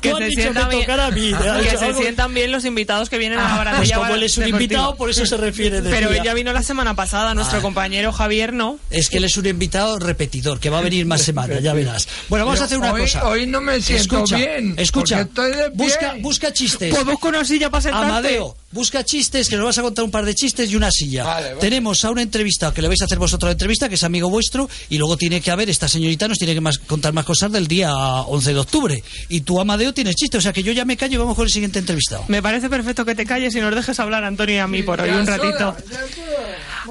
Que 0.00 0.10
has 0.10 0.18
se, 0.18 0.28
que 0.30 0.50
bien, 0.50 0.54
tocara 0.54 1.06
a 1.06 1.10
mí. 1.10 1.32
¿has 1.32 1.62
que 1.62 1.70
dicho 1.70 1.78
se 1.78 1.94
sientan 1.94 2.34
bien 2.34 2.50
los 2.52 2.64
invitados 2.64 3.08
que 3.08 3.18
vienen 3.18 3.38
a 3.38 3.64
la 3.64 3.76
Pues 3.76 3.92
como 3.92 4.14
él 4.14 4.22
es 4.22 4.36
un 4.38 4.48
invitado, 4.48 4.96
por 4.96 5.10
eso 5.10 5.26
se 5.26 5.36
refiere. 5.36 5.82
Pero 5.82 6.08
decía. 6.08 6.16
él 6.22 6.24
ya 6.24 6.34
vino 6.34 6.52
la 6.52 6.62
semana 6.62 6.94
pasada, 6.94 7.34
nuestro 7.34 7.58
Ah. 7.58 7.62
compañero 7.62 8.12
Javier 8.12 8.52
no. 8.52 8.78
Es 8.90 9.08
que 9.08 9.18
él 9.18 9.24
es 9.24 9.36
un 9.36 9.46
invitado 9.46 9.98
repetidor, 9.98 10.60
que 10.60 10.70
va 10.70 10.78
a 10.78 10.82
venir 10.82 11.06
más 11.06 11.22
semanas, 11.22 11.62
ya 11.62 11.72
verás. 11.72 12.08
Bueno, 12.28 12.44
vamos 12.46 12.60
a 12.60 12.64
hacer 12.64 12.78
una 12.78 12.92
hoy, 12.92 13.02
cosa. 13.02 13.26
Hoy 13.26 13.46
no 13.46 13.60
me 13.60 13.80
siento 13.80 14.16
escucha, 14.18 14.36
bien. 14.36 14.74
Escucha, 14.76 15.20
estoy 15.22 15.52
de 15.52 15.68
busca, 15.70 16.14
busca 16.20 16.52
chistes. 16.52 16.92
Pues 16.94 17.04
busca 17.04 17.28
una 17.28 17.44
silla 17.44 17.70
para 17.70 17.82
sentarte. 17.82 18.06
Amadeo, 18.06 18.56
busca 18.72 19.04
chistes, 19.04 19.48
que 19.48 19.56
nos 19.56 19.66
vas 19.66 19.78
a 19.78 19.82
contar 19.82 20.04
un 20.04 20.10
par 20.10 20.24
de 20.24 20.34
chistes 20.34 20.70
y 20.70 20.76
una 20.76 20.90
silla. 20.90 21.24
Vale, 21.24 21.48
vale. 21.48 21.60
Tenemos 21.60 22.04
a 22.04 22.10
una 22.10 22.22
entrevista, 22.22 22.72
que 22.72 22.82
le 22.82 22.88
vais 22.88 23.00
a 23.02 23.06
hacer 23.06 23.18
vosotros 23.18 23.48
la 23.48 23.52
entrevista, 23.52 23.88
que 23.88 23.94
es 23.96 24.04
amigo 24.04 24.28
vuestro, 24.28 24.68
y 24.90 24.98
luego 24.98 25.16
tiene 25.16 25.40
que 25.40 25.50
haber, 25.50 25.70
esta 25.70 25.88
señorita 26.06 26.28
nos 26.28 26.38
tiene 26.38 26.54
que 26.54 26.60
más, 26.60 26.78
contar 26.78 27.12
más 27.12 27.24
cosas 27.24 27.50
del 27.50 27.66
día 27.66 27.92
11 27.92 28.54
de 28.54 28.58
octubre. 28.60 29.02
Y 29.28 29.40
tú, 29.40 29.60
Amadeo, 29.60 29.92
tienes 29.92 30.14
chiste, 30.14 30.38
o 30.38 30.40
sea 30.40 30.52
que 30.52 30.62
yo 30.62 30.72
ya 30.72 30.84
me 30.84 30.96
callo 30.96 31.14
y 31.14 31.18
vamos 31.18 31.34
con 31.34 31.44
el 31.44 31.50
siguiente 31.50 31.80
entrevistado. 31.80 32.24
Me 32.28 32.42
parece 32.42 32.70
perfecto 32.70 33.04
que 33.04 33.16
te 33.16 33.26
calles 33.26 33.54
y 33.56 33.60
nos 33.60 33.74
dejes 33.74 33.98
hablar, 33.98 34.22
Antonio, 34.22 34.54
y 34.54 34.58
a 34.58 34.68
mí 34.68 34.82
por 34.82 35.00
hoy 35.00 35.10
un 35.10 35.26
ratito. 35.26 35.76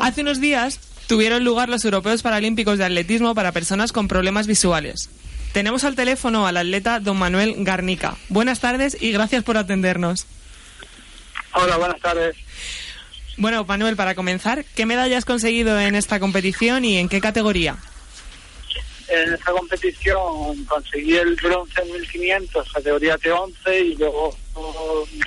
Hace 0.02 0.22
unos 0.22 0.42
días 0.42 0.80
tuvieron 1.08 1.46
lugar 1.46 1.70
los 1.70 1.86
Europeos 1.86 2.22
Paralímpicos 2.24 2.78
de 2.78 2.86
Atletismo 2.86 3.34
para 3.36 3.54
personas 3.54 3.94
con 3.94 4.10
problemas 4.10 4.48
visuales. 4.48 5.10
Tenemos 5.54 5.86
al 5.86 5.96
teléfono 5.96 6.46
al 6.46 6.58
atleta 6.58 7.00
don 7.00 7.16
Manuel 7.16 7.56
Garnica. 7.60 8.18
Buenas 8.28 8.60
tardes 8.60 8.98
y 9.00 9.12
gracias 9.12 9.46
por 9.46 9.56
atendernos. 9.56 10.26
Hola, 11.54 11.78
buenas 11.78 12.02
tardes. 12.02 12.36
Bueno, 13.38 13.64
Manuel, 13.64 13.96
para 13.96 14.14
comenzar, 14.16 14.66
¿qué 14.76 14.86
medalla 14.86 15.18
has 15.18 15.24
conseguido 15.24 15.80
en 15.80 15.96
esta 15.96 16.20
competición 16.20 16.84
y 16.84 16.98
en 16.98 17.08
qué 17.08 17.22
categoría? 17.22 17.78
En 19.24 19.34
esta 19.34 19.52
competición 19.52 20.66
conseguí 20.66 21.16
el 21.16 21.36
bronce 21.36 21.82
en 21.82 21.92
1500, 21.94 22.72
categoría 22.74 23.18
T11, 23.18 23.82
y 23.86 23.96
luego 23.96 24.36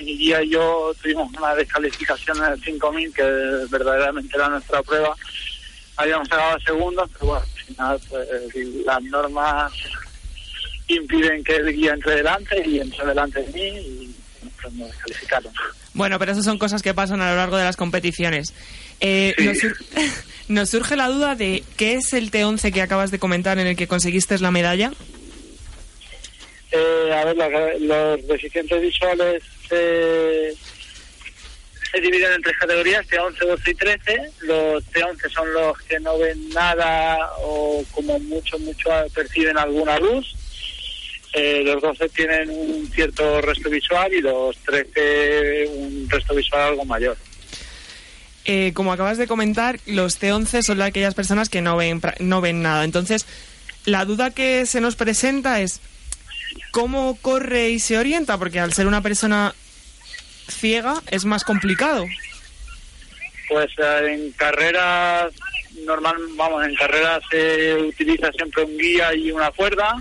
mi 0.01 0.17
guía 0.17 0.41
y 0.43 0.49
yo 0.51 0.91
tuvimos 1.01 1.31
una 1.37 1.55
descalificación 1.55 2.37
en 2.37 2.53
el 2.53 2.61
5000, 2.63 3.13
que 3.13 3.23
verdaderamente 3.69 4.35
era 4.35 4.49
nuestra 4.49 4.81
prueba. 4.83 5.15
Habíamos 5.97 6.27
sacado 6.27 6.57
segundos, 6.65 7.09
pero 7.13 7.25
bueno, 7.31 7.45
al 7.45 7.65
final 7.65 7.99
pues, 8.09 8.85
las 8.85 9.03
normas 9.03 9.73
impiden 10.87 11.43
que 11.43 11.55
el 11.57 11.73
guía 11.73 11.93
entre 11.93 12.15
delante 12.15 12.63
y 12.67 12.79
entró 12.79 13.05
delante 13.05 13.41
de 13.43 13.51
mí 13.53 13.77
y 13.79 14.15
pues, 14.61 14.73
me 14.73 14.85
descalificaron. 14.85 15.53
Bueno, 15.93 16.17
pero 16.19 16.31
esas 16.31 16.45
son 16.45 16.57
cosas 16.57 16.81
que 16.81 16.93
pasan 16.93 17.21
a 17.21 17.31
lo 17.31 17.35
largo 17.37 17.57
de 17.57 17.63
las 17.65 17.75
competiciones. 17.75 18.53
Eh, 19.01 19.33
Sí. 19.37 19.55
sur- 19.55 19.77
nos 20.49 20.69
surge 20.69 20.95
la 20.97 21.07
duda 21.07 21.35
de 21.35 21.63
qué 21.77 21.93
es 21.93 22.11
el 22.13 22.29
T11 22.31 22.73
que 22.73 22.81
acabas 22.81 23.11
de 23.11 23.19
comentar 23.19 23.57
en 23.59 23.67
el 23.67 23.75
que 23.77 23.87
conseguiste 23.87 24.37
la 24.39 24.51
medalla. 24.51 24.91
Eh, 26.71 27.13
a 27.13 27.25
ver, 27.25 27.37
la- 27.37 27.73
los 27.79 28.27
deficientes 28.27 28.79
visuales 28.81 29.41
eh, 29.71 30.53
se 31.91 32.01
dividen 32.01 32.33
en 32.33 32.41
tres 32.43 32.57
categorías, 32.59 33.07
T11, 33.07 33.39
12 33.47 33.71
y 33.71 33.73
13. 33.75 34.21
Los 34.41 34.83
T11 34.91 35.29
son 35.31 35.51
los 35.53 35.77
que 35.79 35.99
no 35.99 36.17
ven 36.19 36.49
nada 36.49 37.17
o 37.41 37.83
como 37.91 38.19
mucho, 38.19 38.59
mucho 38.59 38.89
perciben 39.15 39.57
alguna 39.57 39.97
luz. 39.97 40.35
Eh, 41.33 41.61
los 41.63 41.81
12 41.81 42.09
tienen 42.09 42.49
un 42.49 42.89
cierto 42.91 43.39
resto 43.41 43.69
visual 43.69 44.11
y 44.13 44.21
los 44.21 44.55
13 44.57 45.67
un 45.75 46.07
resto 46.09 46.33
visual 46.35 46.61
algo 46.69 46.85
mayor. 46.85 47.15
Eh, 48.51 48.73
como 48.73 48.91
acabas 48.91 49.19
de 49.19 49.27
comentar, 49.27 49.79
los 49.85 50.19
T11 50.19 50.63
son 50.63 50.81
aquellas 50.81 51.13
personas 51.13 51.49
que 51.49 51.61
no 51.61 51.77
ven, 51.77 52.01
no 52.19 52.41
ven 52.41 52.63
nada. 52.63 52.83
Entonces, 52.83 53.27
la 53.85 54.05
duda 54.05 54.31
que 54.31 54.65
se 54.65 54.81
nos 54.81 54.95
presenta 54.95 55.61
es 55.61 55.81
cómo 56.71 57.15
corre 57.21 57.69
y 57.69 57.77
se 57.77 57.99
orienta, 57.99 58.39
porque 58.39 58.59
al 58.59 58.73
ser 58.73 58.87
una 58.87 59.01
persona 59.01 59.53
ciega 60.47 60.95
es 61.11 61.25
más 61.25 61.43
complicado. 61.43 62.07
Pues 63.49 63.69
eh, 63.77 64.15
en 64.15 64.31
carreras, 64.31 65.31
normal, 65.85 66.15
vamos, 66.35 66.65
en 66.65 66.73
carreras 66.73 67.21
se 67.29 67.75
utiliza 67.75 68.31
siempre 68.31 68.63
un 68.63 68.75
guía 68.79 69.13
y 69.13 69.31
una 69.31 69.51
cuerda 69.51 69.95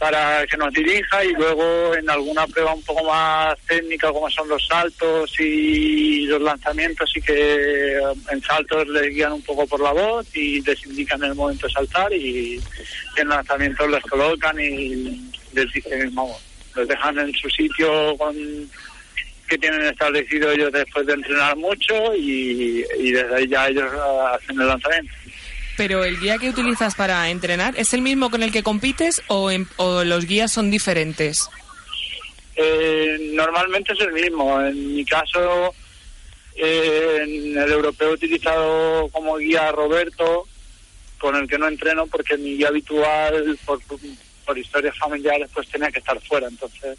para 0.00 0.46
que 0.46 0.56
nos 0.56 0.72
dirija 0.72 1.22
y 1.22 1.34
luego 1.34 1.94
en 1.94 2.08
alguna 2.08 2.46
prueba 2.46 2.72
un 2.72 2.82
poco 2.82 3.04
más 3.04 3.54
técnica 3.68 4.10
como 4.10 4.30
son 4.30 4.48
los 4.48 4.66
saltos 4.66 5.38
y 5.38 6.24
los 6.24 6.40
lanzamientos 6.40 7.14
y 7.14 7.20
que 7.20 7.34
eh, 7.36 8.00
en 8.30 8.40
saltos 8.40 8.88
les 8.88 9.10
guían 9.10 9.34
un 9.34 9.42
poco 9.42 9.66
por 9.66 9.78
la 9.78 9.92
voz 9.92 10.26
y 10.34 10.62
les 10.62 10.86
indican 10.86 11.22
el 11.22 11.34
momento 11.34 11.66
de 11.66 11.74
saltar 11.74 12.10
y 12.14 12.58
en 13.16 13.28
lanzamientos 13.28 13.90
les 13.90 14.02
colocan 14.04 14.58
y 14.58 15.20
les 15.52 15.70
dicen, 15.70 16.14
vamos, 16.14 16.40
los 16.74 16.88
dejan 16.88 17.18
en 17.18 17.34
su 17.34 17.50
sitio 17.50 18.16
con 18.16 18.34
que 19.50 19.58
tienen 19.58 19.82
establecido 19.82 20.50
ellos 20.50 20.72
después 20.72 21.06
de 21.06 21.12
entrenar 21.12 21.56
mucho 21.56 22.14
y, 22.14 22.86
y 23.00 23.10
desde 23.10 23.34
ahí 23.34 23.48
ya 23.48 23.68
ellos 23.68 23.90
ah, 23.92 24.32
hacen 24.36 24.58
el 24.58 24.66
lanzamiento. 24.66 25.12
Pero 25.80 26.04
el 26.04 26.20
guía 26.20 26.36
que 26.36 26.50
utilizas 26.50 26.94
para 26.94 27.30
entrenar, 27.30 27.72
¿es 27.78 27.94
el 27.94 28.02
mismo 28.02 28.28
con 28.30 28.42
el 28.42 28.52
que 28.52 28.62
compites 28.62 29.22
o, 29.28 29.50
en- 29.50 29.66
o 29.78 30.04
los 30.04 30.26
guías 30.26 30.52
son 30.52 30.70
diferentes? 30.70 31.48
Eh, 32.54 33.30
normalmente 33.32 33.94
es 33.94 34.00
el 34.00 34.12
mismo. 34.12 34.60
En 34.60 34.94
mi 34.94 35.06
caso, 35.06 35.72
eh, 36.54 37.20
en 37.22 37.56
el 37.58 37.72
europeo 37.72 38.10
he 38.10 38.12
utilizado 38.12 39.08
como 39.08 39.38
guía 39.38 39.72
Roberto, 39.72 40.46
con 41.18 41.34
el 41.36 41.48
que 41.48 41.56
no 41.56 41.66
entreno 41.66 42.06
porque 42.08 42.36
mi 42.36 42.58
guía 42.58 42.68
habitual, 42.68 43.58
por, 43.64 43.80
por 44.44 44.58
historias 44.58 44.98
familiares, 44.98 45.48
pues 45.54 45.66
tenía 45.70 45.90
que 45.90 46.00
estar 46.00 46.20
fuera. 46.20 46.46
Entonces, 46.48 46.98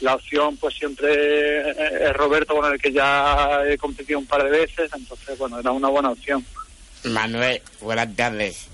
la 0.00 0.14
opción 0.14 0.56
pues 0.56 0.74
siempre 0.74 1.68
es 1.68 2.12
Roberto, 2.14 2.54
con 2.56 2.72
el 2.72 2.80
que 2.80 2.92
ya 2.92 3.60
he 3.68 3.76
competido 3.76 4.18
un 4.20 4.26
par 4.26 4.42
de 4.42 4.48
veces. 4.58 4.90
Entonces, 4.96 5.36
bueno, 5.36 5.60
era 5.60 5.70
una 5.70 5.88
buena 5.88 6.12
opción. 6.12 6.42
Manuel, 7.04 7.62
buenas 7.80 8.14
tardes. 8.14 8.66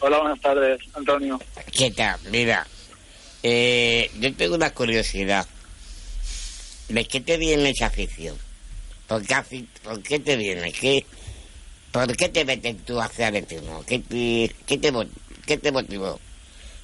Hola, 0.00 0.18
buenas 0.18 0.40
tardes, 0.40 0.80
Antonio. 0.94 1.40
¿Qué 1.76 1.90
tal? 1.90 2.18
Mira, 2.30 2.66
eh, 3.42 4.10
yo 4.20 4.34
tengo 4.34 4.54
una 4.54 4.70
curiosidad. 4.70 5.46
¿De 6.88 7.04
qué 7.04 7.20
te 7.20 7.36
viene 7.36 7.70
esa 7.70 7.86
afición? 7.86 8.36
¿Por 9.06 9.26
qué, 9.26 9.64
por 9.82 10.02
qué 10.02 10.18
te 10.18 10.36
viene? 10.36 10.72
¿Qué, 10.72 11.04
¿Por 11.92 12.16
qué 12.16 12.28
te 12.28 12.44
metes 12.44 12.76
tú 12.84 13.00
hacia 13.00 13.28
atletismo? 13.28 13.84
¿Qué 13.86 13.98
te, 13.98 14.54
qué 14.66 14.78
te, 14.78 14.92
qué 15.46 15.56
te 15.58 15.72
motivó? 15.72 16.18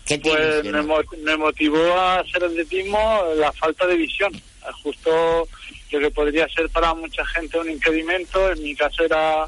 ¿Qué 0.04 0.18
te 0.18 0.30
Pues 0.30 0.64
me, 0.64 0.82
me 1.22 1.36
motivó 1.36 1.94
a 1.94 2.20
hacer 2.20 2.44
atletismo 2.44 3.22
la 3.36 3.52
falta 3.52 3.86
de 3.86 3.96
visión. 3.96 4.32
Justo 4.82 5.46
lo 5.94 6.00
que 6.00 6.10
podría 6.10 6.48
ser 6.48 6.68
para 6.70 6.94
mucha 6.94 7.24
gente 7.26 7.58
un 7.58 7.70
impedimento, 7.70 8.50
en 8.50 8.62
mi 8.62 8.74
caso 8.74 9.04
era, 9.04 9.46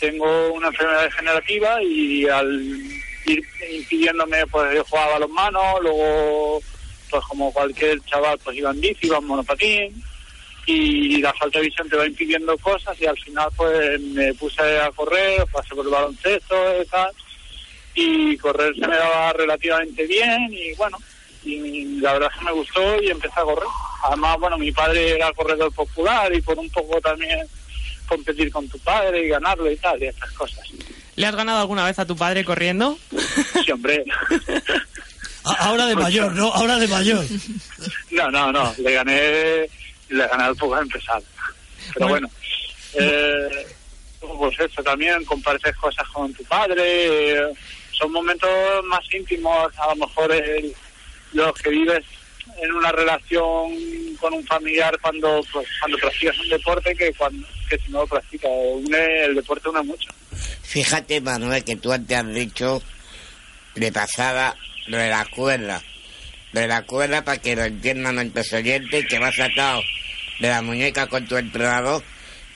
tengo 0.00 0.52
una 0.54 0.68
enfermedad 0.68 1.04
degenerativa 1.04 1.82
y 1.82 2.26
al 2.26 2.60
ir 3.26 3.44
impidiéndome, 3.70 4.46
pues 4.46 4.74
yo 4.74 4.84
jugaba 4.84 5.18
los 5.18 5.30
manos, 5.30 5.80
luego, 5.82 6.60
pues 7.10 7.22
como 7.28 7.52
cualquier 7.52 8.00
chaval, 8.06 8.38
pues 8.42 8.56
iba 8.56 8.70
en 8.70 8.80
bici, 8.80 9.06
iba 9.06 9.20
monopatín 9.20 10.02
y 10.66 11.20
la 11.20 11.32
falta 11.34 11.58
de 11.58 11.66
visión 11.66 11.88
te 11.88 11.96
va 11.96 12.06
impidiendo 12.06 12.56
cosas 12.58 12.98
y 13.00 13.06
al 13.06 13.18
final 13.18 13.48
pues 13.56 14.00
me 14.00 14.32
puse 14.34 14.80
a 14.80 14.90
correr, 14.92 15.44
pasé 15.52 15.74
por 15.74 15.84
el 15.84 15.90
baloncesto 15.92 16.54
y 16.82 16.86
y 17.92 18.36
correr 18.36 18.72
se 18.74 18.86
me 18.86 18.96
daba 18.96 19.32
relativamente 19.32 20.06
bien 20.06 20.48
y 20.52 20.72
bueno, 20.74 20.96
y 21.42 22.00
la 22.00 22.12
verdad 22.12 22.30
es 22.32 22.38
que 22.38 22.44
me 22.44 22.52
gustó 22.52 23.02
y 23.02 23.10
empecé 23.10 23.40
a 23.40 23.42
correr. 23.42 23.68
Además, 24.04 24.38
bueno, 24.38 24.58
mi 24.58 24.70
padre 24.70 25.16
era 25.16 25.32
corredor 25.32 25.72
popular 25.72 26.32
y 26.32 26.40
por 26.40 26.58
un 26.58 26.70
poco 26.70 27.00
también 27.00 27.40
competir 28.10 28.50
con 28.50 28.68
tu 28.68 28.78
padre 28.80 29.24
y 29.24 29.28
ganarlo 29.28 29.70
y 29.70 29.76
tal, 29.76 30.02
y 30.02 30.06
estas 30.06 30.30
cosas. 30.32 30.66
¿Le 31.16 31.26
has 31.26 31.34
ganado 31.34 31.60
alguna 31.60 31.84
vez 31.84 31.98
a 31.98 32.06
tu 32.06 32.16
padre 32.16 32.44
corriendo? 32.44 32.98
Sí, 33.64 33.70
hombre. 33.70 34.04
Ahora 35.44 35.86
de 35.86 35.94
mayor, 35.96 36.32
¿no? 36.34 36.52
Ahora 36.52 36.76
de 36.78 36.88
mayor. 36.88 37.24
No, 38.10 38.30
no, 38.30 38.52
no, 38.52 38.74
le 38.78 38.92
gané, 38.92 39.68
le 40.10 40.26
gané 40.28 40.44
al 40.44 40.56
poco 40.56 40.78
empezar. 40.78 41.22
Pero 41.94 42.08
bueno, 42.08 42.28
eh, 42.94 43.66
pues 44.20 44.60
eso 44.60 44.82
también, 44.82 45.24
compartes 45.24 45.74
cosas 45.76 46.06
con 46.08 46.32
tu 46.34 46.44
padre, 46.44 46.82
eh, 47.38 47.46
son 47.92 48.12
momentos 48.12 48.50
más 48.84 49.00
íntimos, 49.14 49.72
a 49.78 49.94
lo 49.94 50.06
mejor 50.06 50.30
el- 50.32 50.74
los 51.32 51.52
que 51.54 51.70
vives 51.70 52.04
en 52.62 52.72
una 52.72 52.92
relación 52.92 53.70
con 54.20 54.34
un 54.34 54.44
familiar 54.46 54.98
cuando 55.00 55.42
pues, 55.52 55.66
cuando 55.80 55.98
practicas 55.98 56.38
un 56.40 56.48
deporte 56.48 56.94
que 56.94 57.12
cuando 57.14 57.46
que 57.68 57.78
si 57.78 57.90
no 57.92 58.00
lo 58.00 58.06
practicas, 58.06 58.50
une, 58.74 59.24
el 59.24 59.34
deporte 59.36 59.68
une 59.68 59.82
mucho. 59.82 60.10
Fíjate, 60.62 61.20
Manuel, 61.20 61.62
que 61.64 61.76
tú 61.76 61.92
antes 61.92 62.16
has 62.18 62.34
dicho 62.34 62.82
de 63.76 63.92
pasada 63.92 64.56
lo 64.86 64.96
de 64.98 65.08
la 65.08 65.24
cuerda. 65.26 65.80
Lo 66.52 66.60
de 66.60 66.66
la 66.68 66.82
cuerda 66.82 67.24
para 67.24 67.40
que 67.40 67.54
lo 67.54 67.64
entiendan 67.64 68.16
nuestros 68.16 68.52
oyentes 68.54 69.06
que 69.06 69.18
vas 69.20 69.38
atado 69.38 69.82
de 70.40 70.48
la 70.48 70.62
muñeca 70.62 71.06
con 71.06 71.26
tu 71.28 71.36
entrenador, 71.36 72.02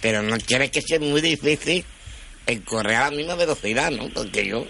pero 0.00 0.22
no 0.22 0.36
tienes 0.38 0.70
que 0.72 0.82
ser 0.82 1.00
muy 1.00 1.20
difícil 1.20 1.84
en 2.46 2.60
correr 2.62 2.96
a 2.96 3.10
la 3.10 3.16
misma 3.16 3.36
velocidad, 3.36 3.90
¿no? 3.92 4.08
Porque 4.08 4.46
yo, 4.46 4.66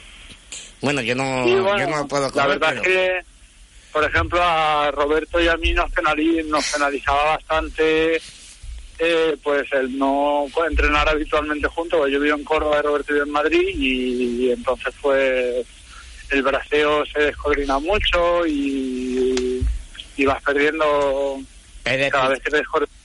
bueno, 0.83 1.01
yo 1.01 1.15
no, 1.15 1.43
bueno, 1.43 1.79
yo 1.79 1.87
no 1.89 2.07
puedo 2.07 2.25
la 2.27 2.31
correr, 2.33 2.59
verdad 2.59 2.69
pero- 2.69 2.83
es 2.83 2.87
que, 3.25 3.34
por 3.95 4.03
ejemplo, 4.03 4.43
a 4.43 4.91
Roberto 4.91 5.41
y 5.41 5.47
a 5.47 5.57
mí 5.57 5.73
nos, 5.73 5.89
penali- 5.93 6.45
nos 6.47 6.69
penalizaba 6.73 7.37
bastante 7.37 8.17
eh, 8.99 9.37
pues 9.41 9.73
el 9.73 9.97
no 9.97 10.47
entrenar 10.69 11.09
habitualmente 11.09 11.69
juntos. 11.69 12.11
Yo 12.11 12.19
vivo 12.19 12.37
en 12.37 12.43
Córdoba 12.43 12.81
y 12.81 12.83
Roberto 12.83 13.13
vive 13.13 13.25
en 13.25 13.31
Madrid 13.31 13.69
y, 13.73 14.51
entonces 14.51 14.93
pues 15.01 15.65
el 16.31 16.43
braceo 16.43 17.07
se 17.07 17.21
descoordina 17.21 17.79
mucho 17.79 18.45
y, 18.45 19.65
y 20.17 20.25
vas 20.25 20.43
perdiendo 20.43 21.39
cada 22.11 22.31
vez 22.31 22.41
que 22.41 22.51
te 22.51 22.57
descoordinas 22.57 22.97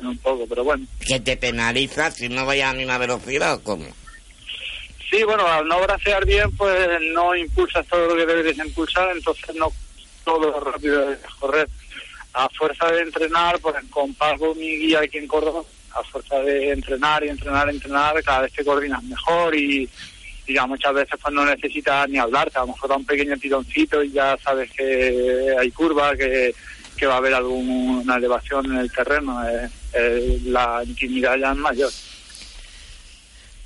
un 0.00 0.18
poco, 0.18 0.46
pero 0.48 0.62
bueno. 0.62 0.86
que 1.04 1.18
te 1.18 1.36
penaliza 1.36 2.12
si 2.12 2.28
no 2.28 2.46
vayas 2.46 2.70
a 2.70 2.72
la 2.72 2.78
misma 2.78 2.98
velocidad 2.98 3.54
o 3.54 3.62
cómo. 3.64 3.86
Sí, 5.10 5.24
bueno, 5.24 5.44
al 5.44 5.66
no 5.66 5.80
bracear 5.80 6.24
bien, 6.24 6.56
pues 6.56 6.88
no 7.14 7.34
impulsas 7.34 7.84
todo 7.88 8.14
lo 8.14 8.14
que 8.14 8.32
deberías 8.32 8.64
impulsar, 8.64 9.08
entonces 9.16 9.56
no 9.56 9.72
todo 10.26 10.50
lo 10.50 10.60
rápido 10.60 11.00
debes 11.00 11.20
correr. 11.38 11.68
A 12.34 12.48
fuerza 12.50 12.88
de 12.88 13.02
entrenar, 13.02 13.58
pues 13.60 13.76
con 13.88 14.12
Paco, 14.14 14.54
mi 14.54 14.76
guía 14.76 15.00
aquí 15.00 15.18
en 15.18 15.28
Córdoba, 15.28 15.62
a 15.94 16.02
fuerza 16.02 16.38
de 16.40 16.72
entrenar 16.72 17.24
y 17.24 17.28
entrenar, 17.28 17.70
entrenar, 17.70 18.22
cada 18.22 18.42
vez 18.42 18.52
te 18.52 18.64
coordinas 18.64 19.02
mejor 19.04 19.54
y, 19.54 19.88
y 20.46 20.54
ya 20.54 20.66
muchas 20.66 20.92
veces 20.92 21.18
pues 21.22 21.32
no 21.32 21.46
necesitas 21.46 22.08
ni 22.10 22.18
hablarte, 22.18 22.58
a 22.58 22.62
lo 22.62 22.68
mejor 22.68 22.90
da 22.90 22.96
un 22.96 23.06
pequeño 23.06 23.36
tironcito 23.38 24.02
y 24.02 24.10
ya 24.10 24.36
sabes 24.42 24.70
que 24.72 25.54
hay 25.58 25.70
curva, 25.70 26.14
que, 26.14 26.54
que 26.96 27.06
va 27.06 27.14
a 27.14 27.18
haber 27.18 27.34
alguna 27.34 28.16
elevación 28.16 28.66
en 28.66 28.78
el 28.78 28.92
terreno, 28.92 29.48
eh, 29.48 29.70
eh, 29.94 30.40
la 30.44 30.82
intimidad 30.84 31.36
ya 31.36 31.52
es 31.52 31.56
mayor. 31.56 31.90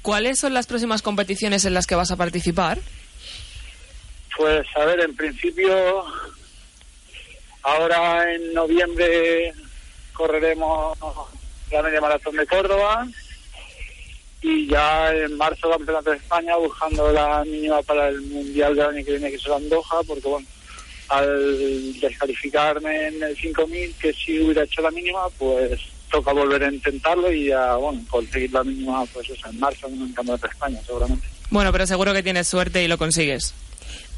¿Cuáles 0.03 0.39
son 0.39 0.55
las 0.55 0.67
próximas 0.67 1.03
competiciones 1.03 1.65
en 1.65 1.75
las 1.75 1.87
que 1.87 1.95
vas 1.95 2.11
a 2.11 2.17
participar? 2.17 2.79
Pues 4.37 4.67
a 4.75 4.85
ver, 4.87 5.01
en 5.01 5.15
principio, 5.15 6.05
ahora 7.63 8.33
en 8.33 8.55
noviembre 8.55 9.53
correremos 10.13 10.99
la 11.71 11.83
media 11.83 12.01
maratón 12.01 12.37
de 12.37 12.47
Córdoba 12.47 13.07
y 14.43 14.67
ya 14.67 15.13
en 15.13 15.37
marzo 15.37 15.71
campeonato 15.71 16.11
de 16.11 16.17
España 16.17 16.57
buscando 16.57 17.13
la 17.13 17.45
mínima 17.45 17.83
para 17.83 18.09
el 18.09 18.21
mundial 18.23 18.75
del 18.75 18.87
año 18.87 19.05
que 19.05 19.13
viene 19.13 19.31
que 19.31 19.39
será 19.39 19.57
Andoja 19.57 19.97
porque 20.07 20.29
bueno 20.29 20.47
al 21.09 22.01
descalificarme 22.01 23.09
en 23.09 23.23
el 23.23 23.37
5000 23.37 23.95
que 23.97 24.13
si 24.13 24.41
hubiera 24.41 24.63
hecho 24.63 24.81
la 24.81 24.91
mínima 24.91 25.29
pues 25.39 25.81
toca 26.11 26.33
volver 26.33 26.65
a 26.65 26.73
intentarlo 26.73 27.31
y 27.31 27.47
ya 27.47 27.77
bueno 27.77 28.03
conseguir 28.09 28.53
la 28.53 28.65
mínima 28.65 29.05
pues 29.07 29.29
eso 29.29 29.49
en 29.49 29.61
marzo 29.61 29.87
en 29.89 30.01
el 30.01 30.15
campeonato 30.15 30.47
de 30.47 30.53
España 30.53 30.81
seguramente 30.87 31.27
Bueno, 31.51 31.73
pero 31.73 31.87
seguro 31.87 32.13
que 32.15 32.23
tienes 32.23 32.47
suerte 32.49 32.83
y 32.83 32.89
lo 32.89 32.97
consigues. 32.97 33.53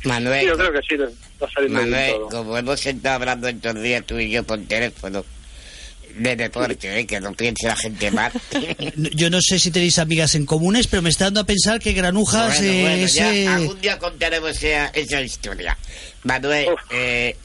Manuel, 0.04 0.40
Sí, 0.40 0.46
yo 0.48 0.56
creo 0.56 0.72
que 0.72 0.82
sí 0.82 0.96
va 0.96 1.46
a 1.46 1.50
salir 1.50 1.70
Manuel, 1.70 2.12
todo. 2.12 2.28
como 2.28 2.58
hemos 2.58 2.84
estado 2.86 3.14
hablando 3.16 3.48
estos 3.48 3.80
días 3.82 4.04
tú 4.04 4.18
y 4.18 4.30
yo 4.30 4.42
por 4.44 4.60
teléfono 4.66 5.24
de 6.18 6.36
deporte, 6.36 7.00
¿eh? 7.00 7.06
que 7.06 7.20
no 7.20 7.32
piense 7.32 7.66
la 7.66 7.76
gente 7.76 8.10
mal. 8.10 8.32
Yo 8.96 9.30
no 9.30 9.38
sé 9.40 9.58
si 9.58 9.70
tenéis 9.70 9.98
amigas 9.98 10.34
en 10.34 10.46
comunes, 10.46 10.86
pero 10.86 11.02
me 11.02 11.10
está 11.10 11.24
dando 11.26 11.40
a 11.40 11.44
pensar 11.44 11.80
que 11.80 11.92
Granujas 11.92 12.58
Bueno, 12.58 12.72
eh, 12.72 12.80
bueno, 12.82 13.06
ya 13.06 13.30
ese- 13.30 13.48
algún 13.48 13.80
día 13.80 13.98
contaremos 13.98 14.50
esa, 14.62 14.86
esa 14.88 15.20
historia. 15.20 15.76
Manuel, 16.24 16.68
eh, 16.90 17.36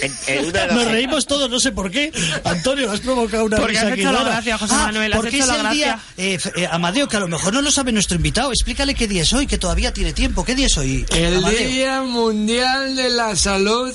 en- 0.00 0.12
en 0.28 0.38
uno 0.44 0.52
de 0.52 0.66
los- 0.66 0.74
Nos 0.76 0.84
reímos 0.86 1.26
todos, 1.26 1.50
no 1.50 1.58
sé 1.58 1.72
por 1.72 1.90
qué. 1.90 2.12
Antonio, 2.44 2.90
has 2.90 3.00
provocado 3.00 3.44
una 3.46 3.56
Porque 3.56 3.72
risa 3.72 3.86
has 3.86 3.92
aquí 3.92 4.00
hecho 4.02 4.12
la 4.12 4.22
gracia, 4.24 4.58
José 4.58 4.74
Ah, 4.76 4.86
Manuel, 4.86 5.12
has 5.12 5.16
porque 5.18 5.36
hecho 5.36 5.44
es 5.44 5.48
la 5.48 5.56
el 5.56 5.62
gracia. 5.62 6.00
día, 6.16 6.24
eh, 6.34 6.38
eh, 6.56 6.68
Amadeo, 6.70 7.08
que 7.08 7.16
a 7.16 7.20
lo 7.20 7.28
mejor 7.28 7.52
no 7.52 7.60
lo 7.62 7.70
sabe 7.72 7.90
nuestro 7.92 8.16
invitado. 8.16 8.50
Explícale 8.52 8.94
qué 8.94 9.08
día 9.08 9.22
es 9.22 9.32
hoy, 9.32 9.46
que 9.48 9.58
todavía 9.58 9.92
tiene 9.92 10.12
tiempo. 10.12 10.44
¿Qué 10.44 10.54
día 10.54 10.66
es 10.66 10.76
hoy? 10.78 11.04
El 11.10 11.38
Amadeo? 11.38 11.68
Día 11.68 12.02
Mundial 12.02 12.94
de 12.94 13.10
la 13.10 13.34
Salud 13.34 13.92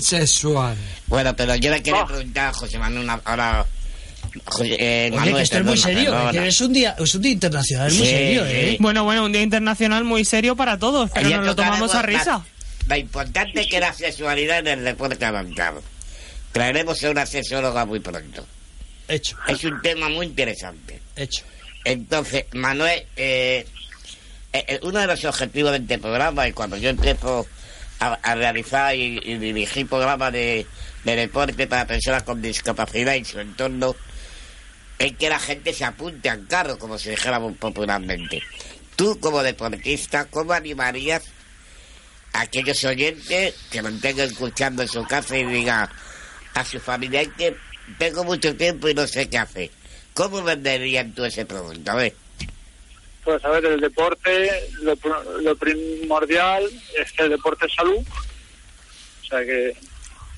Sexual. 0.00 0.76
Bueno, 1.06 1.34
pero 1.36 1.54
yo 1.56 1.70
le 1.70 1.82
quería 1.82 2.04
preguntar 2.04 2.48
a 2.48 2.52
José 2.52 2.78
Manuel 2.78 3.04
una- 3.04 3.20
ahora. 3.24 3.66
José, 4.46 4.76
eh, 4.78 5.10
Oye, 5.12 5.34
que 5.34 5.42
esto 5.42 5.58
es 5.58 5.64
muy 5.64 5.76
serio, 5.76 6.10
perdona. 6.10 6.32
que 6.32 6.48
es 6.48 6.60
un 6.62 6.72
día, 6.72 6.96
es 6.98 7.14
un 7.14 7.20
día 7.22 7.32
internacional, 7.32 7.88
es 7.88 7.94
muy 7.98 8.06
Sí, 8.06 8.12
serio, 8.12 8.44
sí. 8.44 8.50
¿eh? 8.52 8.76
Bueno, 8.80 9.04
bueno, 9.04 9.24
un 9.26 9.32
día 9.32 9.42
internacional 9.42 10.04
muy 10.04 10.24
serio 10.24 10.56
para 10.56 10.78
todos, 10.78 11.10
pero 11.12 11.28
Ya 11.28 11.36
nos 11.36 11.46
lo 11.46 11.54
tomamos 11.56 11.94
a 11.94 12.00
risa. 12.02 12.42
La 12.88 12.96
importante 12.98 13.66
que 13.68 13.76
es 13.76 13.80
la 13.80 13.92
sexualidad 13.92 14.60
en 14.60 14.66
el 14.68 14.84
deporte 14.84 15.22
avanzado. 15.24 15.82
Traeremos 16.52 17.02
a 17.04 17.10
una 17.10 17.26
sexóloga 17.26 17.84
muy 17.84 18.00
pronto. 18.00 18.46
Hecho. 19.08 19.36
Es 19.48 19.64
un 19.64 19.80
tema 19.82 20.08
muy 20.08 20.26
interesante. 20.26 21.00
Hecho. 21.16 21.42
Entonces, 21.84 22.46
Manuel, 22.52 23.04
eh, 23.16 23.66
eh, 24.52 24.64
eh, 24.68 24.80
uno 24.82 24.98
de 25.00 25.06
los 25.08 25.24
objetivos 25.24 25.72
de 25.72 25.78
este 25.78 25.98
programa, 25.98 26.48
y 26.48 26.52
cuando 26.52 26.76
yo 26.78 26.88
empiezo 26.88 27.46
a, 28.02 28.34
realizar 28.34 28.94
y, 28.94 29.20
y 29.22 29.38
dirigir 29.38 29.86
programas 29.88 30.32
de, 30.32 30.66
de 31.04 31.16
deporte 31.16 31.66
para 31.66 31.86
personas 31.86 32.22
con 32.22 32.42
discapacidad 32.42 33.14
y 33.14 33.24
su 33.24 33.40
entorno, 33.40 33.94
es 34.98 35.12
que 35.16 35.28
la 35.28 35.38
gente 35.38 35.72
se 35.72 35.84
apunte 35.84 36.28
al 36.28 36.46
carro, 36.46 36.78
como 36.78 36.98
se 36.98 37.10
dijera 37.10 37.38
muy 37.38 37.54
popularmente. 37.54 38.42
tú 38.96 39.18
como 39.20 39.42
deportista, 39.42 40.26
¿cómo 40.26 40.52
animarías 40.52 41.22
a 42.32 42.42
aquellos 42.42 42.84
oyentes 42.84 43.54
que 43.70 43.82
lo 43.82 43.90
tengan 43.98 44.28
escuchando 44.28 44.82
en 44.82 44.88
su 44.88 45.04
casa 45.04 45.36
y 45.36 45.44
digan 45.44 45.88
a 46.54 46.64
su 46.64 46.78
familia 46.78 47.24
que 47.36 47.56
tengo 47.98 48.24
mucho 48.24 48.54
tiempo 48.56 48.88
y 48.88 48.94
no 48.94 49.06
sé 49.06 49.28
qué 49.28 49.38
hacer? 49.38 49.70
¿Cómo 50.14 50.42
venderían 50.42 51.12
tú 51.12 51.24
ese 51.24 51.46
producto? 51.46 51.92
Pues 53.24 53.44
a 53.44 53.50
ver, 53.50 53.64
el 53.66 53.80
deporte, 53.80 54.50
lo, 54.82 54.96
lo 55.40 55.56
primordial 55.56 56.68
es 56.98 57.12
que 57.12 57.22
el 57.24 57.30
deporte 57.30 57.66
es 57.66 57.74
salud. 57.74 58.04
O 59.22 59.24
sea 59.24 59.44
que 59.44 59.74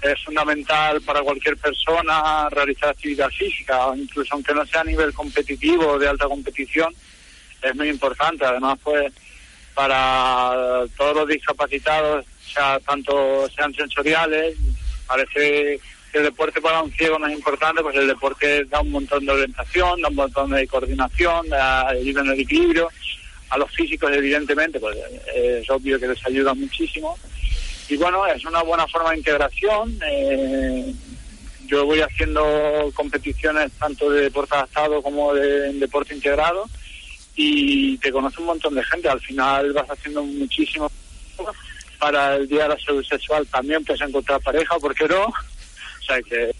es 0.05 0.22
fundamental 0.22 1.01
para 1.01 1.22
cualquier 1.22 1.57
persona 1.57 2.49
realizar 2.51 2.91
actividad 2.91 3.30
física, 3.30 3.91
incluso 3.97 4.35
aunque 4.35 4.53
no 4.53 4.66
sea 4.66 4.82
a 4.82 4.85
nivel 4.85 5.14
competitivo 5.14 5.93
o 5.93 5.99
de 5.99 6.09
alta 6.09 6.26
competición, 6.26 6.95
es 7.62 7.74
muy 7.74 7.89
importante. 7.89 8.45
Además, 8.45 8.78
pues 8.82 9.12
para 9.74 10.85
todos 10.97 11.16
los 11.16 11.28
discapacitados, 11.28 12.24
sea 12.53 12.78
tanto 12.80 13.49
sean 13.57 13.74
sensoriales, 13.74 14.57
parece 15.07 15.80
el 16.19 16.25
deporte 16.25 16.61
para 16.61 16.83
un 16.83 16.93
ciego 16.93 17.19
no 17.19 17.27
es 17.27 17.35
importante, 17.35 17.83
pues 17.83 17.97
el 17.97 18.07
deporte 18.07 18.65
da 18.67 18.81
un 18.81 18.91
montón 18.91 19.25
de 19.25 19.33
orientación, 19.33 20.01
da 20.01 20.09
un 20.09 20.15
montón 20.15 20.51
de 20.51 20.67
coordinación, 20.67 21.49
da, 21.49 21.89
ayuda 21.89 22.21
en 22.23 22.27
el 22.29 22.41
equilibrio. 22.41 22.89
A 23.51 23.59
los 23.59 23.71
físicos, 23.71 24.11
evidentemente, 24.12 24.81
pues 24.81 24.97
eh, 25.35 25.61
es 25.62 25.71
obvio 25.71 25.99
que 26.01 26.09
les 26.09 26.27
ayuda 26.27 26.55
muchísimo. 26.55 27.17
Y 27.89 27.97
bueno, 27.97 28.27
es 28.27 28.45
una 28.45 28.62
buena 28.62 28.87
forma 28.89 29.11
de 29.11 29.19
integración. 29.19 29.99
eh, 30.09 30.95
yo 31.67 31.87
voy 31.87 32.01
haciendo 32.01 32.91
competiciones 32.95 33.73
tanto 33.79 34.11
de 34.11 34.23
deporte 34.23 34.55
adaptado 34.55 35.03
como 35.03 35.33
de 35.35 35.73
deporte 35.75 36.15
integrado 36.15 36.67
y 37.35 37.97
te 37.99 38.12
conoce 38.12 38.41
un 38.41 38.47
montón 38.47 38.75
de 38.75 38.85
gente. 38.85 39.09
Al 39.09 39.21
final 39.21 39.73
vas 39.73 39.91
haciendo 39.91 40.23
muchísimo 40.23 40.91
para 41.99 42.37
el 42.37 42.47
Día 42.47 42.65
de 42.65 42.69
la 42.71 42.79
Salud 42.79 43.03
Sexual 43.03 43.47
también 43.47 43.83
puedes 43.83 44.03
encontrar 44.03 44.41
pareja, 44.43 44.79
¿por 44.79 44.95
qué 44.95 45.09
no? 45.09 45.33
O 46.05 46.07
sea 46.07 46.21
que 46.23 46.51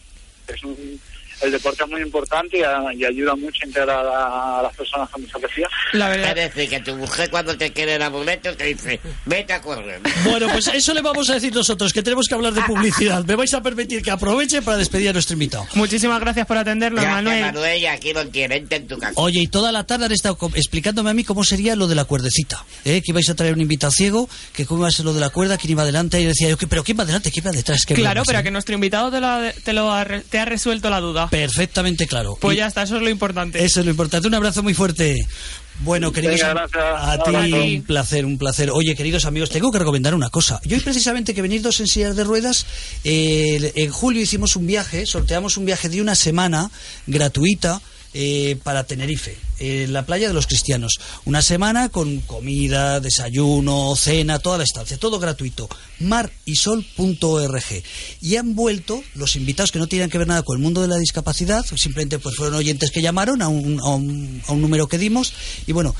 es 0.49 0.65
un- 0.65 0.99
el 1.45 1.53
deporte 1.53 1.85
es 1.85 1.91
muy 1.91 2.01
importante 2.03 2.59
y, 2.59 2.63
a- 2.63 2.93
y 2.95 3.05
ayuda 3.05 3.35
mucho 3.37 3.59
a 3.63 3.67
integrar 3.67 4.07
a, 4.07 4.59
a 4.61 4.63
las 4.63 4.75
personas 4.77 5.09
con 5.11 5.23
discapacidad. 5.23 5.69
Es 5.93 6.35
decir, 6.35 6.69
que 6.69 6.81
tu 6.81 6.97
mujer 6.97 7.31
cuando 7.31 7.57
te 7.57 7.73
quiere 7.73 7.95
enamorar 7.95 8.39
te 8.39 8.65
dice, 8.65 9.01
vete 9.27 9.53
a 9.53 9.61
correr. 9.61 10.01
Bueno, 10.25 10.49
pues 10.53 10.69
eso 10.69 10.95
le 10.95 11.01
vamos 11.03 11.29
a 11.31 11.35
decir 11.35 11.55
nosotros, 11.55 11.93
que 11.93 12.03
tenemos 12.03 12.27
que 12.27 12.35
hablar 12.35 12.53
de 12.53 12.63
publicidad. 12.63 13.25
Me 13.25 13.37
vais 13.37 13.53
a 13.55 13.63
permitir 13.63 14.03
que 14.03 14.11
aproveche 14.11 14.63
para 14.63 14.77
despedir 14.79 15.11
a 15.11 15.13
nuestro 15.13 15.35
invitado. 15.35 15.67
Muchísimas 15.75 16.21
gracias 16.21 16.47
por 16.47 16.57
atendernos, 16.59 17.01
Gracias, 17.03 17.23
Manuel. 17.25 17.41
Manuel, 17.45 17.81
y 17.83 17.87
aquí 17.87 18.13
lo 18.13 18.27
tienen 18.29 18.67
en 18.71 18.87
tu 18.87 18.99
casa. 18.99 19.13
Oye, 19.17 19.41
y 19.41 19.47
toda 19.49 19.73
la 19.73 19.85
tarde 19.85 20.07
han 20.07 20.13
estado 20.13 20.37
explicándome 20.55 21.11
a 21.11 21.15
mí 21.15 21.25
cómo 21.25 21.45
sería 21.45 21.77
lo 21.77 21.87
de 21.87 21.95
la 21.95 22.05
cuerdecita. 22.05 22.65
¿eh? 22.85 23.03
Que 23.05 23.11
ibais 23.13 23.29
a 23.31 23.35
traer 23.35 23.55
un 23.55 23.61
invitado 23.61 23.91
ciego, 23.91 24.29
que 24.55 24.67
cómo 24.67 24.81
iba 24.81 24.89
a 24.89 24.93
ser 24.93 25.05
lo 25.05 25.13
de 25.13 25.21
la 25.21 25.31
cuerda, 25.31 25.57
quién 25.59 25.73
iba 25.73 25.83
adelante. 25.83 26.21
Y 26.21 26.25
decía 26.27 26.49
yo, 26.49 26.57
¿qué- 26.57 26.67
¿pero 26.67 26.83
quién 26.85 26.99
va 26.99 27.03
adelante? 27.03 27.31
¿Quién 27.31 27.47
va 27.47 27.51
detrás? 27.51 27.85
¿Qué 27.87 27.95
Claro, 27.95 28.11
bromas, 28.23 28.27
pero 28.29 28.43
que 28.43 28.51
nuestro 28.51 28.75
invitado 28.75 29.11
te 29.11 29.21
lo, 29.21 29.27
ha, 29.29 29.53
te 29.65 29.73
lo 29.73 29.93
ha 29.93 30.05
re- 30.05 30.21
te 30.23 30.39
ha 30.39 30.45
resuelto 30.45 30.91
la 30.91 31.01
duda. 31.01 31.29
Perfectamente 31.35 32.07
claro. 32.07 32.39
Pues 32.41 32.55
Y 32.55 32.59
ya 32.59 32.69
está, 32.69 32.85
eso 32.85 32.97
es 32.97 33.03
lo 33.03 33.11
importante. 33.11 33.65
Eso 33.65 33.81
es 33.81 33.87
lo 33.87 33.91
importante. 33.91 34.29
Un 34.29 34.35
abrazo 34.35 34.63
muy 34.63 34.73
fuerte. 34.73 35.17
Bueno, 35.81 36.13
queridos 36.13 36.41
Venga, 36.41 37.13
a 37.13 37.19
ti 37.19 37.53
un 37.53 37.83
placer, 37.83 38.25
un 38.25 38.39
placer. 38.39 38.71
Oye, 38.71 38.95
queridos 38.95 39.25
amigos, 39.25 39.51
tengo 39.51 39.73
que 39.73 39.81
recomendar 39.81 40.15
una 40.15 40.31
cosa. 40.31 40.61
Yo 40.65 40.77
hoy 40.77 40.83
precisamente 40.83 41.35
que 41.35 41.43
venís 41.43 41.65
dos 41.65 41.81
en 41.81 41.89
sillas 41.89 42.15
de 42.15 42.23
ruedas, 42.23 42.67
eh, 43.03 43.73
en 43.75 43.91
julio 43.91 44.23
hicimos 44.23 44.55
un 44.55 44.69
viaje, 44.69 45.07
sorteamos 45.07 45.57
un 45.57 45.65
viaje 45.65 45.89
de 45.89 46.01
una 46.01 46.15
semana 46.15 46.71
gratuita 47.09 47.81
eh, 48.13 48.57
para 48.63 48.85
Tenerife, 48.85 49.37
en 49.65 49.93
la 49.93 50.07
playa 50.07 50.29
de 50.29 50.35
los 50.35 50.47
cristianos. 50.47 50.99
Una 51.25 51.43
semana 51.43 51.89
con 51.89 52.21
comida, 52.21 53.01
desayuno, 53.01 53.95
cena, 53.97 54.39
toda 54.39 54.59
la 54.59 54.65
estancia, 54.65 54.99
todo 54.99 55.19
gratuito. 55.19 55.69
marisol.org. 56.01 57.65
Y 58.21 58.37
han 58.37 58.55
vuelto 58.55 59.03
los 59.15 59.37
invitados 59.37 59.73
que 59.73 59.79
no 59.79 59.87
tienen 59.87 60.11
que 60.11 60.19
ver 60.19 60.29
nada 60.29 60.43
con 60.43 60.57
el 60.57 60.63
mundo 60.63 60.83
de 60.83 60.89
la 60.89 60.97
discapacidad, 60.97 61.65
simplemente 61.65 62.19
pues 62.19 62.37
fueron 62.37 62.57
oyentes 62.57 62.91
que 62.91 63.03
llamaron 63.03 63.43
a 63.43 63.49
un, 63.49 63.81
a 63.81 63.89
un, 63.95 64.43
a 64.47 64.53
un 64.53 64.61
número 64.61 64.87
que 64.87 64.99
dimos. 64.99 65.33
Y 65.67 65.73
bueno, 65.73 65.95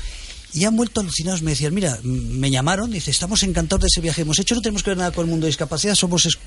y 0.55 0.63
han 0.63 0.75
vuelto 0.75 1.01
alucinados. 1.01 1.41
Me 1.43 1.51
decían, 1.51 1.73
mira, 1.73 1.99
me 2.03 2.49
llamaron, 2.49 2.89
dice, 2.89 3.11
estamos 3.11 3.43
encantados 3.43 3.81
de 3.81 3.87
ese 3.87 4.01
viaje. 4.01 4.21
Hemos 4.23 4.39
hecho, 4.39 4.55
no 4.55 4.61
tenemos 4.61 4.81
que 4.81 4.89
ver 4.91 4.97
nada 4.97 5.11
con 5.11 5.25
el 5.25 5.29
mundo 5.29 5.45
de 5.45 5.49
discapacidad, 5.49 5.93
somos 5.93 6.25
es- 6.25 6.37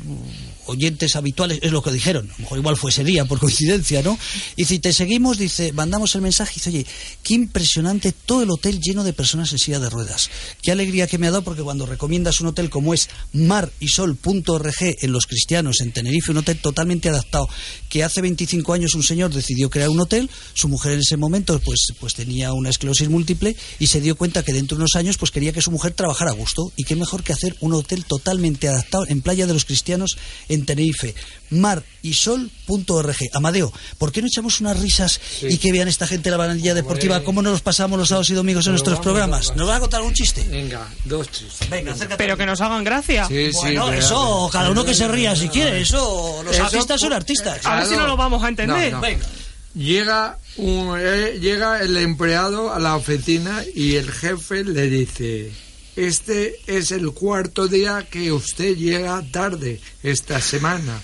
oyentes 0.67 1.15
habituales, 1.15 1.59
es 1.63 1.71
lo 1.73 1.83
que 1.83 1.93
dijeron. 1.93 2.27
A 2.31 2.33
lo 2.33 2.39
mejor 2.39 2.59
igual 2.59 2.77
fue 2.77 2.91
ese 2.91 3.05
día, 3.05 3.25
por 3.27 3.39
coincidencia, 3.41 4.03
¿no? 4.03 4.19
Y 4.57 4.65
si 4.65 4.79
te 4.79 4.93
seguimos, 4.93 5.39
dice, 5.39 5.73
mandamos 5.73 6.15
el 6.15 6.23
mensaje 6.23 6.55
dice, 6.57 6.71
oye, 6.71 6.87
qué 7.23 7.35
impresionante 7.35 8.13
todo 8.13 8.43
el 8.43 8.51
hotel 8.51 8.81
lleno 8.81 9.05
de 9.05 9.13
personas 9.13 9.53
en 9.53 9.59
silla 9.59 9.79
de 9.79 9.91
ruedas. 9.91 10.31
Qué 10.63 10.73
alegría 10.73 11.07
que 11.07 11.19
me 11.19 11.27
ha 11.27 11.31
dado 11.31 11.43
porque 11.45 11.63
cuando 11.63 11.85
recomiendas 11.87 12.41
un 12.41 12.49
hotel 12.49 12.71
como 12.71 12.95
es 12.95 13.09
marisol.org 13.33 14.75
en 15.03 15.13
Los 15.13 15.27
Cristianos, 15.27 15.81
en 15.81 15.93
Tenerife, 15.93 16.31
un 16.31 16.39
hotel 16.39 16.59
totalmente 16.59 17.09
adaptado, 17.09 17.49
que 17.89 18.05
hace 18.05 18.21
25 18.21 18.73
años 18.73 18.95
un 18.95 19.03
señor 19.03 19.33
decidió 19.33 19.71
crear 19.71 19.89
un 19.91 20.01
hotel, 20.01 20.31
su 20.55 20.69
mujer 20.69 20.93
en 20.93 21.01
ese 21.01 21.17
momento 21.17 21.59
pues, 21.61 21.89
pues 22.01 22.15
tenía 22.15 22.53
una 22.53 22.71
esclerosis 22.71 23.09
múltiple 23.09 23.57
y 23.79 23.87
se 23.87 23.98
dio 24.01 24.17
cuenta 24.17 24.43
que 24.43 24.53
dentro 24.53 24.77
de 24.77 24.83
unos 24.83 24.95
años 24.97 25.17
pues 25.19 25.31
quería 25.31 25.53
que 25.53 25.63
su 25.63 25.71
mujer 25.71 25.93
trabajara 25.93 26.31
a 26.31 26.35
gusto 26.35 26.73
y 26.77 26.85
qué 26.85 26.97
mejor 26.97 27.23
que 27.23 27.33
hacer 27.33 27.57
un 27.61 27.73
hotel 27.75 28.05
totalmente 28.05 28.69
adaptado 28.69 29.05
en 29.09 29.23
Playa 29.23 29.47
de 29.47 29.55
los 29.55 29.65
Cristianos 29.65 30.17
en 30.49 30.65
Tenerife, 30.67 31.15
marisol.org. 31.51 33.17
Amadeo, 33.33 33.73
¿por 33.99 34.13
qué 34.13 34.21
no 34.21 34.27
echamos 34.29 34.61
unas 34.61 34.79
risas 34.79 35.21
y 35.43 35.59
que 35.59 35.73
vean 35.73 35.89
esta 35.89 36.07
gente 36.07 36.31
la 36.31 36.37
bananilla 36.37 36.75
deportiva 36.75 37.23
cómo 37.25 37.43
nos 37.43 37.53
los 37.53 37.61
pasamos 37.63 37.99
los 37.99 38.09
sábados 38.09 38.31
y 38.31 38.35
domingos 38.35 38.67
en 38.67 38.73
Pero 38.73 38.73
nuestros 38.73 39.01
programas? 39.01 39.55
¿Nos 39.57 39.67
vas 39.67 39.77
a 39.79 39.81
contar 39.81 39.99
algún 40.01 40.15
chiste? 40.15 40.43
Venga, 40.49 40.89
dos 41.05 41.31
chistes. 41.31 41.69
Venga, 41.71 41.93
acércate. 41.93 42.19
Pero 42.23 42.37
que 42.37 42.47
nos 42.47 42.61
hagan 42.61 42.85
gracia. 42.85 43.27
Sí, 43.27 43.47
sí, 43.53 43.59
Bueno, 43.59 43.87
pero- 43.87 43.99
eso, 43.99 44.49
cada 44.53 44.71
uno 44.71 44.85
que 44.85 44.95
se 44.95 45.09
ría 45.09 45.35
si 45.37 45.49
quiere, 45.49 45.81
eso, 45.81 46.43
los 46.45 46.55
Eso, 46.55 46.65
artistas 46.65 47.01
son 47.01 47.13
artistas. 47.13 47.65
A 47.65 47.77
ver 47.77 47.87
si 47.87 47.97
no 47.97 48.07
lo 48.07 48.17
vamos 48.17 48.43
a 48.43 48.49
entender. 48.49 48.91
No, 48.93 48.97
no. 48.99 49.03
Venga. 49.03 49.27
Llega, 49.75 50.39
un, 50.59 50.97
eh, 50.99 51.39
llega 51.41 51.81
el 51.81 51.97
empleado 51.97 52.73
a 52.73 52.79
la 52.79 52.97
oficina 52.97 53.65
y 53.75 53.95
el 53.97 54.11
jefe 54.11 54.65
le 54.65 54.89
dice, 54.89 55.51
este 55.97 56.61
es 56.67 56.91
el 56.91 57.13
cuarto 57.13 57.67
día 57.69 58.07
que 58.11 58.31
usted 58.33 58.77
llega 58.77 59.23
tarde 59.31 59.81
esta 60.03 60.41
semana. 60.41 61.01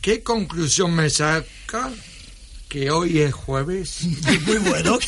¿Qué 0.00 0.22
conclusión 0.22 0.94
me 0.94 1.08
saca? 1.08 1.90
Que 2.68 2.90
hoy 2.90 3.20
es 3.20 3.32
jueves. 3.32 4.00
Muy 4.46 4.58
bueno, 4.58 4.98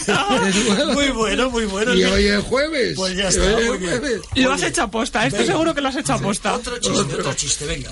muy 0.95 1.09
bueno, 1.11 1.51
muy 1.51 1.65
bueno. 1.67 1.95
Y 1.95 2.05
hoy 2.05 2.25
es 2.27 2.45
jueves. 2.45 2.95
Pues 2.97 3.17
ya 3.17 3.29
está, 3.29 3.43
hoy 3.57 3.63
es 3.65 3.69
muy 3.69 3.79
bien. 3.79 3.91
jueves. 3.99 4.21
Lo 4.37 4.53
has 4.53 4.63
hecho 4.63 4.83
aposta, 4.83 5.27
esto 5.27 5.39
Venga. 5.41 5.53
seguro 5.53 5.75
que 5.75 5.81
lo 5.81 5.89
has 5.89 5.97
hecho 5.97 6.13
aposta. 6.15 6.55
Otro 6.55 6.79
chiste, 6.79 7.15
otro 7.15 7.35
chiste, 7.35 7.67
venga. 7.67 7.91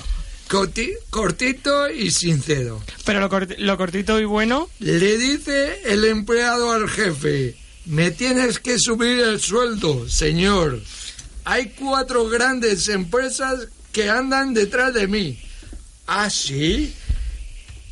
Corti- 0.48 0.94
cortito 1.10 1.88
y 1.90 2.10
sincero. 2.10 2.82
Pero 3.04 3.20
lo, 3.20 3.28
lo 3.58 3.76
cortito 3.76 4.20
y 4.20 4.24
bueno, 4.24 4.68
Le 4.78 5.16
dice 5.18 5.80
el 5.84 6.04
empleado 6.04 6.70
al 6.72 6.88
jefe, 6.88 7.56
me 7.86 8.10
tienes 8.10 8.58
que 8.58 8.78
subir 8.78 9.20
el 9.20 9.40
sueldo, 9.40 10.08
señor. 10.08 10.80
Hay 11.44 11.70
cuatro 11.78 12.28
grandes 12.28 12.88
empresas 12.88 13.68
que 13.92 14.08
andan 14.10 14.54
detrás 14.54 14.92
de 14.94 15.06
mí. 15.06 15.38
¿Ah, 16.06 16.28
sí? 16.30 16.94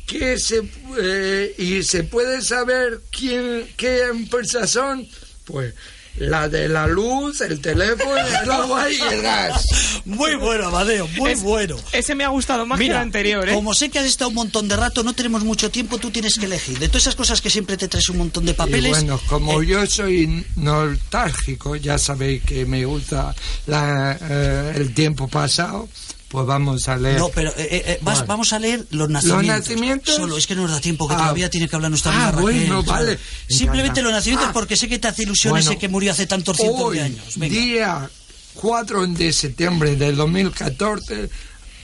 ¿Qué 0.05 0.37
se, 0.37 0.61
eh, 0.99 1.55
¿Y 1.57 1.81
se 1.83 2.03
puede 2.03 2.41
saber 2.41 3.01
quién, 3.11 3.67
qué 3.77 4.03
empresas 4.05 4.69
son? 4.71 5.07
Pues 5.45 5.73
la 6.17 6.47
de 6.47 6.69
la 6.69 6.85
luz, 6.87 7.41
el 7.41 7.59
teléfono, 7.59 8.15
el 8.17 8.51
agua 8.51 8.89
y 8.91 8.99
el 9.01 9.21
gas. 9.21 10.01
Muy 10.05 10.35
bueno, 10.35 10.67
Amadeo, 10.67 11.07
muy 11.17 11.31
Es- 11.31 11.41
bueno. 11.41 11.75
ese 11.91 12.13
me 12.15 12.23
ha 12.23 12.27
gustado 12.29 12.65
más 12.65 12.77
que 12.79 12.85
el 12.87 12.95
anterior, 12.95 13.47
¿eh? 13.49 13.53
como 13.53 13.73
sé 13.73 13.89
que 13.89 13.99
has 13.99 14.05
estado 14.05 14.29
un 14.29 14.35
montón 14.35 14.67
de 14.67 14.75
rato, 14.75 15.03
no 15.03 15.13
tenemos 15.13 15.43
mucho 15.43 15.71
tiempo, 15.71 15.97
tú 15.97 16.11
tienes 16.11 16.35
que 16.37 16.45
elegir. 16.45 16.77
De 16.79 16.87
todas 16.87 17.03
esas 17.03 17.15
cosas 17.15 17.41
que 17.41 17.49
siempre 17.49 17.77
te 17.77 17.87
traes 17.87 18.09
un 18.09 18.17
montón 18.17 18.45
de 18.45 18.51
Y 18.51 18.55
papeles. 18.55 18.89
bueno, 18.91 19.19
como 19.27 19.61
eh, 19.61 19.65
yo 19.67 19.85
soy 19.87 20.45
nostálgico, 20.55 21.75
ya 21.75 21.97
sabéis 21.97 22.43
que 22.43 22.65
me 22.65 22.85
gusta 22.85 23.33
la, 23.67 24.17
eh, 24.21 24.73
el 24.75 24.93
tiempo 24.93 25.27
pasado, 25.27 25.87
pues 26.33 26.47
vamos 26.47 26.87
a 26.89 26.97
leer. 26.97 27.19
No, 27.19 27.29
pero 27.29 27.51
eh, 27.51 27.67
eh, 27.69 27.83
eh, 27.85 27.99
vas- 28.01 28.15
Vale. 28.15 28.27
vamos 28.27 28.53
a 28.53 28.59
leer 28.59 28.85
los 28.89 29.07
nacimientos. 29.07 29.69
nacimientos? 29.69 30.15
Solo, 30.15 30.35
es 30.35 30.47
que 30.47 30.55
no 30.55 30.63
nos 30.63 30.71
da 30.71 30.81
tiempo, 30.81 31.07
que 31.07 31.13
Ah. 31.13 31.17
todavía 31.17 31.47
tiene 31.49 31.69
que 31.69 31.75
hablar 31.75 31.91
nuestra 31.91 32.11
amiga 32.11 32.27
Ah, 32.29 32.31
Raquel, 32.31 32.43
bueno, 32.43 32.83
vale. 32.83 33.19
Simplemente 33.47 34.01
los 34.01 34.11
nacimientos, 34.11 34.49
Ah. 34.49 34.53
porque 34.53 34.75
sé 34.75 34.89
que 34.89 34.97
te 34.97 35.07
hace 35.07 35.21
ilusión 35.23 35.51
Bueno, 35.51 35.69
ese 35.69 35.77
que 35.79 35.87
murió 35.87 36.11
hace 36.11 36.25
tantos 36.25 36.57
cientos 36.57 36.81
Hoy, 36.81 36.97
de 36.97 37.03
años. 37.03 37.37
Venga. 37.37 37.53
día 37.55 38.09
4 38.55 39.05
de 39.07 39.31
septiembre 39.31 39.95
del 39.95 40.15
2014, 40.15 41.29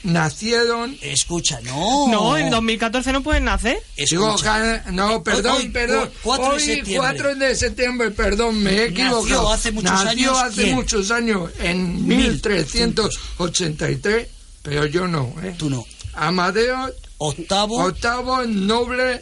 nacieron... 0.02 0.96
Escucha, 1.02 1.60
no. 1.62 2.08
No, 2.08 2.36
en 2.36 2.50
2014 2.50 3.12
no 3.12 3.22
pueden 3.22 3.44
nacer. 3.44 3.78
Escucha. 3.96 4.82
no, 4.90 5.22
perdón, 5.22 5.56
Hoy, 5.58 5.68
perdón. 5.68 6.06
cu- 6.08 6.12
4 6.22 6.46
de 6.48 6.52
Hoy, 6.54 6.60
septiembre. 6.62 6.96
4 6.96 7.34
de 7.34 7.54
septiembre, 7.54 8.10
perdón, 8.10 8.62
me 8.62 8.70
he 8.70 8.90
Nació 8.90 9.04
equivocado. 9.04 9.52
hace 9.52 9.72
muchos 9.72 9.90
Nació 9.92 10.08
años, 10.10 10.38
hace 10.42 10.62
¿quién? 10.62 10.74
muchos 10.74 11.10
años, 11.10 11.50
en 11.60 12.06
1383, 12.06 14.28
pero 14.70 14.86
yo 14.86 15.06
no, 15.08 15.34
¿eh? 15.42 15.54
Tú 15.58 15.68
no. 15.68 15.84
Amadeo 16.14 16.90
Octavo. 17.18 17.84
octavo 17.84 18.44
noble 18.46 19.20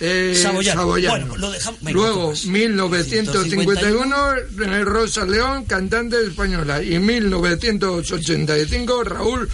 Eh, 0.00 0.36
Saboyano. 0.42 0.80
Saboyano. 0.80 1.26
Bueno, 1.26 1.36
lo 1.36 1.50
dejamos- 1.52 1.80
venga, 1.80 1.92
Luego, 1.92 2.26
pues. 2.30 2.46
1951, 2.46 4.34
eh, 4.36 4.84
Rosa 4.84 5.24
León, 5.24 5.64
cantante 5.66 6.16
española. 6.26 6.82
Y 6.82 6.98
1985, 6.98 9.04
Raúl 9.04 9.48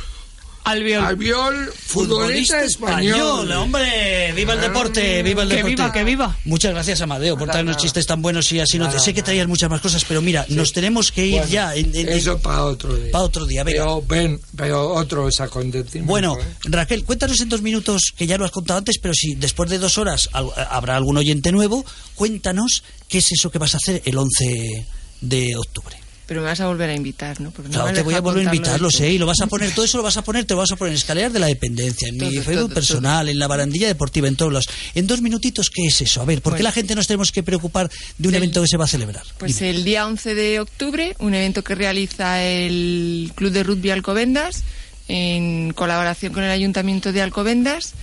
Albiol. 0.65 1.05
Albiol, 1.05 1.73
futbolista 1.75 2.63
español. 2.63 3.51
hombre, 3.53 4.33
viva 4.35 4.53
el 4.55 4.61
deporte, 4.61 5.23
viva 5.23 5.43
el 5.43 5.49
Que 5.49 5.57
deporte. 5.57 5.75
viva, 5.77 5.93
que 5.93 6.05
viva. 6.05 6.37
Muchas 6.45 6.73
gracias, 6.73 7.01
Amadeo, 7.01 7.37
por 7.37 7.49
traernos 7.49 7.77
chistes 7.79 8.07
tan 8.07 8.21
buenos 8.23 8.51
y 8.53 8.61
así. 8.61 8.79
No, 8.79 8.91
sé 8.99 9.15
que 9.15 9.23
traías 9.23 9.49
muchas 9.49 9.71
más 9.71 9.81
cosas, 9.81 10.05
pero 10.07 10.21
mira, 10.23 10.45
nos 10.51 10.73
tenemos 10.73 11.11
que 11.13 11.27
ir 11.27 11.33
Bueno, 11.39 11.49
ya. 11.49 11.75
En, 11.75 11.95
en- 11.97 12.09
Eso 12.11 12.39
para 12.39 12.65
otro 12.65 12.95
día. 12.95 13.11
para 13.11 13.25
otro 13.25 13.47
día, 13.47 13.65
venga. 13.65 13.83
Pero, 13.83 14.03
ven, 14.07 14.41
pero 14.57 14.93
otros 14.95 15.41
acontecimientos. 15.41 16.07
Bueno, 16.07 16.37
¿eh? 16.41 16.45
Raquel, 16.65 17.05
cuéntanos 17.05 17.41
en 17.41 17.49
dos 17.49 17.63
minutos, 17.63 18.13
que 18.17 18.27
ya 18.27 18.37
lo 18.39 18.45
has 18.45 18.51
contado 18.51 18.79
antes, 18.79 18.99
pero 19.01 19.15
si 19.15 19.35
después 19.37 19.71
de 19.71 19.79
dos 19.79 19.99
horas 19.99 20.29
al- 20.33 20.51
habrá 20.71 20.97
algún 20.97 21.17
oyente 21.17 21.53
nuevo, 21.53 21.85
cuéntanos 22.15 22.83
qué 23.09 23.19
es 23.19 23.33
eso 23.33 23.51
que 23.51 23.59
vas 23.59 23.75
a 23.75 23.79
hacer 23.79 24.03
el 24.05 24.17
11 24.19 24.87
de 25.23 25.57
octubre. 25.57 25.97
Pero 26.31 26.43
me 26.43 26.47
vas 26.47 26.61
a 26.61 26.69
volver 26.69 26.89
a 26.91 26.95
invitar, 26.95 27.41
¿no? 27.41 27.51
Porque 27.51 27.71
no 27.71 27.75
Claro, 27.75 27.89
me 27.89 27.95
te 27.95 28.03
voy 28.03 28.15
a 28.15 28.21
volver 28.21 28.43
a 28.47 28.55
invitar, 28.55 28.81
lo 28.81 28.89
sé, 28.89 29.11
y 29.11 29.19
lo 29.19 29.27
vas 29.27 29.41
a 29.41 29.47
poner, 29.49 29.73
todo 29.75 29.85
eso 29.85 29.97
lo 29.99 30.05
vas 30.05 30.17
a 30.17 30.23
poner, 30.23 30.45
te 30.45 30.55
lo 30.55 30.61
vas 30.61 30.71
a 30.71 30.77
poner 30.77 30.93
en 30.93 30.99
escaleras 30.99 31.33
de 31.33 31.41
la 31.41 31.49
dependencia, 31.49 32.07
en 32.07 32.15
mi 32.15 32.21
Todo, 32.21 32.31
Facebook 32.45 32.55
todo, 32.69 32.75
personal, 32.75 33.29
en 33.29 33.37
la 33.37 33.49
barandilla 33.49 33.89
deportiva, 33.89 34.29
en 34.29 34.37
todos 34.37 34.53
los. 34.53 34.65
En 34.95 35.09
dos 35.09 35.23
minutitos, 35.23 35.71
¿qué 35.71 35.87
es 35.89 36.01
eso? 36.03 36.23
A 36.23 36.25
ver, 36.25 36.41
¿por 36.41 36.55
qué 36.57 36.63
la 36.63 36.71
gente 36.71 36.95
nos 36.95 37.09
tenemos 37.09 37.33
que 37.33 37.43
preocupar 37.43 37.91
de 38.17 38.29
un 38.29 38.35
El- 38.35 38.45
evento 38.45 38.63
que 38.63 38.69
se 38.69 38.77
va 38.77 38.85
a 38.85 38.87
celebrar? 38.87 39.25
Pues 39.39 39.57
Dime. 39.59 39.71
el 39.71 39.83
día 39.83 40.07
11 40.07 40.37
de 40.37 40.61
octubre, 40.61 41.17
un 41.19 41.35
evento 41.35 41.65
que 41.65 41.75
realiza 41.75 42.41
el 42.45 43.33
Club 43.35 43.51
de 43.51 43.65
Rugby 43.65 43.91
Alcobendas 43.91 44.63
en 45.09 45.73
colaboración 45.73 46.33
con 46.33 46.45
el 46.45 46.51
Ayuntamiento 46.53 47.11
de 47.13 47.23
Alcobendas 47.23 47.95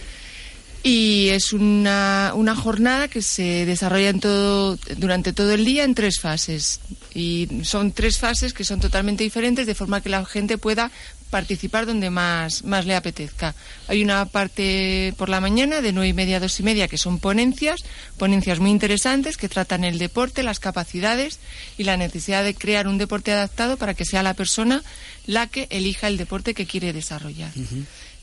y 0.87 1.29
es 1.31 1.51
una, 1.51 2.31
una 2.33 2.55
jornada 2.55 3.09
que 3.09 3.21
se 3.21 3.65
desarrolla 3.65 4.07
en 4.07 4.21
todo, 4.21 4.79
durante 4.95 5.33
todo 5.33 5.51
el 5.51 5.65
día 5.65 5.83
en 5.83 5.93
tres 5.93 6.21
fases 6.21 6.79
y 7.13 7.49
son 7.63 7.91
tres 7.91 8.19
fases 8.19 8.53
que 8.53 8.63
son 8.63 8.79
totalmente 8.79 9.25
diferentes 9.25 9.67
de 9.67 9.75
forma 9.75 9.99
que 9.99 10.07
la 10.07 10.23
gente 10.23 10.57
pueda 10.57 10.89
participar 11.29 11.87
donde 11.87 12.09
más, 12.09 12.63
más 12.63 12.85
le 12.85 12.95
apetezca. 12.95 13.53
Hay 13.89 14.01
una 14.01 14.27
parte 14.27 15.13
por 15.17 15.27
la 15.27 15.41
mañana 15.41 15.81
de 15.81 15.91
nueve 15.91 16.07
y 16.07 16.13
media 16.13 16.37
a 16.37 16.39
dos 16.39 16.57
y 16.61 16.63
media 16.63 16.87
que 16.87 16.97
son 16.97 17.19
ponencias, 17.19 17.83
ponencias 18.17 18.61
muy 18.61 18.71
interesantes 18.71 19.35
que 19.35 19.49
tratan 19.49 19.83
el 19.83 19.97
deporte, 19.97 20.41
las 20.41 20.61
capacidades 20.61 21.39
y 21.77 21.83
la 21.83 21.97
necesidad 21.97 22.45
de 22.45 22.55
crear 22.55 22.87
un 22.87 22.97
deporte 22.97 23.33
adaptado 23.33 23.75
para 23.75 23.93
que 23.93 24.05
sea 24.05 24.23
la 24.23 24.35
persona 24.35 24.83
la 25.25 25.47
que 25.47 25.67
elija 25.69 26.07
el 26.07 26.15
deporte 26.15 26.53
que 26.53 26.65
quiere 26.65 26.93
desarrollar. 26.93 27.51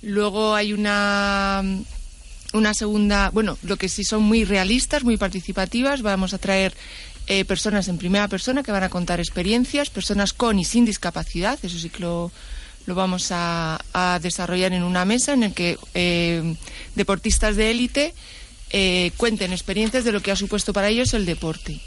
Luego 0.00 0.54
hay 0.54 0.72
una 0.72 1.62
una 2.54 2.72
segunda, 2.72 3.30
bueno, 3.30 3.58
lo 3.62 3.76
que 3.76 3.88
sí 3.88 4.04
son 4.04 4.22
muy 4.22 4.44
realistas, 4.44 5.04
muy 5.04 5.16
participativas. 5.16 6.02
Vamos 6.02 6.34
a 6.34 6.38
traer 6.38 6.72
eh, 7.26 7.44
personas 7.44 7.88
en 7.88 7.98
primera 7.98 8.28
persona 8.28 8.62
que 8.62 8.72
van 8.72 8.84
a 8.84 8.88
contar 8.88 9.18
experiencias, 9.18 9.90
personas 9.90 10.32
con 10.32 10.58
y 10.58 10.64
sin 10.64 10.84
discapacidad, 10.84 11.58
eso 11.62 11.78
sí 11.78 11.90
que 11.90 12.00
lo, 12.00 12.30
lo 12.86 12.94
vamos 12.94 13.28
a, 13.30 13.80
a 13.92 14.18
desarrollar 14.20 14.72
en 14.72 14.82
una 14.82 15.04
mesa 15.04 15.32
en 15.32 15.42
el 15.42 15.52
que 15.52 15.78
eh, 15.94 16.54
deportistas 16.94 17.56
de 17.56 17.70
élite 17.70 18.14
eh, 18.70 19.10
cuenten 19.16 19.52
experiencias 19.52 20.04
de 20.04 20.12
lo 20.12 20.20
que 20.20 20.30
ha 20.30 20.36
supuesto 20.36 20.72
para 20.72 20.88
ellos 20.88 21.14
el 21.14 21.26
deporte. 21.26 21.80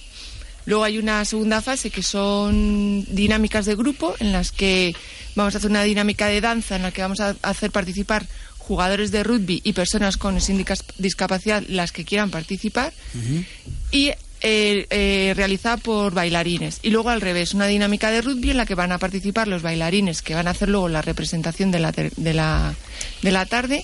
Luego 0.66 0.84
hay 0.84 0.98
una 0.98 1.24
segunda 1.24 1.62
fase 1.62 1.92
que 1.92 2.04
son 2.04 3.06
dinámicas 3.06 3.66
de 3.66 3.76
grupo 3.76 4.16
en 4.20 4.34
las 4.34 4.52
que 4.52 4.94
vamos 5.36 5.56
a 5.56 5.60
hacer 5.60 5.70
una 5.70 5.84
dinámica 5.84 6.28
de 6.28 6.42
danza 6.42 6.76
en 6.76 6.82
la 6.82 6.92
que 6.92 7.02
vamos 7.02 7.22
a 7.22 7.38
hacer 7.42 7.72
participar 7.72 8.28
jugadores 8.68 9.12
de 9.12 9.24
rugby 9.24 9.62
y 9.64 9.74
personas 9.74 10.18
con 10.18 10.38
y 10.38 10.42
sin 10.42 10.58
discas- 10.64 10.84
discapacidad 10.98 11.64
las 11.70 11.92
que 11.92 12.04
quieran 12.06 12.30
participar 12.30 12.92
y 13.92 14.10
eh, 14.42 14.86
eh, 14.90 15.34
realizada 15.36 15.78
por 15.78 16.14
bailarines. 16.14 16.80
Y 16.84 16.90
luego 16.92 17.10
al 17.10 17.22
revés, 17.22 17.54
una 17.54 17.66
dinámica 17.68 18.12
de 18.12 18.22
rugby 18.22 18.52
en 18.52 18.58
la 18.58 18.66
que 18.66 18.76
van 18.76 18.92
a 18.92 19.00
participar 19.00 19.48
los 19.48 19.62
bailarines 19.62 20.22
que 20.22 20.36
van 20.36 20.48
a 20.48 20.52
hacer 20.52 20.70
luego 20.70 20.90
la 20.90 21.02
representación 21.02 21.72
de 21.72 21.80
la, 21.80 21.92
ter- 21.92 22.12
de 22.16 22.34
la, 22.34 22.76
de 23.24 23.32
la 23.32 23.46
tarde 23.46 23.84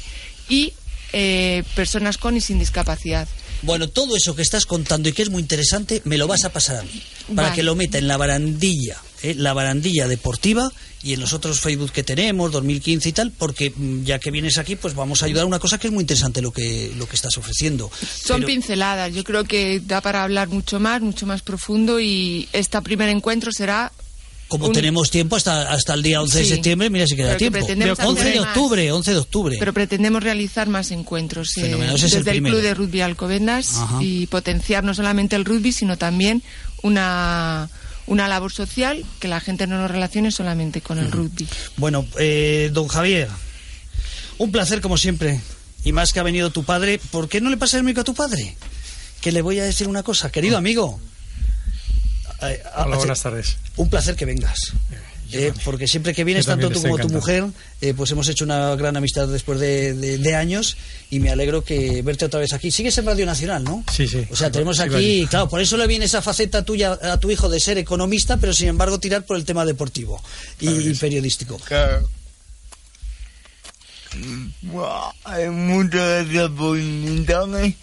y 0.49 0.73
eh, 1.13 1.63
personas 1.75 2.17
con 2.17 2.35
y 2.37 2.41
sin 2.41 2.59
discapacidad. 2.59 3.27
Bueno, 3.61 3.87
todo 3.87 4.15
eso 4.17 4.35
que 4.35 4.41
estás 4.41 4.65
contando 4.65 5.07
y 5.09 5.13
que 5.13 5.21
es 5.23 5.29
muy 5.29 5.41
interesante, 5.41 6.01
me 6.05 6.17
lo 6.17 6.27
vas 6.27 6.43
a 6.43 6.49
pasar 6.51 6.75
a 6.77 6.83
mí. 6.83 7.01
Para 7.33 7.47
Vale. 7.49 7.55
que 7.55 7.63
lo 7.63 7.75
meta 7.75 7.97
en 7.97 8.07
la 8.09 8.17
barandilla, 8.17 8.97
¿eh? 9.23 9.33
la 9.35 9.53
barandilla 9.53 10.07
deportiva 10.07 10.71
y 11.01 11.13
en 11.13 11.19
los 11.19 11.33
otros 11.33 11.59
Facebook 11.59 11.91
que 11.91 12.03
tenemos, 12.03 12.51
2015 12.51 13.09
y 13.09 13.11
tal, 13.11 13.31
porque 13.31 13.73
mm, 13.75 14.03
ya 14.03 14.19
que 14.19 14.31
vienes 14.31 14.57
aquí, 14.57 14.75
pues 14.77 14.93
vamos 14.95 15.21
a 15.21 15.25
ayudar 15.25 15.43
a 15.43 15.47
una 15.47 15.59
cosa 15.59 15.77
que 15.77 15.87
es 15.87 15.93
muy 15.93 16.01
interesante 16.01 16.41
lo 16.41 16.51
que, 16.51 16.93
lo 16.97 17.07
que 17.07 17.15
estás 17.15 17.37
ofreciendo. 17.37 17.91
Son 18.23 18.37
Pero- 18.37 18.47
pinceladas, 18.47 19.13
yo 19.13 19.23
creo 19.23 19.43
que 19.43 19.81
da 19.85 19.99
para 20.01 20.23
hablar 20.23 20.47
mucho 20.49 20.79
más, 20.79 21.01
mucho 21.01 21.25
más 21.25 21.41
profundo 21.41 21.99
y 21.99 22.47
este 22.53 22.81
primer 22.81 23.09
encuentro 23.09 23.51
será 23.51 23.91
como 24.47 24.67
un- 24.67 24.73
tenemos 24.73 25.09
tiempo 25.09 25.35
hasta, 25.35 25.71
hasta 25.73 25.93
el 25.95 26.03
día 26.03 26.21
11 26.21 26.39
de 26.39 26.45
septiembre, 26.45 26.89
mira 26.89 27.05
si 27.07 27.15
queda 27.15 27.31
que 27.33 27.37
tiempo. 27.39 27.57
pretendemos 27.59 27.97
11 27.99 28.23
de 28.29 28.39
más. 28.39 28.47
octubre, 28.49 28.91
11 28.91 29.11
de 29.11 29.17
octubre. 29.17 29.55
Pero 29.59 29.73
pretendemos 29.73 30.21
realizar 30.23 30.69
más 30.69 30.91
encuentros 30.91 31.57
eh, 31.57 31.71
el 31.71 31.99
desde 31.99 32.31
el. 32.31 32.41
Club 32.43 32.61
de 32.61 32.73
Rugby 32.75 33.01
Alcobendas 33.01 33.75
Ajá. 33.77 33.97
y 34.01 34.27
potenciar 34.27 34.83
no 34.85 34.93
solamente 34.93 35.35
el 35.35 35.43
rugby, 35.43 35.71
sino 35.73 35.97
también 35.97 36.43
una, 36.83 37.69
una 38.07 38.27
labor 38.27 38.51
social 38.51 39.05
que 39.19 39.27
la 39.27 39.39
gente 39.39 39.67
no 39.67 39.77
lo 39.77 39.87
relacione 39.87 40.31
solamente 40.31 40.81
con 40.81 40.99
el 40.99 41.11
rugby. 41.11 41.47
Bueno, 41.77 42.05
eh, 42.19 42.69
don 42.73 42.87
Javier, 42.87 43.29
un 44.37 44.51
placer 44.51 44.81
como 44.81 44.97
siempre. 44.97 45.39
Y 45.85 45.91
más 45.91 46.13
que 46.13 46.19
ha 46.19 46.23
venido 46.23 46.49
tu 46.49 46.63
padre, 46.63 46.99
¿por 47.11 47.27
qué 47.27 47.41
no 47.41 47.49
le 47.49 47.57
pasa 47.57 47.77
el 47.77 47.83
micro 47.83 48.01
a 48.01 48.05
tu 48.05 48.13
padre? 48.13 48.55
Que 49.21 49.31
le 49.31 49.41
voy 49.41 49.59
a 49.59 49.63
decir 49.63 49.87
una 49.87 50.01
cosa, 50.03 50.31
querido 50.31 50.57
amigo. 50.57 50.99
Eh, 52.41 52.61
Hola, 52.75 52.83
hace- 52.87 52.95
buenas 52.97 53.21
tardes. 53.21 53.57
Un 53.75 53.89
placer 53.89 54.15
que 54.15 54.25
vengas. 54.25 54.73
Eh, 55.33 55.53
porque 55.65 55.87
siempre 55.87 56.13
que 56.13 56.23
vienes, 56.23 56.45
tanto 56.45 56.69
tú 56.69 56.81
como 56.81 56.97
tu 56.97 57.09
mujer, 57.09 57.45
eh, 57.81 57.93
pues 57.95 58.11
hemos 58.11 58.27
hecho 58.27 58.45
una 58.45 58.75
gran 58.75 58.95
amistad 58.97 59.27
después 59.27 59.59
de, 59.59 59.93
de- 59.93 60.17
de 60.17 60.35
años 60.35 60.77
y 61.09 61.19
me 61.19 61.29
alegro 61.31 61.63
que 61.63 62.01
verte 62.01 62.25
otra 62.25 62.39
vez 62.39 62.53
aquí. 62.53 62.71
Sigues 62.71 62.97
en 62.97 63.05
Radio 63.05 63.25
Nacional, 63.25 63.63
¿no? 63.63 63.83
Sí, 63.91 64.07
sí. 64.07 64.25
O 64.31 64.35
sea, 64.35 64.51
tenemos 64.51 64.79
aquí, 64.79 64.95
allí. 64.95 65.27
claro, 65.27 65.49
por 65.49 65.59
eso 65.61 65.75
le 65.77 65.87
viene 65.87 66.05
esa 66.05 66.21
faceta 66.21 66.63
tuya 66.63 66.97
a 67.01 67.19
tu 67.19 67.31
hijo 67.31 67.49
de 67.49 67.59
ser 67.59 67.77
economista, 67.77 68.37
pero 68.37 68.53
sin 68.53 68.67
embargo 68.69 68.99
tirar 68.99 69.25
por 69.25 69.37
el 69.37 69.45
tema 69.45 69.65
deportivo 69.65 70.21
y, 70.59 70.69
y 70.69 70.93
periodístico. 70.95 71.57
Eh, 71.69 71.99
muchas 75.51 76.27
gracias 76.29 76.49
por 76.51 76.77
invitarme. 76.77 77.75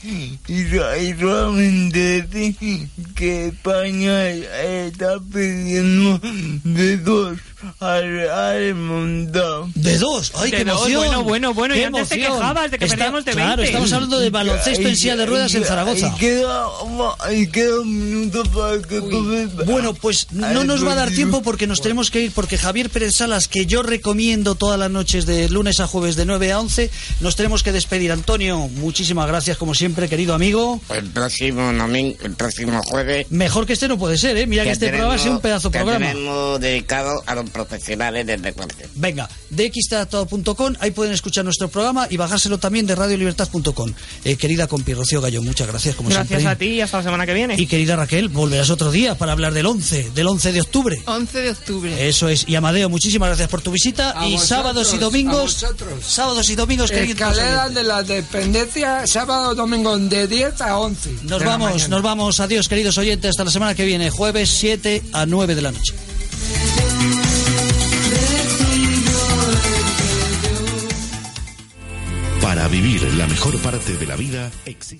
Y, 0.49 0.65
realmente 1.15 2.23
decir 2.23 2.89
que 3.15 3.49
España 3.49 4.29
está 4.29 5.19
pidiendo 5.33 6.19
de 6.65 6.97
dos 6.99 7.39
al, 7.81 8.29
al 8.31 8.75
montón. 8.75 9.73
De 9.75 9.99
dos, 9.99 10.33
ay, 10.37 10.51
De 10.51 10.57
qué 10.59 10.65
dos, 10.65 10.77
emoción. 10.89 11.01
bueno, 11.05 11.25
bueno, 11.25 11.55
bueno, 11.55 11.75
Qué 11.75 11.81
y 11.81 11.85
antes 11.85 12.09
te 12.09 12.17
quejabas 12.19 12.71
de 12.71 12.79
que 12.79 12.87
perdíamos 12.87 13.25
de 13.25 13.33
Claro, 13.33 13.49
20. 13.59 13.65
estamos 13.65 13.93
hablando 13.93 14.19
de 14.19 14.31
baloncesto 14.31 14.89
en 14.89 14.97
silla 14.97 15.17
de 15.17 15.27
ruedas 15.27 15.55
en 15.55 15.65
Zaragoza. 15.65 16.13
Y 16.15 16.19
queda, 16.19 16.67
y 17.33 17.47
queda 17.49 17.81
un 17.81 18.11
minuto 18.11 18.43
para 18.51 18.81
que. 18.83 19.01
Bueno, 19.67 19.95
pues 19.95 20.27
no 20.33 20.65
nos 20.65 20.87
va 20.87 20.93
a 20.93 20.97
dar 20.97 21.11
tiempo 21.11 21.43
porque 21.43 21.67
nos 21.67 21.81
tenemos 21.81 22.11
que 22.11 22.23
ir 22.23 22.33
porque 22.33 22.59
Javier 22.59 22.91
Pérez 22.91 23.17
Salas, 23.17 23.49
que 23.49 23.67
yo 23.67 23.83
recomiendo 23.83 24.55
todas 24.55 24.79
las 24.79 24.91
noches 24.91 25.27
de 25.27 25.49
lunes 25.49 25.81
a 25.81 25.87
jueves 25.87 26.17
de 26.17 26.25
9 26.25 26.53
a 26.53 26.61
11, 26.61 26.91
nos 27.21 27.37
tenemos 27.37 27.63
que 27.63 27.73
despedir. 27.73 28.13
Antonio, 28.13 28.69
muchísimas 28.77 29.27
gracias 29.29 29.57
como 29.57 29.75
siempre, 29.75 30.09
querido 30.09 30.35
amigo. 30.35 30.81
El 30.91 31.07
próximo 31.11 31.73
domingo, 31.73 32.17
el 32.23 32.35
próximo 32.35 32.81
jueves. 32.83 33.27
Mejor 33.31 33.67
que 33.67 33.73
este 33.75 33.89
no 33.89 33.99
puede 33.99 34.17
ser, 34.19 34.37
¿eh? 34.37 34.47
Mira 34.47 34.63
que 34.63 34.69
que 34.71 34.73
este 34.73 34.89
programa 34.89 35.15
ha 35.15 35.19
sido 35.19 35.33
un 35.35 35.41
pedazo 35.41 35.69
de 35.69 35.79
que 35.79 35.85
programa. 35.85 36.07
tenemos 36.13 36.61
dedicado 36.61 37.23
a 37.27 37.35
los 37.35 37.50
profesionales 37.51 38.27
del 38.27 38.43
deporte. 38.43 38.89
Venga, 38.95 39.29
de 39.51 39.71
xtratado.com, 39.73 40.75
ahí 40.81 40.91
pueden 40.91 41.13
escuchar 41.13 41.45
nuestro 41.45 41.69
programa 41.69 42.07
y 42.11 42.17
bajárselo 42.17 42.59
también 42.59 42.87
de 42.87 42.95
radiolibertad.com. 42.95 43.93
Eh, 44.25 44.37
querida 44.37 44.67
compi 44.67 44.95
Rocío 44.95 45.21
Gallo, 45.21 45.43
muchas 45.43 45.69
gracias 45.69 45.95
como 45.97 46.09
Gracias 46.09 46.41
siempre. 46.41 46.49
a 46.49 46.57
ti 46.57 46.67
y 46.77 46.81
hasta 46.81 46.99
la 46.99 47.03
semana 47.03 47.27
que 47.27 47.35
viene. 47.35 47.55
Y 47.59 47.67
querida 47.67 47.97
Raquel, 47.97 48.29
volverás 48.29 48.71
otro 48.71 48.91
día 48.91 49.17
para 49.17 49.33
hablar 49.33 49.53
del 49.53 49.67
11, 49.67 50.11
del 50.15 50.27
11 50.27 50.53
de 50.53 50.61
octubre. 50.61 50.97
11 51.07 51.41
de 51.41 51.51
octubre. 51.51 52.09
Eso 52.09 52.29
es. 52.29 52.49
Y 52.49 52.55
Amadeo, 52.57 52.89
muchísimas 52.89 53.29
gracias 53.29 53.49
por 53.49 53.61
tu 53.61 53.71
visita. 53.71 54.19
A 54.19 54.27
y 54.27 54.33
vosotros, 54.33 54.49
sábados 54.49 54.95
y 54.95 54.99
domingos. 54.99 55.67
Sábados 56.07 56.51
y 56.51 56.55
domingos, 56.55 56.91
queridos 56.91 57.21
Escalera 57.21 57.69
de 57.69 57.83
la 57.83 58.03
dependencia, 58.03 59.07
sábado, 59.07 59.55
domingo, 59.55 59.99
de 59.99 60.27
10 60.27 60.61
a 60.61 60.79
11. 60.79 61.11
Nos 61.25 61.45
vamos, 61.45 61.89
nos 61.89 62.03
vamos. 62.03 62.41
Adiós, 62.41 62.69
queridos 62.69 62.97
oyentes. 62.99 63.31
Hasta 63.31 63.45
la 63.45 63.51
semana 63.51 63.75
que 63.75 63.85
viene, 63.85 64.11
jueves 64.11 64.51
7 64.51 65.03
a 65.13 65.27
9 65.27 65.55
de 65.55 65.63
la 65.63 65.73
noche. 65.73 65.95
Vivir 72.71 73.03
la 73.15 73.27
mejor 73.27 73.59
parte 73.59 73.97
de 73.97 74.07
la 74.07 74.17
vida 74.17 74.51
existe. 74.65 74.99